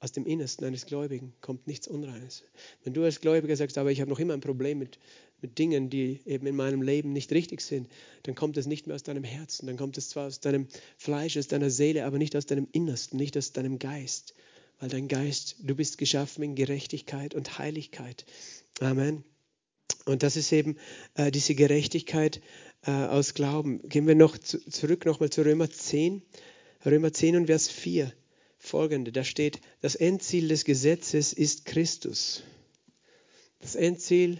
Aus 0.00 0.10
dem 0.10 0.26
Innersten 0.26 0.64
eines 0.64 0.86
Gläubigen 0.86 1.34
kommt 1.40 1.68
nichts 1.68 1.86
Unreines. 1.86 2.42
Wenn 2.82 2.94
du 2.94 3.04
als 3.04 3.20
Gläubiger 3.20 3.54
sagst, 3.54 3.78
aber 3.78 3.92
ich 3.92 4.00
habe 4.00 4.10
noch 4.10 4.18
immer 4.18 4.34
ein 4.34 4.40
Problem 4.40 4.80
mit, 4.80 4.98
mit 5.40 5.56
Dingen, 5.60 5.88
die 5.88 6.20
eben 6.24 6.48
in 6.48 6.56
meinem 6.56 6.82
Leben 6.82 7.12
nicht 7.12 7.30
richtig 7.30 7.60
sind, 7.60 7.88
dann 8.24 8.34
kommt 8.34 8.56
es 8.56 8.66
nicht 8.66 8.88
mehr 8.88 8.96
aus 8.96 9.04
deinem 9.04 9.22
Herzen. 9.22 9.68
Dann 9.68 9.76
kommt 9.76 9.96
es 9.98 10.08
zwar 10.08 10.26
aus 10.26 10.40
deinem 10.40 10.66
Fleisch, 10.96 11.36
aus 11.36 11.46
deiner 11.46 11.70
Seele, 11.70 12.06
aber 12.06 12.18
nicht 12.18 12.34
aus 12.34 12.46
deinem 12.46 12.66
Innersten, 12.72 13.18
nicht 13.18 13.36
aus 13.36 13.52
deinem 13.52 13.78
Geist. 13.78 14.34
Weil 14.80 14.88
dein 14.88 15.06
Geist, 15.06 15.58
du 15.62 15.76
bist 15.76 15.96
geschaffen 15.96 16.42
in 16.42 16.56
Gerechtigkeit 16.56 17.36
und 17.36 17.56
Heiligkeit. 17.60 18.26
Amen. 18.80 19.22
Und 20.04 20.22
das 20.22 20.36
ist 20.36 20.52
eben 20.52 20.76
äh, 21.14 21.30
diese 21.30 21.54
Gerechtigkeit 21.54 22.40
äh, 22.86 22.90
aus 22.90 23.34
Glauben. 23.34 23.88
Gehen 23.88 24.06
wir 24.06 24.14
noch 24.14 24.38
zu, 24.38 24.58
zurück 24.70 25.04
nochmal 25.06 25.30
zu 25.30 25.42
Römer 25.42 25.70
10. 25.70 26.22
Römer 26.84 27.12
10 27.12 27.36
und 27.36 27.46
Vers 27.46 27.68
4. 27.68 28.12
Folgende, 28.58 29.10
da 29.10 29.24
steht, 29.24 29.60
das 29.80 29.94
Endziel 29.94 30.48
des 30.48 30.64
Gesetzes 30.64 31.32
ist 31.32 31.64
Christus. 31.64 32.42
Das 33.60 33.74
Endziel, 33.74 34.38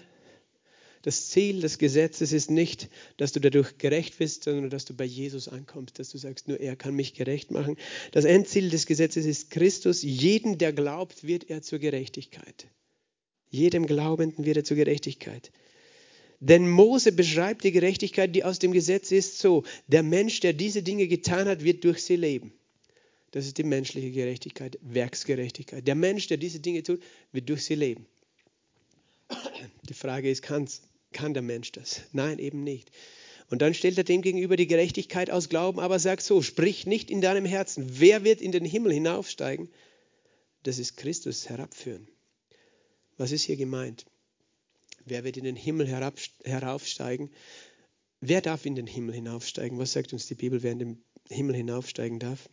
das 1.03 1.31
Ziel 1.31 1.61
des 1.61 1.79
Gesetzes 1.79 2.33
ist 2.33 2.51
nicht, 2.51 2.91
dass 3.17 3.33
du 3.33 3.41
dadurch 3.41 3.79
gerecht 3.79 4.19
bist, 4.19 4.45
sondern 4.45 4.69
dass 4.69 4.85
du 4.85 4.95
bei 4.95 5.05
Jesus 5.05 5.49
ankommst, 5.49 5.99
dass 5.99 6.11
du 6.11 6.19
sagst, 6.19 6.49
nur 6.49 6.61
er 6.61 6.77
kann 6.77 6.95
mich 6.95 7.15
gerecht 7.15 7.51
machen. 7.51 7.77
Das 8.13 8.27
Endziel 8.27 8.69
des 8.69 8.85
Gesetzes 8.85 9.25
ist 9.25 9.51
Christus. 9.51 10.03
Jeden, 10.03 10.59
der 10.59 10.75
glaubt, 10.75 11.25
wird 11.25 11.49
er 11.49 11.63
zur 11.63 11.79
Gerechtigkeit. 11.79 12.69
Jedem 13.51 13.87
Glaubenden 13.87 14.45
wird 14.45 14.57
er 14.57 14.65
zur 14.65 14.77
Gerechtigkeit. 14.77 15.51
Denn 16.41 16.71
Mose 16.71 17.13
beschreibt 17.13 17.65
die 17.65 17.73
Gerechtigkeit, 17.73 18.35
die 18.35 18.45
aus 18.45 18.59
dem 18.59 18.73
Gesetz 18.73 19.13
ist, 19.13 19.39
so, 19.39 19.65
der 19.89 20.03
Mensch, 20.03 20.41
der 20.41 20.55
diese 20.55 20.83
Dinge 20.83 21.07
getan 21.07 21.47
hat, 21.47 21.63
wird 21.63 21.85
durch 21.85 22.03
sie 22.03 22.17
leben. 22.17 22.53
Das 23.33 23.47
ist 23.47 23.59
die 23.59 23.65
menschliche 23.65 24.11
Gerechtigkeit, 24.11 24.79
Werksgerechtigkeit. 24.81 25.87
Der 25.87 25.95
Mensch, 25.95 26.29
der 26.29 26.39
diese 26.39 26.61
Dinge 26.61 26.83
tut, 26.83 27.03
wird 27.33 27.49
durch 27.49 27.65
sie 27.65 27.75
leben. 27.75 28.07
Die 29.89 29.95
Frage 29.95 30.31
ist, 30.31 30.43
kann 30.43 31.35
der 31.35 31.43
Mensch 31.43 31.73
das? 31.73 32.03
Nein, 32.13 32.39
eben 32.39 32.65
nicht. 32.65 32.91
Und 33.51 33.63
dann 33.63 33.75
stellt 33.75 33.99
er 33.99 34.05
dem 34.05 34.23
gegenüber 34.23 34.57
die 34.57 34.67
Gerechtigkeit 34.67 35.31
aus 35.31 35.49
Glauben, 35.49 35.81
aber 35.81 35.99
sagt 35.99 36.23
so, 36.23 36.41
sprich 36.41 36.87
nicht 36.87 37.11
in 37.11 37.21
deinem 37.21 37.45
Herzen, 37.45 37.87
wer 37.99 38.25
wird 38.25 38.41
in 38.41 38.53
den 38.53 38.65
Himmel 38.65 38.93
hinaufsteigen? 38.93 39.69
Das 40.63 40.79
ist 40.79 40.97
Christus 40.97 41.49
herabführen. 41.49 42.09
Was 43.21 43.33
ist 43.33 43.43
hier 43.43 43.59
gemeint? 43.59 44.07
Wer 45.05 45.25
wird 45.25 45.37
in 45.37 45.45
den 45.45 45.55
Himmel 45.55 45.87
herab, 45.87 46.19
heraufsteigen? 46.43 47.29
Wer 48.23 48.41
darf 48.41 48.65
in 48.65 48.75
den 48.75 48.87
Himmel 48.87 49.15
hinaufsteigen? 49.15 49.79
Was 49.79 49.93
sagt 49.93 50.15
uns 50.15 50.27
die 50.27 50.35
Bibel, 50.35 50.63
wer 50.63 50.73
in 50.73 50.79
den 50.79 51.05
Himmel 51.29 51.55
hinaufsteigen 51.55 52.19
darf? 52.19 52.49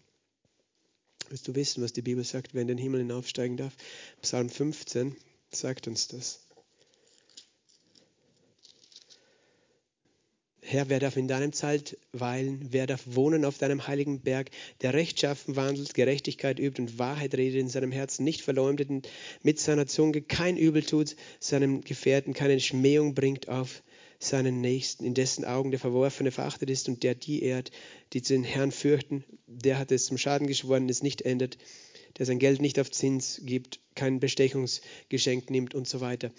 Willst 1.30 1.48
du 1.48 1.56
wissen, 1.56 1.82
was 1.82 1.94
die 1.94 2.02
Bibel 2.02 2.26
sagt, 2.26 2.54
wer 2.54 2.64
in 2.64 2.68
den 2.68 2.78
Himmel 2.78 3.00
hinaufsteigen 3.00 3.56
darf? 3.56 3.78
Psalm 4.22 4.50
15 4.50 5.16
sagt 5.52 5.88
uns 5.88 6.10
das. 6.10 6.47
Herr, 10.70 10.90
wer 10.90 11.00
darf 11.00 11.16
in 11.16 11.30
deinem 11.30 11.54
Zelt 11.54 11.98
weilen? 12.12 12.68
Wer 12.72 12.88
darf 12.88 13.02
wohnen 13.06 13.46
auf 13.46 13.58
deinem 13.58 13.88
heiligen 13.88 14.20
Berg? 14.20 14.50
Der 14.82 14.94
rechtschaffen 14.94 15.56
wandelt, 15.56 15.94
Gerechtigkeit 15.94 16.60
übt 16.60 16.82
und 16.82 17.00
Wahrheit 17.00 17.36
redet 17.36 17.62
in 17.62 17.70
seinem 17.70 17.94
Herzen, 17.94 18.26
nicht 18.26 18.42
verleumdet 18.42 18.90
mit 19.44 19.62
seiner 19.62 19.88
Zunge, 19.88 20.22
kein 20.22 20.58
Übel 20.58 20.84
tut 20.84 21.16
seinem 21.40 21.80
Gefährten, 21.86 22.34
keine 22.34 22.60
Schmähung 22.60 23.14
bringt 23.14 23.48
auf 23.48 23.82
seinen 24.20 24.60
Nächsten, 24.60 25.06
in 25.06 25.14
dessen 25.14 25.46
Augen 25.46 25.72
der 25.72 25.80
Verworfene 25.80 26.32
verachtet 26.32 26.70
ist 26.70 26.90
und 26.90 27.02
der 27.02 27.16
die 27.16 27.44
ehrt, 27.44 27.72
die 28.12 28.22
den 28.22 28.44
Herrn 28.44 28.74
fürchten, 28.74 29.24
der 29.46 29.80
hat 29.80 29.94
es 29.94 30.08
zum 30.08 30.18
Schaden 30.18 30.48
geschworen, 30.48 30.90
es 30.90 31.02
nicht 31.02 31.22
ändert, 31.22 31.58
der 32.18 32.26
sein 32.26 32.40
Geld 32.40 32.60
nicht 32.60 32.78
auf 32.78 32.92
Zins 32.92 33.40
gibt, 33.46 33.80
kein 33.96 34.20
Bestechungsgeschenk 34.20 35.50
nimmt 35.50 35.76
und 35.76 35.88
so 35.88 36.02
weiter. 36.02 36.30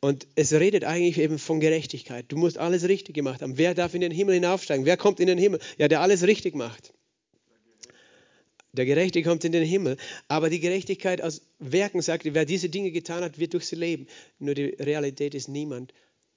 Und 0.00 0.26
es 0.34 0.52
redet 0.52 0.84
eigentlich 0.84 1.18
eben 1.18 1.38
von 1.38 1.60
Gerechtigkeit. 1.60 2.26
Du 2.28 2.36
musst 2.36 2.58
alles 2.58 2.88
richtig 2.88 3.14
gemacht 3.14 3.42
haben. 3.42 3.58
Wer 3.58 3.74
darf 3.74 3.94
in 3.94 4.00
den 4.00 4.12
Himmel 4.12 4.34
hinaufsteigen? 4.34 4.84
Wer 4.86 4.96
kommt 4.96 5.20
in 5.20 5.26
den 5.26 5.38
Himmel? 5.38 5.60
Ja, 5.76 5.88
der 5.88 6.00
alles 6.00 6.22
richtig 6.22 6.54
macht. 6.54 6.92
Der 8.72 8.86
Gerechte 8.86 9.22
kommt 9.22 9.44
in 9.44 9.52
den 9.52 9.64
Himmel. 9.64 9.96
Aber 10.28 10.50
die 10.50 10.60
Gerechtigkeit 10.60 11.20
aus 11.20 11.42
Werken 11.58 12.00
sagt, 12.02 12.32
wer 12.32 12.44
diese 12.44 12.68
Dinge 12.68 12.92
getan 12.92 13.24
hat, 13.24 13.38
wird 13.38 13.54
durch 13.54 13.66
sie 13.66 13.76
leben. 13.76 14.06
Nur 14.38 14.54
die 14.54 14.66
Realität 14.66 15.34
ist, 15.34 15.48
niemand 15.48 15.92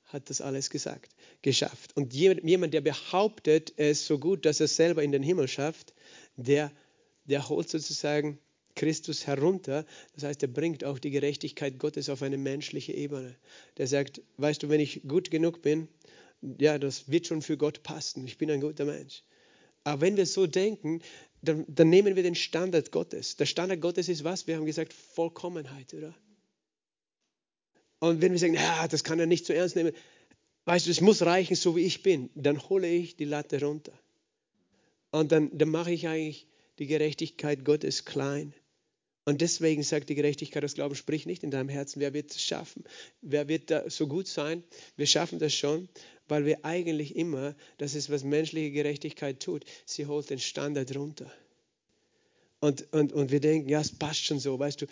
hat 0.06 0.30
das 0.30 0.42
alles 0.42 0.70
gesagt, 0.70 1.14
geschafft. 1.42 1.96
Und 1.96 2.14
jemand, 2.14 2.74
der 2.74 2.82
behauptet, 2.82 3.70
ist 3.72 4.06
so 4.06 4.18
gut, 4.18 4.46
dass 4.46 4.60
er 4.60 4.66
es 4.66 4.76
selber 4.76 5.04
in 5.04 5.12
den 5.12 5.24
Himmel 5.24 5.48
schafft, 5.48 5.94
der, 6.36 6.72
der 7.26 7.48
holt 7.48 7.70
sozusagen 7.70 8.40
Christus 8.76 9.28
herunter. 9.28 9.86
Das 10.14 10.24
heißt, 10.24 10.42
er 10.44 10.50
bringt 10.50 10.84
auch 10.84 11.00
die 11.00 11.12
Gerechtigkeit 11.12 11.80
Gottes 11.80 12.10
auf 12.10 12.22
eine 12.22 12.38
menschliche 12.38 12.94
Ebene. 12.94 13.36
Der 13.78 13.88
sagt, 13.88 14.22
weißt 14.38 14.64
du, 14.64 14.70
wenn 14.70 14.80
ich 14.80 15.02
gut 15.08 15.32
genug 15.32 15.62
bin, 15.62 15.88
ja, 16.60 16.80
das 16.80 17.10
wird 17.10 17.28
schon 17.28 17.42
für 17.42 17.58
Gott 17.58 17.84
passen. 17.84 18.26
Ich 18.26 18.38
bin 18.38 18.50
ein 18.50 18.62
guter 18.62 18.86
Mensch. 18.86 19.24
Aber 19.84 20.02
wenn 20.02 20.18
wir 20.18 20.26
so 20.26 20.48
denken, 20.48 21.02
dann, 21.42 21.66
dann 21.68 21.90
nehmen 21.90 22.16
wir 22.16 22.24
den 22.24 22.36
Standard 22.36 22.92
Gottes. 22.92 23.36
Der 23.36 23.46
Standard 23.46 23.82
Gottes 23.82 24.10
ist 24.10 24.24
was? 24.24 24.48
Wir 24.48 24.56
haben 24.56 24.66
gesagt, 24.66 24.94
Vollkommenheit, 24.94 25.94
oder? 25.94 26.16
Und 28.00 28.22
wenn 28.22 28.32
wir 28.32 28.40
sagen, 28.40 28.56
ja, 28.56 28.88
das 28.88 29.04
kann 29.04 29.20
er 29.20 29.28
nicht 29.28 29.46
so 29.46 29.54
ernst 29.54 29.76
nehmen, 29.76 29.94
weißt 30.66 30.88
du, 30.88 30.92
es 30.92 31.02
muss 31.02 31.22
reichen, 31.22 31.56
so 31.56 31.76
wie 31.76 31.82
ich 31.82 32.04
bin, 32.04 32.30
dann 32.36 32.70
hole 32.70 32.88
ich 32.88 33.16
die 33.16 33.26
Latte 33.26 33.62
runter. 33.62 33.94
Und 35.12 35.32
dann, 35.32 35.56
dann 35.58 35.70
mache 35.70 35.92
ich 35.92 36.08
eigentlich 36.08 36.48
die 36.80 36.88
Gerechtigkeit 36.88 37.66
Gottes 37.66 38.06
klein. 38.06 38.54
Und 39.24 39.42
deswegen 39.42 39.84
sagt 39.84 40.10
die 40.10 40.16
Gerechtigkeit 40.16 40.64
des 40.64 40.74
Glaubens, 40.74 40.98
sprich 40.98 41.28
nicht 41.28 41.44
in 41.44 41.52
deinem 41.52 41.70
Herzen, 41.70 42.00
wer 42.00 42.14
wird 42.14 42.32
es 42.32 42.42
schaffen? 42.42 42.84
Wer 43.22 43.48
wird 43.48 43.70
da 43.70 43.88
so 43.90 44.08
gut 44.08 44.28
sein? 44.28 44.64
Wir 44.98 45.06
schaffen 45.06 45.38
das 45.38 45.54
schon, 45.54 45.90
weil 46.28 46.46
wir 46.46 46.66
eigentlich 46.66 47.16
immer, 47.16 47.56
das 47.78 47.94
ist, 47.94 48.10
was 48.10 48.24
menschliche 48.24 48.72
Gerechtigkeit 48.72 49.40
tut, 49.40 49.64
sie 49.86 50.08
holt 50.08 50.30
den 50.32 50.40
Standard 50.40 50.96
runter. 50.96 51.32
Und, 52.62 52.92
und, 52.94 53.14
und 53.14 53.32
wir 53.32 53.40
denken, 53.40 53.70
ja, 53.70 53.82
es 53.82 53.92
passt 53.92 54.26
schon 54.26 54.40
so, 54.40 54.58
weißt 54.58 54.82
du, 54.82 54.86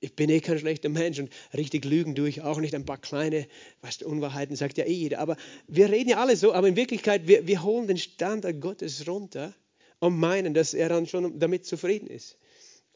ich 0.00 0.14
bin 0.14 0.30
eh 0.30 0.40
kein 0.40 0.58
schlechter 0.58 0.88
Mensch 0.88 1.18
und 1.18 1.30
richtig 1.54 1.84
lügen 1.84 2.14
tue 2.14 2.28
ich 2.28 2.42
auch 2.42 2.60
nicht. 2.60 2.74
Ein 2.74 2.84
paar 2.84 2.98
kleine 2.98 3.48
weißt 3.82 4.02
Unwahrheiten 4.04 4.54
sagt 4.54 4.78
ja 4.78 4.84
eh 4.84 4.92
jeder. 4.92 5.18
Aber 5.18 5.36
wir 5.66 5.90
reden 5.90 6.10
ja 6.10 6.18
alle 6.18 6.36
so, 6.36 6.52
aber 6.52 6.68
in 6.68 6.76
Wirklichkeit, 6.76 7.26
wir, 7.26 7.46
wir 7.46 7.62
holen 7.62 7.88
den 7.88 7.98
Standard 7.98 8.60
Gottes 8.60 9.08
runter 9.08 9.54
und 9.98 10.16
meinen, 10.16 10.54
dass 10.54 10.72
er 10.72 10.88
dann 10.88 11.06
schon 11.06 11.38
damit 11.40 11.66
zufrieden 11.66 12.06
ist. 12.06 12.38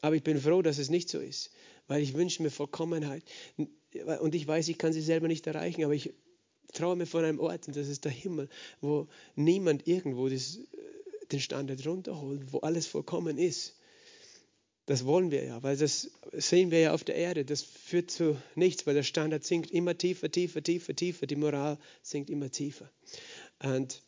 Aber 0.03 0.17
ich 0.17 0.23
bin 0.23 0.37
froh, 0.37 0.61
dass 0.61 0.79
es 0.79 0.89
nicht 0.89 1.07
so 1.07 1.19
ist, 1.19 1.49
weil 1.87 2.03
ich 2.03 2.13
wünsche 2.13 2.43
mir 2.43 2.51
Vollkommenheit. 2.51 3.23
Und 3.55 4.35
ich 4.35 4.45
weiß, 4.45 4.67
ich 4.67 4.77
kann 4.77 4.91
sie 4.91 5.01
selber 5.01 5.29
nicht 5.29 5.47
erreichen, 5.47 5.81
aber 5.81 5.93
ich 5.93 6.11
träume 6.73 7.05
von 7.05 7.23
einem 7.23 7.39
Ort, 7.39 7.69
und 7.69 7.77
das 7.77 7.87
ist 7.87 8.03
der 8.03 8.11
Himmel, 8.11 8.49
wo 8.81 9.07
niemand 9.35 9.87
irgendwo 9.87 10.27
das, 10.27 10.59
den 11.31 11.39
Standard 11.39 11.87
runterholt, 11.87 12.51
wo 12.51 12.59
alles 12.59 12.85
vollkommen 12.85 13.37
ist. 13.37 13.77
Das 14.87 15.05
wollen 15.05 15.31
wir 15.31 15.45
ja, 15.45 15.63
weil 15.63 15.77
das 15.77 16.11
sehen 16.33 16.69
wir 16.69 16.79
ja 16.79 16.93
auf 16.93 17.05
der 17.05 17.15
Erde. 17.15 17.45
Das 17.45 17.61
führt 17.61 18.11
zu 18.11 18.35
nichts, 18.55 18.85
weil 18.85 18.95
der 18.95 19.03
Standard 19.03 19.45
sinkt 19.45 19.71
immer 19.71 19.97
tiefer, 19.97 20.29
tiefer, 20.29 20.61
tiefer, 20.61 20.93
tiefer. 20.93 21.27
Die 21.27 21.37
Moral 21.37 21.77
sinkt 22.01 22.29
immer 22.29 22.51
tiefer. 22.51 22.91
Und 23.63 24.01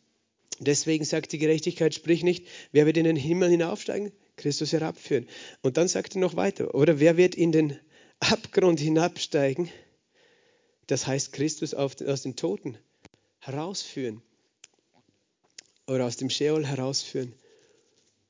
deswegen 0.60 1.06
sagt 1.06 1.32
die 1.32 1.38
Gerechtigkeit, 1.38 1.94
sprich 1.94 2.22
nicht, 2.22 2.46
wer 2.74 2.86
wird 2.86 2.98
in 2.98 3.06
den 3.06 3.16
Himmel 3.16 3.50
hinaufsteigen? 3.50 4.12
Christus 4.38 4.74
herabführen. 4.74 5.28
Und 5.62 5.78
dann 5.78 5.88
sagt 5.88 6.16
er 6.16 6.22
noch 6.22 6.36
weiter, 6.36 6.76
oder 6.76 7.00
wer 7.00 7.18
wird 7.18 7.36
in 7.36 7.52
den 7.52 7.80
Abgrund 8.20 8.80
hinabsteigen? 8.80 9.70
Das 10.88 11.08
heißt, 11.08 11.34
Christus 11.34 11.74
auf, 11.74 12.00
aus 12.02 12.22
den 12.22 12.36
Toten 12.36 12.78
herausführen 13.40 14.22
oder 15.88 16.06
aus 16.06 16.18
dem 16.18 16.30
Sheol 16.30 16.66
herausführen. 16.66 17.34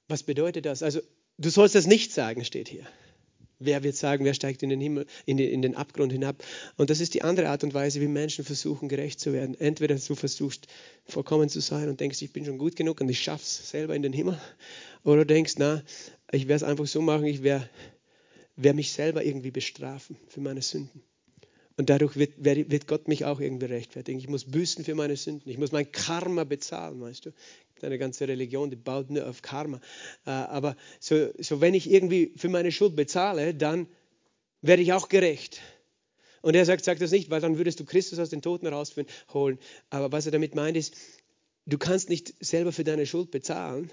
Was 0.08 0.24
bedeutet 0.24 0.66
das? 0.66 0.84
Also, 0.84 1.02
du 1.38 1.50
sollst 1.50 1.76
das 1.76 1.88
nicht 1.88 2.14
sagen, 2.14 2.46
steht 2.46 2.68
hier. 2.68 2.86
Wer 3.60 3.84
wird 3.84 3.96
sagen, 3.96 4.26
wer 4.26 4.34
steigt 4.34 4.64
in 4.64 4.70
den 4.70 4.82
Himmel, 4.82 5.06
in 5.26 5.38
den, 5.38 5.50
in 5.50 5.62
den 5.62 5.76
Abgrund 5.76 6.12
hinab? 6.12 6.44
Und 6.78 6.90
das 6.90 7.00
ist 7.00 7.14
die 7.14 7.22
andere 7.22 7.50
Art 7.50 7.64
und 7.64 7.74
Weise, 7.74 8.02
wie 8.02 8.08
Menschen 8.08 8.44
versuchen, 8.44 8.90
gerecht 8.90 9.20
zu 9.20 9.34
werden. 9.34 9.60
Entweder 9.60 9.96
du 9.96 10.16
versuchst, 10.16 10.68
vollkommen 11.06 11.50
zu 11.50 11.62
sein 11.62 11.90
und 11.90 12.00
denkst, 12.00 12.22
ich 12.22 12.34
bin 12.34 12.46
schon 12.46 12.58
gut 12.58 12.76
genug 12.76 13.02
und 13.02 13.10
ich 13.10 13.22
schaff's 13.22 13.70
selber 13.70 13.96
in 13.96 14.02
den 14.02 14.14
Himmel. 14.14 14.40
Oder 15.04 15.18
du 15.18 15.28
denkst, 15.28 15.54
na, 15.58 15.84
ich 16.32 16.48
werde 16.48 16.56
es 16.56 16.64
einfach 16.64 16.88
so 16.88 17.02
machen, 17.02 17.26
ich 17.26 17.44
werde 17.44 17.70
werd 18.56 18.76
mich 18.76 18.92
selber 18.92 19.24
irgendwie 19.24 19.52
bestrafen 19.52 20.18
für 20.28 20.42
meine 20.42 20.62
Sünden. 20.62 21.02
Und 21.78 21.90
dadurch 21.90 22.16
wird, 22.16 22.32
wird, 22.38 22.88
Gott 22.88 23.10
mich 23.10 23.26
auch 23.26 23.42
irgendwie 23.42 23.66
rechtfertigen. 23.66 24.18
Ich 24.18 24.30
muss 24.30 24.46
büßen 24.46 24.86
für 24.86 24.96
meine 24.96 25.18
Sünden. 25.18 25.50
Ich 25.50 25.58
muss 25.58 25.74
mein 25.74 25.92
Karma 25.92 26.46
bezahlen, 26.46 27.02
weißt 27.02 27.26
du. 27.26 27.34
Eine 27.86 27.98
ganze 27.98 28.28
Religion, 28.28 28.70
die 28.70 28.76
baut 28.76 29.10
nur 29.10 29.28
auf 29.28 29.42
Karma. 29.42 29.80
Äh, 30.26 30.32
aber 30.32 30.76
so, 31.00 31.30
so 31.38 31.62
wenn 31.62 31.74
ich 31.74 31.90
irgendwie 31.90 32.34
für 32.36 32.50
meine 32.50 32.72
Schuld 32.72 32.96
bezahle, 32.96 33.54
dann 33.54 33.88
werde 34.62 34.82
ich 34.82 34.94
auch 34.94 35.10
gerecht. 35.10 35.62
Und 36.42 36.56
er 36.56 36.66
sagt, 36.66 36.86
sagt 36.86 37.02
das 37.02 37.12
nicht, 37.12 37.30
weil 37.30 37.42
dann 37.42 37.58
würdest 37.58 37.80
du 37.80 37.86
Christus 37.86 38.20
aus 38.20 38.30
den 38.30 38.42
Toten 38.42 38.68
herausholen. 38.68 39.60
Aber 39.90 40.12
was 40.12 40.26
er 40.26 40.32
damit 40.32 40.54
meint 40.54 40.78
ist, 40.78 40.96
du 41.66 41.78
kannst 41.78 42.10
nicht 42.10 42.34
selber 42.40 42.72
für 42.72 42.84
deine 42.84 43.06
Schuld 43.06 43.32
bezahlen, 43.32 43.90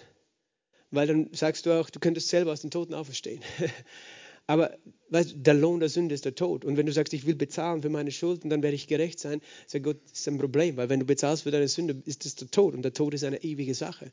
weil 0.90 1.06
dann 1.06 1.30
sagst 1.32 1.64
du 1.64 1.72
auch, 1.72 1.88
du 1.88 1.98
könntest 1.98 2.28
selber 2.28 2.52
aus 2.52 2.60
den 2.60 2.70
Toten 2.70 2.94
auferstehen. 2.94 3.40
Aber 4.46 4.76
weißt, 5.10 5.34
der 5.36 5.54
Lohn 5.54 5.80
der 5.80 5.88
Sünde 5.88 6.14
ist 6.14 6.24
der 6.24 6.34
Tod. 6.34 6.64
Und 6.64 6.76
wenn 6.76 6.86
du 6.86 6.92
sagst, 6.92 7.12
ich 7.12 7.26
will 7.26 7.34
bezahlen 7.34 7.82
für 7.82 7.88
meine 7.88 8.10
Schulden, 8.10 8.50
dann 8.50 8.62
werde 8.62 8.74
ich 8.74 8.88
gerecht 8.88 9.18
sein, 9.18 9.40
sagt 9.66 9.84
Gott, 9.84 9.98
das 10.10 10.20
ist 10.20 10.28
ein 10.28 10.38
Problem, 10.38 10.76
weil 10.76 10.88
wenn 10.88 11.00
du 11.00 11.06
bezahlst 11.06 11.44
für 11.44 11.50
deine 11.50 11.68
Sünde, 11.68 12.02
ist 12.06 12.24
das 12.24 12.34
der 12.34 12.48
Tod. 12.48 12.74
Und 12.74 12.82
der 12.82 12.92
Tod 12.92 13.14
ist 13.14 13.24
eine 13.24 13.42
ewige 13.42 13.74
Sache. 13.74 14.10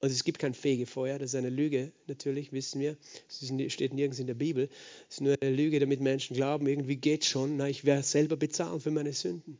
Und 0.00 0.10
es 0.10 0.24
gibt 0.24 0.38
kein 0.38 0.54
Fegefeuer, 0.54 1.18
das 1.18 1.30
ist 1.30 1.36
eine 1.36 1.48
Lüge, 1.48 1.90
natürlich, 2.06 2.52
wissen 2.52 2.80
wir. 2.80 2.96
Es 3.28 3.72
steht 3.72 3.94
nirgends 3.94 4.18
in 4.18 4.26
der 4.26 4.34
Bibel. 4.34 4.68
Es 5.08 5.16
ist 5.16 5.20
nur 5.22 5.36
eine 5.40 5.54
Lüge, 5.54 5.80
damit 5.80 6.00
Menschen 6.00 6.36
glauben, 6.36 6.66
irgendwie 6.66 6.96
geht 6.96 7.24
schon, 7.24 7.56
na, 7.56 7.68
ich 7.68 7.84
werde 7.84 8.02
selber 8.02 8.36
bezahlen 8.36 8.80
für 8.80 8.90
meine 8.90 9.12
Sünden. 9.12 9.58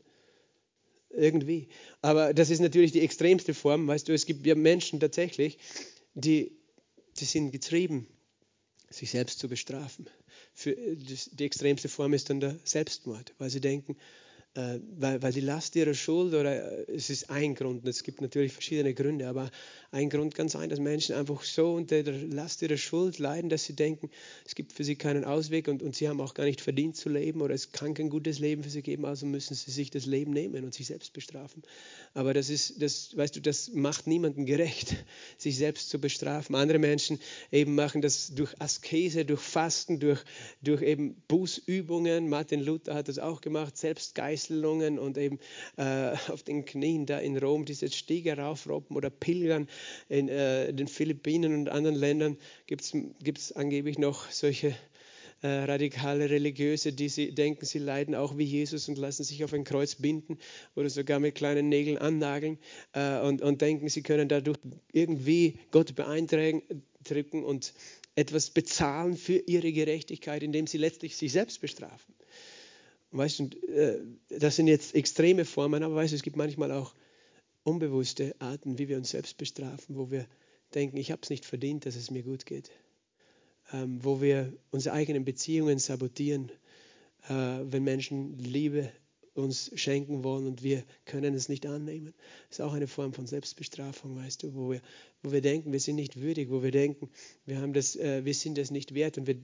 Irgendwie. 1.09 1.69
Aber 2.01 2.33
das 2.33 2.51
ist 2.51 2.59
natürlich 2.59 2.91
die 2.91 3.01
extremste 3.01 3.55
Form. 3.55 3.87
Weißt 3.87 4.07
du, 4.07 4.13
es 4.13 4.25
gibt 4.25 4.45
ja 4.45 4.53
Menschen 4.53 4.99
tatsächlich, 4.99 5.57
die, 6.13 6.51
die 7.19 7.25
sind 7.25 7.51
getrieben 7.51 8.07
sich 8.89 9.11
selbst 9.11 9.39
zu 9.39 9.47
bestrafen. 9.47 10.09
Für, 10.53 10.75
die 10.75 11.45
extremste 11.45 11.89
Form 11.89 12.13
ist 12.13 12.29
dann 12.29 12.39
der 12.39 12.57
Selbstmord, 12.63 13.33
weil 13.37 13.49
sie 13.49 13.61
denken, 13.61 13.97
weil, 14.97 15.21
weil 15.21 15.31
die 15.31 15.41
Last 15.41 15.75
ihrer 15.75 15.93
Schuld, 15.93 16.33
oder 16.33 16.87
äh, 16.87 16.91
es 16.91 17.11
ist 17.11 17.29
ein 17.29 17.53
Grund, 17.53 17.87
es 17.87 18.01
gibt 18.01 18.21
natürlich 18.21 18.53
verschiedene 18.53 18.93
Gründe, 18.95 19.27
aber 19.27 19.51
ein 19.91 20.09
Grund 20.09 20.33
kann 20.33 20.49
sein, 20.49 20.69
dass 20.69 20.79
Menschen 20.79 21.15
einfach 21.15 21.43
so 21.43 21.73
unter 21.75 22.01
der 22.01 22.15
Last 22.27 22.63
ihrer 22.63 22.77
Schuld 22.77 23.19
leiden, 23.19 23.49
dass 23.49 23.65
sie 23.65 23.73
denken, 23.73 24.09
es 24.45 24.55
gibt 24.55 24.73
für 24.73 24.83
sie 24.83 24.95
keinen 24.95 25.25
Ausweg 25.25 25.67
und, 25.67 25.83
und 25.83 25.95
sie 25.95 26.09
haben 26.09 26.19
auch 26.19 26.33
gar 26.33 26.45
nicht 26.45 26.61
verdient 26.61 26.95
zu 26.95 27.07
leben 27.07 27.41
oder 27.41 27.53
es 27.53 27.71
kann 27.71 27.93
kein 27.93 28.09
gutes 28.09 28.39
Leben 28.39 28.63
für 28.63 28.71
sie 28.71 28.81
geben, 28.81 29.05
also 29.05 29.27
müssen 29.27 29.53
sie 29.53 29.69
sich 29.69 29.91
das 29.91 30.07
Leben 30.07 30.31
nehmen 30.31 30.65
und 30.65 30.73
sich 30.73 30.87
selbst 30.87 31.13
bestrafen. 31.13 31.61
Aber 32.15 32.33
das 32.33 32.49
ist, 32.49 32.81
das, 32.81 33.15
weißt 33.15 33.35
du, 33.35 33.41
das 33.41 33.69
macht 33.73 34.07
niemandem 34.07 34.47
gerecht, 34.47 34.95
sich 35.37 35.57
selbst 35.57 35.91
zu 35.91 35.99
bestrafen. 35.99 36.55
Andere 36.55 36.79
Menschen 36.79 37.19
eben 37.51 37.75
machen 37.75 38.01
das 38.01 38.33
durch 38.33 38.59
Askese, 38.59 39.23
durch 39.23 39.41
Fasten, 39.41 39.99
durch, 39.99 40.23
durch 40.63 40.81
eben 40.81 41.21
Bußübungen. 41.27 42.27
Martin 42.27 42.61
Luther 42.61 42.95
hat 42.95 43.07
das 43.07 43.19
auch 43.19 43.41
gemacht, 43.41 43.77
Selbstgeist 43.77 44.46
Fesselungen 44.47 44.97
und 44.99 45.17
eben 45.17 45.39
äh, 45.77 46.15
auf 46.29 46.43
den 46.43 46.65
Knien 46.65 47.05
da 47.05 47.19
in 47.19 47.37
Rom 47.37 47.65
diese 47.65 47.91
Stiege 47.91 48.37
raufrobben 48.37 48.95
oder 48.95 49.09
pilgern. 49.09 49.67
In 50.09 50.29
äh, 50.29 50.73
den 50.73 50.87
Philippinen 50.87 51.53
und 51.53 51.69
anderen 51.69 51.95
Ländern 51.95 52.37
gibt 52.65 52.81
es 52.81 53.51
angeblich 53.51 53.97
noch 53.97 54.29
solche 54.31 54.75
äh, 55.41 55.47
radikale 55.47 56.29
Religiöse, 56.29 56.93
die 56.93 57.09
sie 57.09 57.33
denken, 57.33 57.65
sie 57.65 57.79
leiden 57.79 58.15
auch 58.15 58.37
wie 58.37 58.43
Jesus 58.43 58.87
und 58.89 58.97
lassen 58.97 59.23
sich 59.23 59.43
auf 59.43 59.53
ein 59.53 59.65
Kreuz 59.65 59.95
binden 59.95 60.39
oder 60.75 60.89
sogar 60.89 61.19
mit 61.19 61.35
kleinen 61.35 61.69
Nägeln 61.69 61.97
annageln 61.97 62.57
äh, 62.93 63.19
und, 63.19 63.41
und 63.41 63.61
denken, 63.61 63.89
sie 63.89 64.01
können 64.01 64.29
dadurch 64.29 64.57
irgendwie 64.93 65.59
Gott 65.71 65.93
beeinträchtigen 65.95 67.43
und 67.43 67.73
etwas 68.15 68.49
bezahlen 68.49 69.15
für 69.15 69.37
ihre 69.45 69.71
Gerechtigkeit, 69.71 70.41
indem 70.41 70.65
sie 70.65 70.79
letztlich 70.79 71.15
sich 71.15 71.31
selbst 71.31 71.61
bestrafen. 71.61 72.15
Weißt 73.11 73.39
du, 73.39 73.43
äh, 73.67 73.99
das 74.29 74.55
sind 74.55 74.67
jetzt 74.67 74.95
extreme 74.95 75.45
Formen, 75.45 75.83
aber 75.83 75.95
weißt 75.95 76.11
du, 76.11 76.15
es 76.15 76.23
gibt 76.23 76.35
manchmal 76.35 76.71
auch 76.71 76.93
unbewusste 77.63 78.35
Arten, 78.39 78.77
wie 78.77 78.87
wir 78.87 78.97
uns 78.97 79.11
selbst 79.11 79.37
bestrafen, 79.37 79.97
wo 79.97 80.11
wir 80.11 80.27
denken, 80.73 80.97
ich 80.97 81.11
habe 81.11 81.21
es 81.23 81.29
nicht 81.29 81.45
verdient, 81.45 81.85
dass 81.85 81.95
es 81.95 82.11
mir 82.11 82.23
gut 82.23 82.45
geht. 82.45 82.71
Ähm, 83.73 84.03
wo 84.03 84.21
wir 84.21 84.53
unsere 84.71 84.95
eigenen 84.95 85.25
Beziehungen 85.25 85.79
sabotieren, 85.79 86.51
äh, 87.27 87.33
wenn 87.33 87.83
Menschen 87.83 88.37
Liebe 88.39 88.91
uns 89.37 89.71
schenken 89.75 90.23
wollen 90.23 90.47
und 90.47 90.63
wir 90.63 90.83
können 91.05 91.33
es 91.33 91.49
nicht 91.49 91.65
annehmen. 91.65 92.13
Das 92.49 92.59
ist 92.59 92.65
auch 92.65 92.73
eine 92.73 92.87
Form 92.87 93.13
von 93.13 93.25
Selbstbestrafung, 93.25 94.15
weißt 94.15 94.43
du, 94.43 94.55
wo 94.55 94.71
wir, 94.71 94.81
wo 95.23 95.31
wir 95.31 95.41
denken, 95.41 95.71
wir 95.71 95.79
sind 95.79 95.95
nicht 95.95 96.19
würdig, 96.19 96.49
wo 96.49 96.63
wir 96.63 96.71
denken, 96.71 97.09
wir, 97.45 97.59
haben 97.59 97.73
das, 97.73 97.95
äh, 97.95 98.25
wir 98.25 98.33
sind 98.33 98.57
das 98.57 98.71
nicht 98.71 98.93
wert 98.93 99.17
und 99.17 99.27
wir 99.27 99.37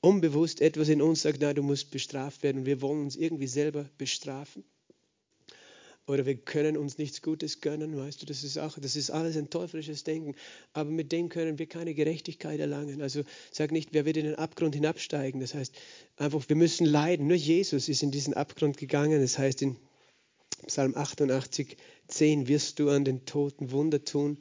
unbewusst 0.00 0.60
etwas 0.60 0.88
in 0.88 1.02
uns 1.02 1.22
sagt, 1.22 1.38
na, 1.40 1.54
du 1.54 1.62
musst 1.62 1.90
bestraft 1.90 2.42
werden 2.42 2.58
und 2.58 2.66
wir 2.66 2.82
wollen 2.82 3.02
uns 3.02 3.16
irgendwie 3.16 3.46
selber 3.46 3.88
bestrafen. 3.98 4.64
Oder 6.08 6.24
wir 6.24 6.36
können 6.36 6.78
uns 6.78 6.96
nichts 6.96 7.20
Gutes 7.20 7.60
gönnen, 7.60 7.94
weißt 7.94 8.22
du, 8.22 8.26
das 8.26 8.42
ist 8.42 8.56
auch, 8.56 8.78
das 8.78 8.96
ist 8.96 9.10
alles 9.10 9.36
ein 9.36 9.50
teuflisches 9.50 10.04
Denken. 10.04 10.34
Aber 10.72 10.88
mit 10.88 11.12
dem 11.12 11.28
können 11.28 11.58
wir 11.58 11.66
keine 11.66 11.92
Gerechtigkeit 11.92 12.58
erlangen. 12.58 13.02
Also 13.02 13.24
sag 13.52 13.72
nicht, 13.72 13.90
wer 13.92 14.06
wird 14.06 14.16
in 14.16 14.24
den 14.24 14.34
Abgrund 14.34 14.74
hinabsteigen. 14.74 15.38
Das 15.38 15.52
heißt 15.52 15.74
einfach, 16.16 16.48
wir 16.48 16.56
müssen 16.56 16.86
leiden. 16.86 17.26
Nur 17.26 17.36
Jesus 17.36 17.90
ist 17.90 18.02
in 18.02 18.10
diesen 18.10 18.32
Abgrund 18.32 18.78
gegangen. 18.78 19.20
Das 19.20 19.36
heißt 19.36 19.60
in 19.60 19.76
Psalm 20.66 20.96
88, 20.96 21.76
10, 22.06 22.48
wirst 22.48 22.78
du 22.78 22.88
an 22.88 23.04
den 23.04 23.26
Toten 23.26 23.70
Wunder 23.70 24.02
tun 24.02 24.38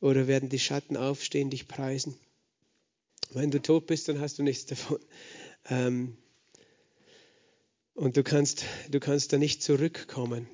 oder 0.00 0.26
werden 0.26 0.48
die 0.48 0.58
Schatten 0.58 0.96
aufstehen, 0.96 1.50
dich 1.50 1.68
preisen. 1.68 2.14
Wenn 3.34 3.50
du 3.50 3.60
tot 3.60 3.86
bist, 3.86 4.08
dann 4.08 4.20
hast 4.20 4.38
du 4.38 4.42
nichts 4.42 4.64
davon. 4.64 4.98
Ähm, 5.68 6.16
und 7.92 8.16
du 8.16 8.22
kannst, 8.22 8.64
du 8.90 9.00
kannst 9.00 9.34
da 9.34 9.36
nicht 9.36 9.62
zurückkommen 9.62 10.48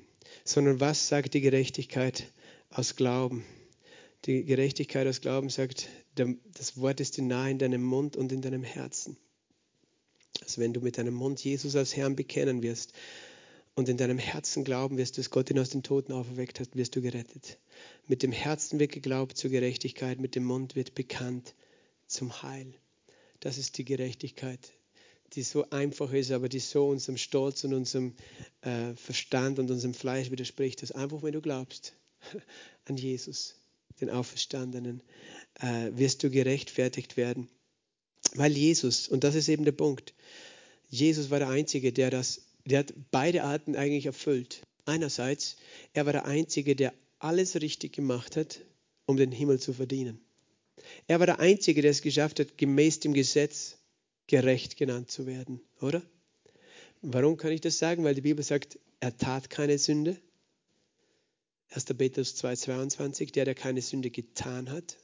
sondern 0.49 0.79
was 0.79 1.07
sagt 1.07 1.33
die 1.33 1.41
Gerechtigkeit 1.41 2.31
aus 2.69 2.95
Glauben? 2.95 3.43
Die 4.25 4.45
Gerechtigkeit 4.45 5.05
aus 5.07 5.21
Glauben 5.21 5.49
sagt, 5.49 5.89
das 6.15 6.77
Wort 6.77 6.99
ist 6.99 7.17
nahe 7.19 7.51
in 7.51 7.59
deinem 7.59 7.83
Mund 7.83 8.15
und 8.15 8.31
in 8.31 8.41
deinem 8.41 8.63
Herzen. 8.63 9.17
Also 10.41 10.61
wenn 10.61 10.73
du 10.73 10.81
mit 10.81 10.97
deinem 10.97 11.13
Mund 11.13 11.43
Jesus 11.43 11.75
als 11.75 11.95
Herrn 11.95 12.15
bekennen 12.15 12.63
wirst 12.63 12.93
und 13.75 13.89
in 13.89 13.97
deinem 13.97 14.17
Herzen 14.17 14.63
glauben 14.63 14.97
wirst, 14.97 15.17
dass 15.17 15.29
Gott 15.29 15.49
ihn 15.49 15.59
aus 15.59 15.69
den 15.69 15.83
Toten 15.83 16.13
auferweckt 16.13 16.59
hat, 16.59 16.75
wirst 16.75 16.95
du 16.95 17.01
gerettet. 17.01 17.57
Mit 18.07 18.23
dem 18.23 18.31
Herzen 18.31 18.79
wird 18.79 18.91
geglaubt 18.91 19.37
zur 19.37 19.51
Gerechtigkeit, 19.51 20.19
mit 20.19 20.35
dem 20.35 20.45
Mund 20.45 20.75
wird 20.75 20.95
bekannt 20.95 21.55
zum 22.07 22.41
Heil. 22.41 22.73
Das 23.39 23.57
ist 23.57 23.77
die 23.77 23.85
Gerechtigkeit, 23.85 24.71
die 25.33 25.43
so 25.43 25.69
einfach 25.69 26.11
ist, 26.13 26.31
aber 26.31 26.49
die 26.49 26.59
so 26.59 26.87
unserem 26.87 27.17
Stolz 27.17 27.63
und 27.63 27.73
unserem 27.73 28.13
äh, 28.61 28.93
Verstand 28.95 29.59
und 29.59 29.69
unserem 29.69 29.93
Fleisch 29.93 30.31
widerspricht, 30.31 30.81
dass 30.81 30.91
einfach, 30.91 31.23
wenn 31.23 31.33
du 31.33 31.41
glaubst 31.41 31.93
an 32.85 32.97
Jesus, 32.97 33.55
den 33.99 34.09
Auferstandenen, 34.09 35.01
äh, 35.59 35.91
wirst 35.93 36.23
du 36.23 36.29
gerechtfertigt 36.29 37.17
werden. 37.17 37.49
Weil 38.35 38.51
Jesus, 38.51 39.07
und 39.07 39.23
das 39.23 39.35
ist 39.35 39.49
eben 39.49 39.65
der 39.65 39.71
Punkt, 39.71 40.13
Jesus 40.89 41.29
war 41.29 41.39
der 41.39 41.49
Einzige, 41.49 41.91
der 41.91 42.09
das, 42.09 42.41
der 42.65 42.79
hat 42.79 42.93
beide 43.11 43.43
Arten 43.43 43.75
eigentlich 43.75 44.05
erfüllt. 44.05 44.61
Einerseits, 44.85 45.57
er 45.93 46.05
war 46.05 46.13
der 46.13 46.25
Einzige, 46.25 46.75
der 46.75 46.93
alles 47.19 47.59
richtig 47.59 47.93
gemacht 47.93 48.37
hat, 48.37 48.61
um 49.05 49.17
den 49.17 49.31
Himmel 49.31 49.59
zu 49.59 49.73
verdienen. 49.73 50.19
Er 51.07 51.19
war 51.19 51.25
der 51.25 51.39
Einzige, 51.39 51.81
der 51.81 51.91
es 51.91 52.01
geschafft 52.01 52.39
hat, 52.39 52.57
gemäß 52.57 52.99
dem 52.99 53.13
Gesetz 53.13 53.77
gerecht 54.27 54.77
genannt 54.77 55.09
zu 55.09 55.25
werden, 55.25 55.61
oder? 55.81 56.01
Warum 57.01 57.37
kann 57.37 57.51
ich 57.51 57.61
das 57.61 57.77
sagen? 57.77 58.03
Weil 58.03 58.15
die 58.15 58.21
Bibel 58.21 58.43
sagt, 58.43 58.79
er 58.99 59.15
tat 59.15 59.49
keine 59.49 59.77
Sünde. 59.77 60.17
1. 61.69 61.85
Petrus 61.85 62.35
2,22, 62.35 63.31
der, 63.31 63.45
der 63.45 63.55
keine 63.55 63.81
Sünde 63.81 64.09
getan 64.09 64.71
hat. 64.71 64.97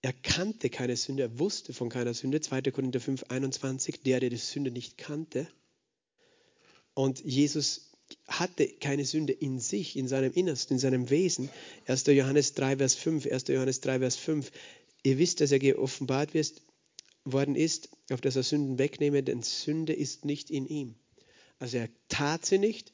Er 0.00 0.12
kannte 0.12 0.68
keine 0.68 0.96
Sünde, 0.96 1.22
er 1.22 1.38
wusste 1.38 1.72
von 1.72 1.88
keiner 1.88 2.12
Sünde. 2.12 2.40
2. 2.40 2.62
Korinther 2.72 3.00
5,21, 3.00 4.02
der, 4.04 4.20
der 4.20 4.30
die 4.30 4.36
Sünde 4.36 4.70
nicht 4.70 4.98
kannte. 4.98 5.46
Und 6.94 7.20
Jesus 7.24 7.92
hatte 8.26 8.66
keine 8.66 9.04
Sünde 9.04 9.32
in 9.32 9.60
sich, 9.60 9.96
in 9.96 10.08
seinem 10.08 10.32
Innersten, 10.32 10.74
in 10.74 10.80
seinem 10.80 11.08
Wesen. 11.08 11.50
1. 11.86 12.06
Johannes 12.06 12.54
3, 12.54 12.78
Vers 12.78 12.94
5, 12.96 13.26
1. 13.26 13.48
Johannes 13.48 13.80
3, 13.80 14.00
Vers 14.00 14.16
5. 14.16 14.50
ihr 15.04 15.18
wisst, 15.18 15.40
dass 15.40 15.52
er 15.52 15.60
geoffenbart 15.60 16.34
wird, 16.34 16.60
worden 17.24 17.54
ist, 17.54 17.88
auf 18.10 18.20
dass 18.20 18.36
er 18.36 18.42
Sünden 18.42 18.78
wegnehme, 18.78 19.22
denn 19.22 19.42
Sünde 19.42 19.92
ist 19.92 20.24
nicht 20.24 20.50
in 20.50 20.66
ihm. 20.66 20.94
Also 21.58 21.78
er 21.78 21.88
tat 22.08 22.44
sie 22.44 22.58
nicht, 22.58 22.92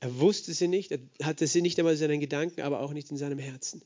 er 0.00 0.18
wusste 0.18 0.52
sie 0.52 0.68
nicht, 0.68 0.90
er 0.90 1.00
hatte 1.22 1.46
sie 1.46 1.62
nicht 1.62 1.78
einmal 1.78 1.94
in 1.94 1.98
seinen 1.98 2.20
Gedanken, 2.20 2.62
aber 2.62 2.80
auch 2.80 2.92
nicht 2.92 3.10
in 3.10 3.16
seinem 3.16 3.38
Herzen. 3.38 3.82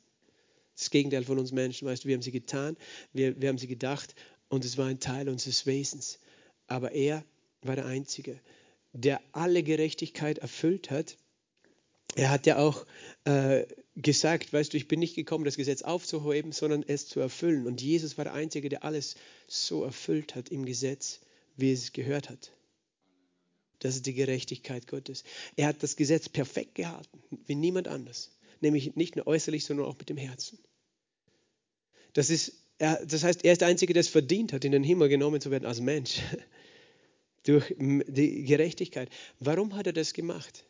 Das 0.77 0.91
Gegenteil 0.91 1.25
von 1.25 1.39
uns 1.39 1.53
Menschen, 1.53 1.87
weißt 1.87 2.05
du, 2.05 2.09
wir 2.09 2.15
haben 2.15 2.23
sie 2.23 2.33
getan, 2.33 2.77
wir, 3.13 3.41
wir 3.41 3.49
haben 3.49 3.59
sie 3.59 3.67
gedacht 3.67 4.15
und 4.49 4.65
es 4.65 4.79
war 4.79 4.87
ein 4.87 5.01
Teil 5.01 5.29
unseres 5.29 5.67
Wesens. 5.67 6.19
Aber 6.67 6.93
er 6.93 7.25
war 7.63 7.77
der 7.77 7.87
Einzige, 7.87 8.41
der 8.93 9.21
alle 9.33 9.63
Gerechtigkeit 9.63 10.39
erfüllt 10.39 10.91
hat. 10.91 11.17
Er 12.15 12.31
hat 12.31 12.47
ja 12.47 12.59
auch 12.59 12.87
äh, 13.25 13.65
gesagt, 13.97 14.53
weißt 14.53 14.73
du, 14.73 14.77
ich 14.77 14.89
bin 14.89 15.01
nicht 15.01 15.15
gekommen, 15.15 15.45
das 15.45 15.57
Gesetz 15.57 15.83
aufzuheben, 15.83 16.53
sondern 16.53 16.83
es 16.87 17.09
zu 17.09 17.21
erfüllen. 17.21 17.67
Und 17.67 17.81
Jesus 17.81 18.19
war 18.19 18.25
der 18.25 18.35
Einzige, 18.35 18.69
der 18.69 18.85
alles 18.85 19.17
so 19.49 19.85
erfüllt 19.85 20.35
hat 20.35 20.51
im 20.51 20.65
Gesetz, 20.65 21.21
wie 21.57 21.73
es 21.73 21.93
gehört 21.93 22.29
hat. 22.29 22.53
Das 23.79 23.97
ist 23.97 24.07
die 24.07 24.15
Gerechtigkeit 24.15 24.87
Gottes. 24.87 25.25
Er 25.57 25.67
hat 25.67 25.83
das 25.83 25.97
Gesetz 25.97 26.29
perfekt 26.29 26.77
gehalten, 26.77 27.23
wie 27.47 27.55
niemand 27.55 27.89
anders. 27.89 28.31
Nämlich 28.61 28.95
nicht 28.95 29.17
nur 29.17 29.27
äußerlich, 29.27 29.65
sondern 29.65 29.87
auch 29.87 29.99
mit 29.99 30.09
dem 30.09 30.17
Herzen. 30.17 30.59
Das, 32.13 32.31
ist, 32.31 32.53
er, 32.79 33.05
das 33.05 33.25
heißt, 33.25 33.45
er 33.45 33.53
ist 33.53 33.61
der 33.61 33.69
Einzige, 33.69 33.93
der 33.93 34.01
es 34.01 34.09
verdient 34.09 34.53
hat, 34.53 34.65
in 34.65 34.73
den 34.73 34.85
Himmel 34.85 35.09
genommen 35.09 35.41
zu 35.41 35.51
werden 35.51 35.67
als 35.67 35.81
Mensch. 35.81 36.21
Durch 37.45 37.75
die 37.77 38.45
Gerechtigkeit. 38.45 39.11
Warum 39.41 39.75
hat 39.75 39.89
er 39.89 39.93
das 39.93 40.13
gemacht? 40.13 40.65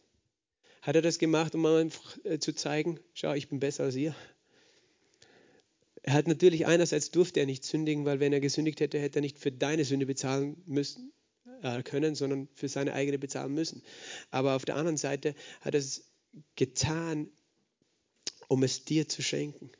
Hat 0.83 0.97
er 0.97 1.03
das 1.03 1.19
gemacht, 1.19 1.55
um 1.55 1.65
einfach 1.65 2.19
äh, 2.25 2.39
zu 2.39 2.53
zeigen, 2.53 2.99
schau, 3.15 3.33
ich 3.35 3.49
bin 3.49 3.61
besser 3.61 3.85
als 3.85 3.95
ihr? 3.95 4.15
Er 6.03 6.15
hat 6.15 6.27
natürlich 6.27 6.67
einerseits 6.67 7.13
durfte 7.13 7.39
er 7.39 7.47
nicht 7.47 7.65
sündigen, 7.65 8.05
weil 8.05 8.19
wenn 8.19 8.33
er 8.33 8.41
gesündigt 8.41 8.81
hätte, 8.81 8.99
hätte 8.99 9.21
er 9.21 9.23
nicht 9.23 9.39
für 9.39 9.53
deine 9.53 9.85
Sünde 9.85 10.07
bezahlen 10.07 10.61
müssen 10.67 11.13
äh, 11.63 11.85
können, 11.85 12.17
sondern 12.17 12.49
für 12.53 12.69
seine 12.69 12.95
eigene 12.95 13.21
bezahlen 13.21 13.55
müssen. 13.55 13.83
Aber 14.31 14.57
auf 14.57 14.65
der 14.65 14.75
anderen 14.75 14.97
Seite 14.97 15.37
hat 15.61 15.75
er 15.75 15.79
es 15.79 16.11
getan, 16.57 17.31
um 18.49 18.65
es 18.65 18.85
dir 18.85 19.09
zu 19.09 19.23
schenken. 19.23 19.71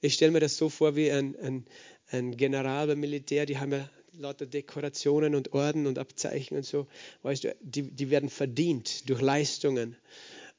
Ich 0.00 0.14
stelle 0.14 0.30
mir 0.30 0.40
das 0.40 0.56
so 0.56 0.68
vor 0.68 0.94
wie 0.94 1.10
ein, 1.10 1.34
ein, 1.40 1.66
ein 2.06 2.36
General 2.36 2.86
beim 2.86 3.00
Militär, 3.00 3.46
die 3.46 3.58
haben 3.58 3.72
ja 3.72 3.90
lauter 4.18 4.46
Dekorationen 4.46 5.34
und 5.34 5.52
Orden 5.52 5.86
und 5.86 5.98
Abzeichen 5.98 6.56
und 6.56 6.64
so. 6.64 6.86
Weißt 7.22 7.44
du, 7.44 7.56
die, 7.60 7.82
die 7.82 8.10
werden 8.10 8.28
verdient 8.28 9.08
durch 9.08 9.20
Leistungen. 9.20 9.96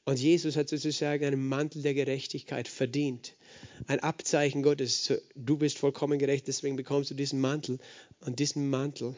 Und 0.04 0.20
Jesus 0.20 0.56
hat 0.56 0.68
sozusagen 0.68 1.24
einen 1.24 1.48
Mantel 1.48 1.82
der 1.82 1.94
Gerechtigkeit 1.94 2.68
verdient. 2.68 3.34
Ein 3.88 4.00
Abzeichen 4.00 4.62
Gottes. 4.62 5.12
Du 5.34 5.56
bist 5.56 5.78
vollkommen 5.78 6.18
gerecht, 6.18 6.46
deswegen 6.46 6.76
bekommst 6.76 7.10
du 7.10 7.14
diesen 7.14 7.40
Mantel. 7.40 7.78
Und 8.20 8.38
diesen 8.38 8.70
Mantel 8.70 9.16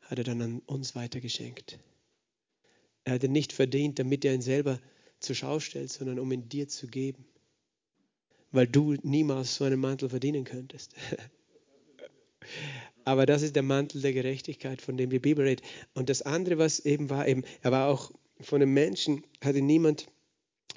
hat 0.00 0.18
er 0.18 0.24
dann 0.24 0.40
an 0.40 0.58
uns 0.60 0.94
weitergeschenkt. 0.94 1.78
Er 3.04 3.14
hat 3.14 3.24
ihn 3.24 3.32
nicht 3.32 3.52
verdient, 3.52 3.98
damit 3.98 4.24
er 4.24 4.34
ihn 4.34 4.42
selber 4.42 4.80
zur 5.20 5.34
Schau 5.34 5.60
stellt, 5.60 5.92
sondern 5.92 6.18
um 6.18 6.32
ihn 6.32 6.48
dir 6.48 6.68
zu 6.68 6.86
geben. 6.86 7.26
Weil 8.52 8.66
du 8.66 8.94
niemals 9.02 9.56
so 9.56 9.64
einen 9.64 9.80
Mantel 9.80 10.08
verdienen 10.08 10.44
könntest. 10.44 10.94
Aber 13.04 13.26
das 13.26 13.42
ist 13.42 13.54
der 13.54 13.62
Mantel 13.62 14.00
der 14.00 14.12
Gerechtigkeit, 14.12 14.80
von 14.80 14.96
dem 14.96 15.10
die 15.10 15.18
Bibel 15.18 15.44
redet. 15.44 15.64
Und 15.94 16.08
das 16.08 16.22
andere, 16.22 16.58
was 16.58 16.80
eben 16.80 17.10
war, 17.10 17.28
eben, 17.28 17.44
er 17.62 17.72
war 17.72 17.88
auch 17.88 18.10
von 18.40 18.62
einem 18.62 18.72
Menschen, 18.72 19.24
hatte 19.42 19.60
niemand 19.60 20.06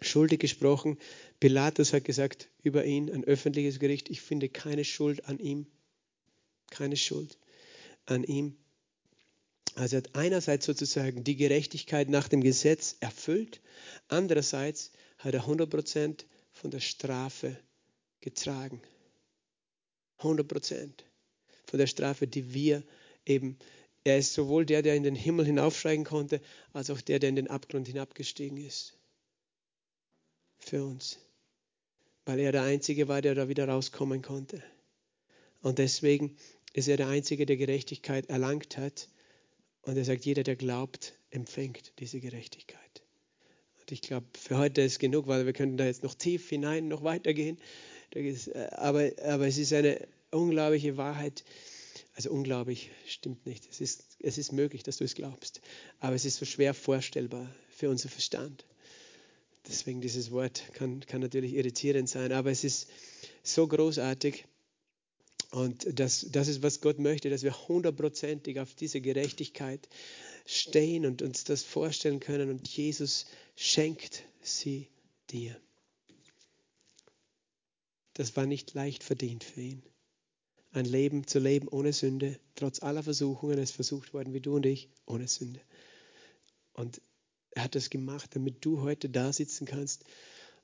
schuldig 0.01 0.39
gesprochen. 0.39 0.97
Pilatus 1.39 1.93
hat 1.93 2.05
gesagt 2.05 2.49
über 2.63 2.85
ihn, 2.85 3.11
ein 3.11 3.23
öffentliches 3.23 3.79
Gericht, 3.79 4.09
ich 4.09 4.21
finde 4.21 4.49
keine 4.49 4.83
Schuld 4.83 5.25
an 5.25 5.39
ihm. 5.39 5.67
Keine 6.69 6.97
Schuld 6.97 7.37
an 8.05 8.23
ihm. 8.23 8.57
Also 9.75 9.95
er 9.95 9.99
hat 9.99 10.15
einerseits 10.15 10.65
sozusagen 10.65 11.23
die 11.23 11.35
Gerechtigkeit 11.35 12.09
nach 12.09 12.27
dem 12.27 12.41
Gesetz 12.41 12.97
erfüllt, 12.99 13.61
andererseits 14.07 14.91
hat 15.19 15.33
er 15.33 15.45
100% 15.45 16.25
von 16.51 16.71
der 16.71 16.79
Strafe 16.79 17.57
getragen. 18.21 18.81
100% 20.19 20.89
von 21.67 21.79
der 21.79 21.87
Strafe, 21.87 22.27
die 22.27 22.53
wir 22.53 22.83
eben, 23.25 23.57
er 24.03 24.17
ist 24.17 24.33
sowohl 24.33 24.65
der, 24.65 24.81
der 24.81 24.95
in 24.95 25.03
den 25.03 25.15
Himmel 25.15 25.45
hinaufsteigen 25.45 26.05
konnte, 26.05 26.41
als 26.73 26.89
auch 26.89 27.01
der, 27.01 27.19
der 27.19 27.29
in 27.29 27.35
den 27.35 27.49
Abgrund 27.49 27.87
hinabgestiegen 27.87 28.57
ist. 28.57 28.97
Für 30.59 30.83
uns. 30.83 31.19
Weil 32.25 32.39
er 32.39 32.51
der 32.51 32.63
Einzige 32.63 33.07
war, 33.07 33.21
der 33.21 33.35
da 33.35 33.49
wieder 33.49 33.67
rauskommen 33.67 34.21
konnte. 34.21 34.63
Und 35.61 35.77
deswegen 35.77 36.37
ist 36.73 36.87
er 36.87 36.97
der 36.97 37.07
Einzige, 37.07 37.45
der 37.45 37.57
Gerechtigkeit 37.57 38.29
erlangt 38.29 38.77
hat. 38.77 39.09
Und 39.81 39.97
er 39.97 40.05
sagt, 40.05 40.25
jeder, 40.25 40.43
der 40.43 40.55
glaubt, 40.55 41.13
empfängt 41.29 41.93
diese 41.99 42.19
Gerechtigkeit. 42.19 42.79
Und 43.79 43.91
ich 43.91 44.01
glaube, 44.01 44.27
für 44.37 44.57
heute 44.57 44.81
ist 44.81 44.99
genug, 44.99 45.27
weil 45.27 45.45
wir 45.45 45.53
können 45.53 45.77
da 45.77 45.85
jetzt 45.85 46.03
noch 46.03 46.15
tief 46.15 46.49
hinein, 46.49 46.87
noch 46.87 47.03
weitergehen. 47.03 47.57
Aber, 48.71 49.11
aber 49.23 49.47
es 49.47 49.57
ist 49.57 49.73
eine 49.73 49.99
unglaubliche 50.31 50.97
Wahrheit. 50.97 51.43
Also 52.15 52.31
unglaublich 52.31 52.91
stimmt 53.05 53.45
nicht. 53.45 53.67
Es 53.69 53.79
ist, 53.79 54.17
es 54.19 54.37
ist 54.37 54.51
möglich, 54.51 54.83
dass 54.83 54.97
du 54.97 55.03
es 55.03 55.15
glaubst. 55.15 55.61
Aber 55.99 56.15
es 56.15 56.25
ist 56.25 56.37
so 56.37 56.45
schwer 56.45 56.73
vorstellbar 56.73 57.47
für 57.69 57.89
unser 57.89 58.09
Verstand. 58.09 58.65
Deswegen 59.67 60.01
dieses 60.01 60.31
Wort 60.31 60.63
kann, 60.73 61.01
kann 61.01 61.21
natürlich 61.21 61.53
irritierend 61.53 62.09
sein, 62.09 62.31
aber 62.31 62.51
es 62.51 62.63
ist 62.63 62.87
so 63.43 63.67
großartig. 63.67 64.45
Und 65.51 65.99
das, 65.99 66.27
das 66.31 66.47
ist, 66.47 66.63
was 66.63 66.81
Gott 66.81 66.99
möchte, 66.99 67.29
dass 67.29 67.43
wir 67.43 67.67
hundertprozentig 67.67 68.59
auf 68.59 68.73
diese 68.75 69.01
Gerechtigkeit 69.01 69.87
stehen 70.45 71.05
und 71.05 71.21
uns 71.21 71.43
das 71.43 71.63
vorstellen 71.63 72.19
können. 72.19 72.49
Und 72.49 72.67
Jesus 72.67 73.27
schenkt 73.55 74.23
sie 74.41 74.87
dir. 75.29 75.55
Das 78.13 78.35
war 78.35 78.45
nicht 78.45 78.73
leicht 78.73 79.03
verdient 79.03 79.43
für 79.43 79.61
ihn 79.61 79.83
ein 80.71 80.85
Leben 80.85 81.27
zu 81.27 81.39
leben 81.39 81.67
ohne 81.67 81.93
Sünde, 81.93 82.39
trotz 82.55 82.81
aller 82.81 83.03
Versuchungen. 83.03 83.57
Es 83.57 83.71
versucht 83.71 84.13
worden 84.13 84.33
wie 84.33 84.41
du 84.41 84.55
und 84.55 84.65
ich, 84.65 84.89
ohne 85.05 85.27
Sünde. 85.27 85.61
Und 86.73 87.01
er 87.51 87.63
hat 87.63 87.75
das 87.75 87.89
gemacht, 87.89 88.35
damit 88.35 88.63
du 88.63 88.81
heute 88.81 89.09
da 89.09 89.33
sitzen 89.33 89.65
kannst 89.65 90.05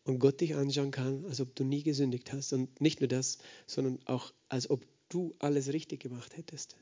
und 0.04 0.20
Gott 0.20 0.42
dich 0.42 0.56
anschauen 0.56 0.92
kann, 0.92 1.26
als 1.26 1.42
ob 1.42 1.56
du 1.56 1.64
nie 1.64 1.84
gesündigt 1.84 2.32
hast. 2.34 2.54
Und 2.54 2.82
nicht 2.82 3.00
nur 3.00 3.08
das, 3.08 3.40
sondern 3.66 4.00
auch, 4.06 4.34
als 4.50 4.70
ob 4.70 4.86
du 5.10 5.36
alles 5.40 5.72
richtig 5.74 6.02
gemacht 6.02 6.38
hättest. 6.38 6.76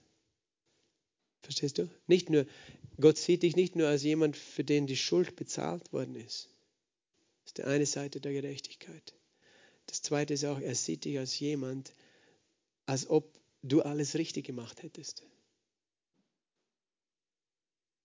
Verstehst 1.42 1.78
du? 1.78 1.90
Nicht 2.08 2.30
nur, 2.30 2.46
Gott 3.00 3.18
sieht 3.18 3.44
dich 3.44 3.56
nicht 3.56 3.76
nur 3.76 3.88
als 3.88 4.04
jemand, 4.04 4.38
für 4.38 4.64
den 4.64 4.86
die 4.86 4.98
Schuld 4.98 5.36
bezahlt 5.36 5.92
worden 5.92 6.16
ist. 6.16 6.50
Das 7.44 7.52
ist 7.52 7.58
die 7.58 7.64
eine 7.64 7.86
Seite 7.86 8.20
der 8.20 8.34
Gerechtigkeit. 8.34 9.16
Das 9.88 10.02
zweite 10.02 10.34
ist 10.34 10.46
auch, 10.46 10.60
er 10.60 10.76
sieht 10.76 11.06
dich 11.06 11.18
als 11.18 11.40
jemand, 11.40 11.88
der 11.88 11.96
als 12.86 13.10
ob 13.10 13.40
du 13.64 13.82
alles 13.82 14.16
richtig 14.16 14.46
gemacht 14.46 14.84
hättest. 14.84 15.24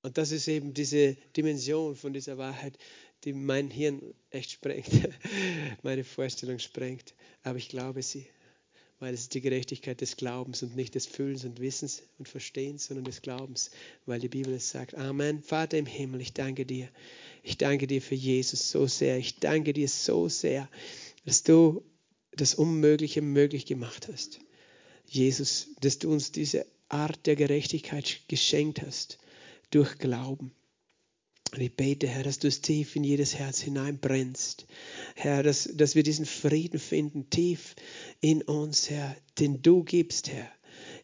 Und 0.03 0.19
das 0.19 0.31
ist 0.31 0.47
eben 0.47 0.73
diese 0.73 1.17
Dimension 1.37 1.97
von 1.97 2.13
dieser 2.13 2.39
Wahrheit, 2.39 2.79
die 3.25 3.33
mein 3.33 3.71
Hirn 3.71 4.01
echt 4.31 4.53
sprengt, 4.53 4.89
meine 5.83 6.05
Vorstellung 6.05 6.61
sprengt. 6.61 7.15
Aber 7.43 7.59
ich 7.59 7.69
glaube 7.69 8.03
sie, 8.03 8.29
weil 9.01 9.13
es 9.13 9.23
ist 9.23 9.35
die 9.35 9.41
Gerechtigkeit 9.41 10.01
des 10.01 10.17
Glaubens 10.17 10.63
und 10.63 10.77
nicht 10.77 10.95
des 10.95 11.07
Fühlens 11.07 11.45
und 11.45 11.61
Wissens 11.61 12.03
und 12.19 12.29
Verstehens, 12.29 12.87
sondern 12.87 13.05
des 13.05 13.21
Glaubens, 13.21 13.71
weil 14.07 14.21
die 14.21 14.29
Bibel 14.29 14.55
es 14.55 14.71
sagt. 14.71 14.95
Amen. 14.95 15.43
Vater 15.43 15.77
im 15.77 15.87
Himmel, 15.87 16.21
ich 16.21 16.33
danke 16.33 16.65
dir. 16.65 16.89
Ich 17.43 17.59
danke 17.59 17.87
dir 17.87 18.01
für 18.01 18.15
Jesus 18.15 18.71
so 18.71 18.87
sehr. 18.87 19.19
Ich 19.19 19.41
danke 19.41 19.73
dir 19.73 19.89
so 19.89 20.29
sehr, 20.29 20.69
dass 21.25 21.43
du 21.43 21.83
das 22.33 22.55
Unmögliche 22.55 23.23
möglich 23.23 23.67
gemacht 23.67 24.09
hast. 24.09 24.41
Jesus, 25.07 25.69
dass 25.81 25.99
du 25.99 26.11
uns 26.13 26.33
diese 26.33 26.67
Art 26.89 27.27
der 27.27 27.37
Gerechtigkeit 27.37 28.21
geschenkt 28.29 28.83
hast 28.83 29.19
durch 29.71 29.99
Glauben. 29.99 30.53
Und 31.53 31.61
ich 31.61 31.75
bete, 31.75 32.07
Herr, 32.07 32.25
dass 32.25 32.39
du 32.39 32.49
es 32.49 32.61
tief 32.61 32.97
in 32.97 33.05
jedes 33.05 33.37
Herz 33.37 33.61
hineinbrennst. 33.61 34.67
Herr, 35.15 35.43
dass, 35.43 35.71
dass 35.73 35.95
wir 35.95 36.03
diesen 36.03 36.27
Frieden 36.27 36.79
finden, 36.79 37.31
tief 37.31 37.77
in 38.21 38.43
uns, 38.43 38.91
Herr, 38.91 39.17
den 39.39 39.63
du 39.63 39.85
gibst, 39.85 40.29
Herr. 40.29 40.51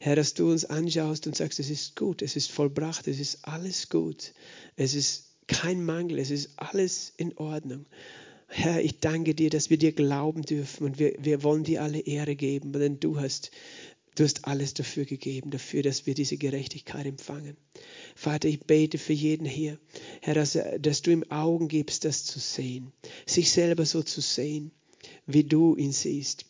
Herr, 0.00 0.16
dass 0.16 0.34
du 0.34 0.50
uns 0.50 0.64
anschaust 0.64 1.26
und 1.26 1.36
sagst, 1.36 1.60
es 1.60 1.70
ist 1.70 1.96
gut, 1.96 2.22
es 2.22 2.36
ist 2.36 2.50
vollbracht, 2.50 3.06
es 3.06 3.20
ist 3.20 3.46
alles 3.46 3.88
gut. 3.88 4.34
Es 4.76 4.94
ist 4.94 5.32
kein 5.46 5.84
Mangel, 5.84 6.18
es 6.18 6.30
ist 6.30 6.50
alles 6.56 7.12
in 7.16 7.36
Ordnung. 7.38 7.86
Herr, 8.48 8.82
ich 8.82 9.00
danke 9.00 9.34
dir, 9.34 9.48
dass 9.48 9.70
wir 9.70 9.78
dir 9.78 9.92
glauben 9.92 10.42
dürfen 10.42 10.84
und 10.84 10.98
wir, 10.98 11.14
wir 11.18 11.42
wollen 11.42 11.64
dir 11.64 11.82
alle 11.82 12.00
Ehre 12.00 12.36
geben, 12.36 12.72
denn 12.72 13.00
du 13.00 13.18
hast 13.18 13.50
Du 14.14 14.24
hast 14.24 14.44
alles 14.46 14.74
dafür 14.74 15.06
gegeben, 15.06 15.50
dafür, 15.50 15.82
dass 15.82 16.06
wir 16.06 16.14
diese 16.14 16.36
Gerechtigkeit 16.36 17.06
empfangen. 17.06 17.56
Vater, 18.14 18.48
ich 18.48 18.60
bete 18.60 18.98
für 18.98 19.14
jeden 19.14 19.46
hier, 19.46 19.78
Herr, 20.20 20.34
dass, 20.34 20.58
dass 20.80 21.00
du 21.00 21.10
ihm 21.10 21.24
Augen 21.30 21.68
gibst, 21.68 22.04
das 22.04 22.24
zu 22.24 22.38
sehen, 22.38 22.92
sich 23.26 23.50
selber 23.50 23.86
so 23.86 24.02
zu 24.02 24.20
sehen, 24.20 24.70
wie 25.26 25.44
du 25.44 25.76
ihn 25.76 25.92
siehst. 25.92 26.44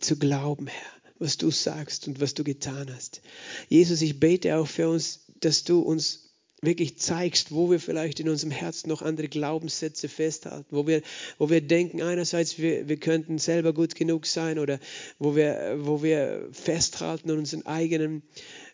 zu 0.00 0.16
glauben, 0.16 0.66
Herr, 0.66 0.92
was 1.18 1.36
du 1.36 1.50
sagst 1.50 2.08
und 2.08 2.20
was 2.20 2.34
du 2.34 2.44
getan 2.44 2.92
hast. 2.92 3.20
Jesus, 3.68 4.02
ich 4.02 4.18
bete 4.18 4.56
auch 4.56 4.66
für 4.66 4.88
uns, 4.88 5.26
dass 5.40 5.64
du 5.64 5.80
uns 5.80 6.21
wirklich 6.62 6.96
zeigst, 6.96 7.50
wo 7.50 7.70
wir 7.70 7.80
vielleicht 7.80 8.20
in 8.20 8.28
unserem 8.28 8.52
Herzen 8.52 8.88
noch 8.88 9.02
andere 9.02 9.28
Glaubenssätze 9.28 10.08
festhalten, 10.08 10.68
wo 10.70 10.86
wir, 10.86 11.02
wo 11.36 11.50
wir 11.50 11.60
denken, 11.60 12.00
einerseits, 12.00 12.58
wir, 12.58 12.88
wir 12.88 12.98
könnten 12.98 13.38
selber 13.38 13.72
gut 13.72 13.96
genug 13.96 14.26
sein 14.26 14.60
oder 14.60 14.78
wo 15.18 15.34
wir, 15.34 15.78
wo 15.80 16.04
wir 16.04 16.48
festhalten 16.52 17.30
an 17.32 17.38
unseren 17.38 17.66
eigenen 17.66 18.22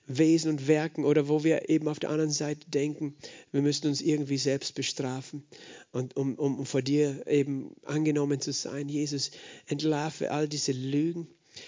Wesen 0.06 0.50
und 0.50 0.68
Werken 0.68 1.04
oder 1.04 1.28
wo 1.28 1.44
wir 1.44 1.70
eben 1.70 1.88
auf 1.88 1.98
der 1.98 2.10
anderen 2.10 2.30
Seite 2.30 2.68
denken, 2.70 3.16
wir 3.52 3.62
müssen 3.62 3.88
uns 3.88 4.02
irgendwie 4.02 4.38
selbst 4.38 4.74
bestrafen 4.74 5.42
und 5.90 6.14
um, 6.16 6.34
um, 6.34 6.58
um 6.58 6.66
vor 6.66 6.82
dir 6.82 7.26
eben 7.26 7.74
angenommen 7.84 8.40
zu 8.40 8.52
sein. 8.52 8.88
Jesus, 8.88 9.30
entlarve 9.66 10.30
all 10.30 10.46
diese 10.46 10.72
Lügen 10.72 11.26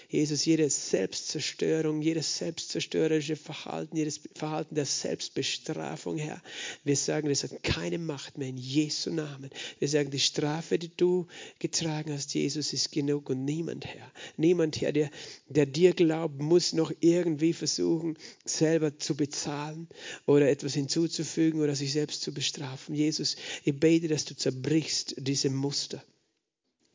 Jesus, 0.09 0.45
jede 0.45 0.69
Selbstzerstörung, 0.69 2.01
jedes 2.01 2.37
selbstzerstörerische 2.37 3.35
Verhalten, 3.35 3.97
jedes 3.97 4.21
Verhalten 4.35 4.75
der 4.75 4.85
Selbstbestrafung, 4.85 6.17
Herr, 6.17 6.41
wir 6.83 6.95
sagen, 6.95 7.29
das 7.29 7.43
hat 7.43 7.63
keine 7.63 7.97
Macht 7.97 8.37
mehr 8.37 8.49
in 8.49 8.57
Jesu 8.57 9.11
Namen. 9.11 9.49
Wir 9.79 9.87
sagen, 9.87 10.11
die 10.11 10.19
Strafe, 10.19 10.77
die 10.77 10.91
du 10.95 11.27
getragen 11.59 12.13
hast, 12.13 12.33
Jesus, 12.33 12.73
ist 12.73 12.91
genug 12.91 13.29
und 13.29 13.45
niemand, 13.45 13.85
Herr, 13.85 14.11
niemand, 14.37 14.81
Herr, 14.81 14.91
der, 14.91 15.09
der 15.47 15.65
dir 15.65 15.93
glaubt, 15.93 16.39
muss 16.39 16.73
noch 16.73 16.91
irgendwie 16.99 17.53
versuchen, 17.53 18.17
selber 18.45 18.97
zu 18.97 19.15
bezahlen 19.15 19.87
oder 20.25 20.49
etwas 20.49 20.73
hinzuzufügen 20.73 21.61
oder 21.61 21.75
sich 21.75 21.91
selbst 21.93 22.21
zu 22.21 22.33
bestrafen. 22.33 22.95
Jesus, 22.95 23.35
ich 23.63 23.79
bete, 23.79 24.07
dass 24.07 24.25
du 24.25 24.35
zerbrichst 24.35 25.15
diese 25.17 25.49
Muster. 25.49 26.03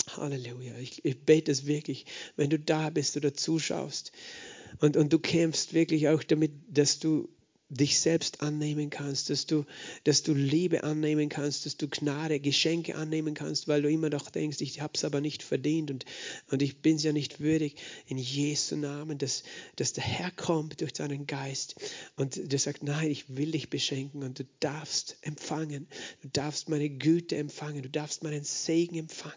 Halleluja. 0.09 0.77
Ich, 0.79 1.05
ich 1.05 1.19
bete 1.21 1.51
es 1.51 1.67
wirklich, 1.67 2.07
wenn 2.37 2.51
du 2.51 2.59
da 2.59 2.91
bist 2.91 3.17
oder 3.17 3.35
zuschaust 3.35 4.13
und, 4.81 4.97
und 4.97 5.13
du 5.13 5.19
kämpfst 5.19 5.75
wirklich 5.75 6.09
auch 6.09 6.23
damit, 6.23 6.53
dass 6.69 6.99
du 6.99 7.29
dich 7.69 7.99
selbst 7.99 8.43
annehmen 8.43 8.91
kannst, 8.91 9.29
dass 9.29 9.47
du, 9.47 9.65
dass 10.05 10.23
du 10.23 10.35
Liebe 10.35 10.85
annehmen 10.85 11.29
kannst, 11.29 11.67
dass 11.67 11.77
du 11.77 11.89
Gnade, 11.89 12.39
Geschenke 12.39 12.95
annehmen 12.95 13.35
kannst, 13.35 13.67
weil 13.67 13.83
du 13.83 13.91
immer 13.91 14.09
noch 14.09 14.31
denkst, 14.31 14.61
ich 14.61 14.81
habe 14.81 14.93
es 14.95 15.05
aber 15.05 15.21
nicht 15.21 15.43
verdient 15.43 15.91
und, 15.91 16.05
und 16.51 16.63
ich 16.63 16.81
bin 16.81 16.97
es 16.97 17.03
ja 17.03 17.13
nicht 17.13 17.41
würdig. 17.41 17.77
In 18.07 18.19
Jesu 18.19 18.77
Namen, 18.77 19.19
dass, 19.19 19.43
dass 19.75 19.93
der 19.93 20.05
Herr 20.05 20.31
kommt 20.31 20.81
durch 20.81 20.95
seinen 20.95 21.27
Geist 21.27 21.75
und 22.17 22.53
der 22.53 22.59
sagt, 22.59 22.85
nein, 22.85 23.11
ich 23.11 23.37
will 23.37 23.51
dich 23.51 23.69
beschenken 23.69 24.23
und 24.23 24.39
du 24.39 24.45
darfst 24.61 25.17
empfangen, 25.23 25.89
du 26.23 26.29
darfst 26.29 26.69
meine 26.69 26.89
Güte 26.89 27.37
empfangen, 27.37 27.83
du 27.83 27.91
darfst 27.91 28.23
meinen 28.23 28.45
Segen 28.45 28.97
empfangen. 28.97 29.35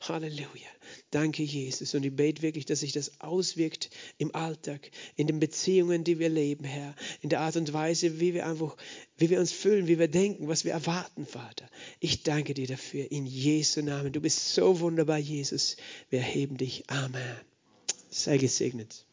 Halleluja. 0.00 0.68
Danke, 1.10 1.42
Jesus. 1.42 1.94
Und 1.94 2.04
ich 2.04 2.14
bete 2.14 2.42
wirklich, 2.42 2.66
dass 2.66 2.80
sich 2.80 2.92
das 2.92 3.20
auswirkt 3.20 3.90
im 4.18 4.34
Alltag, 4.34 4.90
in 5.16 5.26
den 5.26 5.40
Beziehungen, 5.40 6.04
die 6.04 6.18
wir 6.18 6.28
leben, 6.28 6.64
Herr, 6.64 6.94
in 7.20 7.28
der 7.28 7.40
Art 7.40 7.56
und 7.56 7.72
Weise, 7.72 8.20
wie 8.20 8.34
wir 8.34 8.46
einfach, 8.46 8.76
wie 9.16 9.30
wir 9.30 9.40
uns 9.40 9.52
fühlen, 9.52 9.88
wie 9.88 9.98
wir 9.98 10.08
denken, 10.08 10.48
was 10.48 10.64
wir 10.64 10.72
erwarten, 10.72 11.26
Vater. 11.26 11.68
Ich 12.00 12.22
danke 12.22 12.54
dir 12.54 12.66
dafür 12.66 13.10
in 13.10 13.26
Jesu 13.26 13.82
Namen. 13.82 14.12
Du 14.12 14.20
bist 14.20 14.54
so 14.54 14.80
wunderbar, 14.80 15.18
Jesus. 15.18 15.76
Wir 16.10 16.20
erheben 16.20 16.56
dich. 16.56 16.84
Amen. 16.88 17.36
Sei 18.10 18.38
gesegnet. 18.38 19.06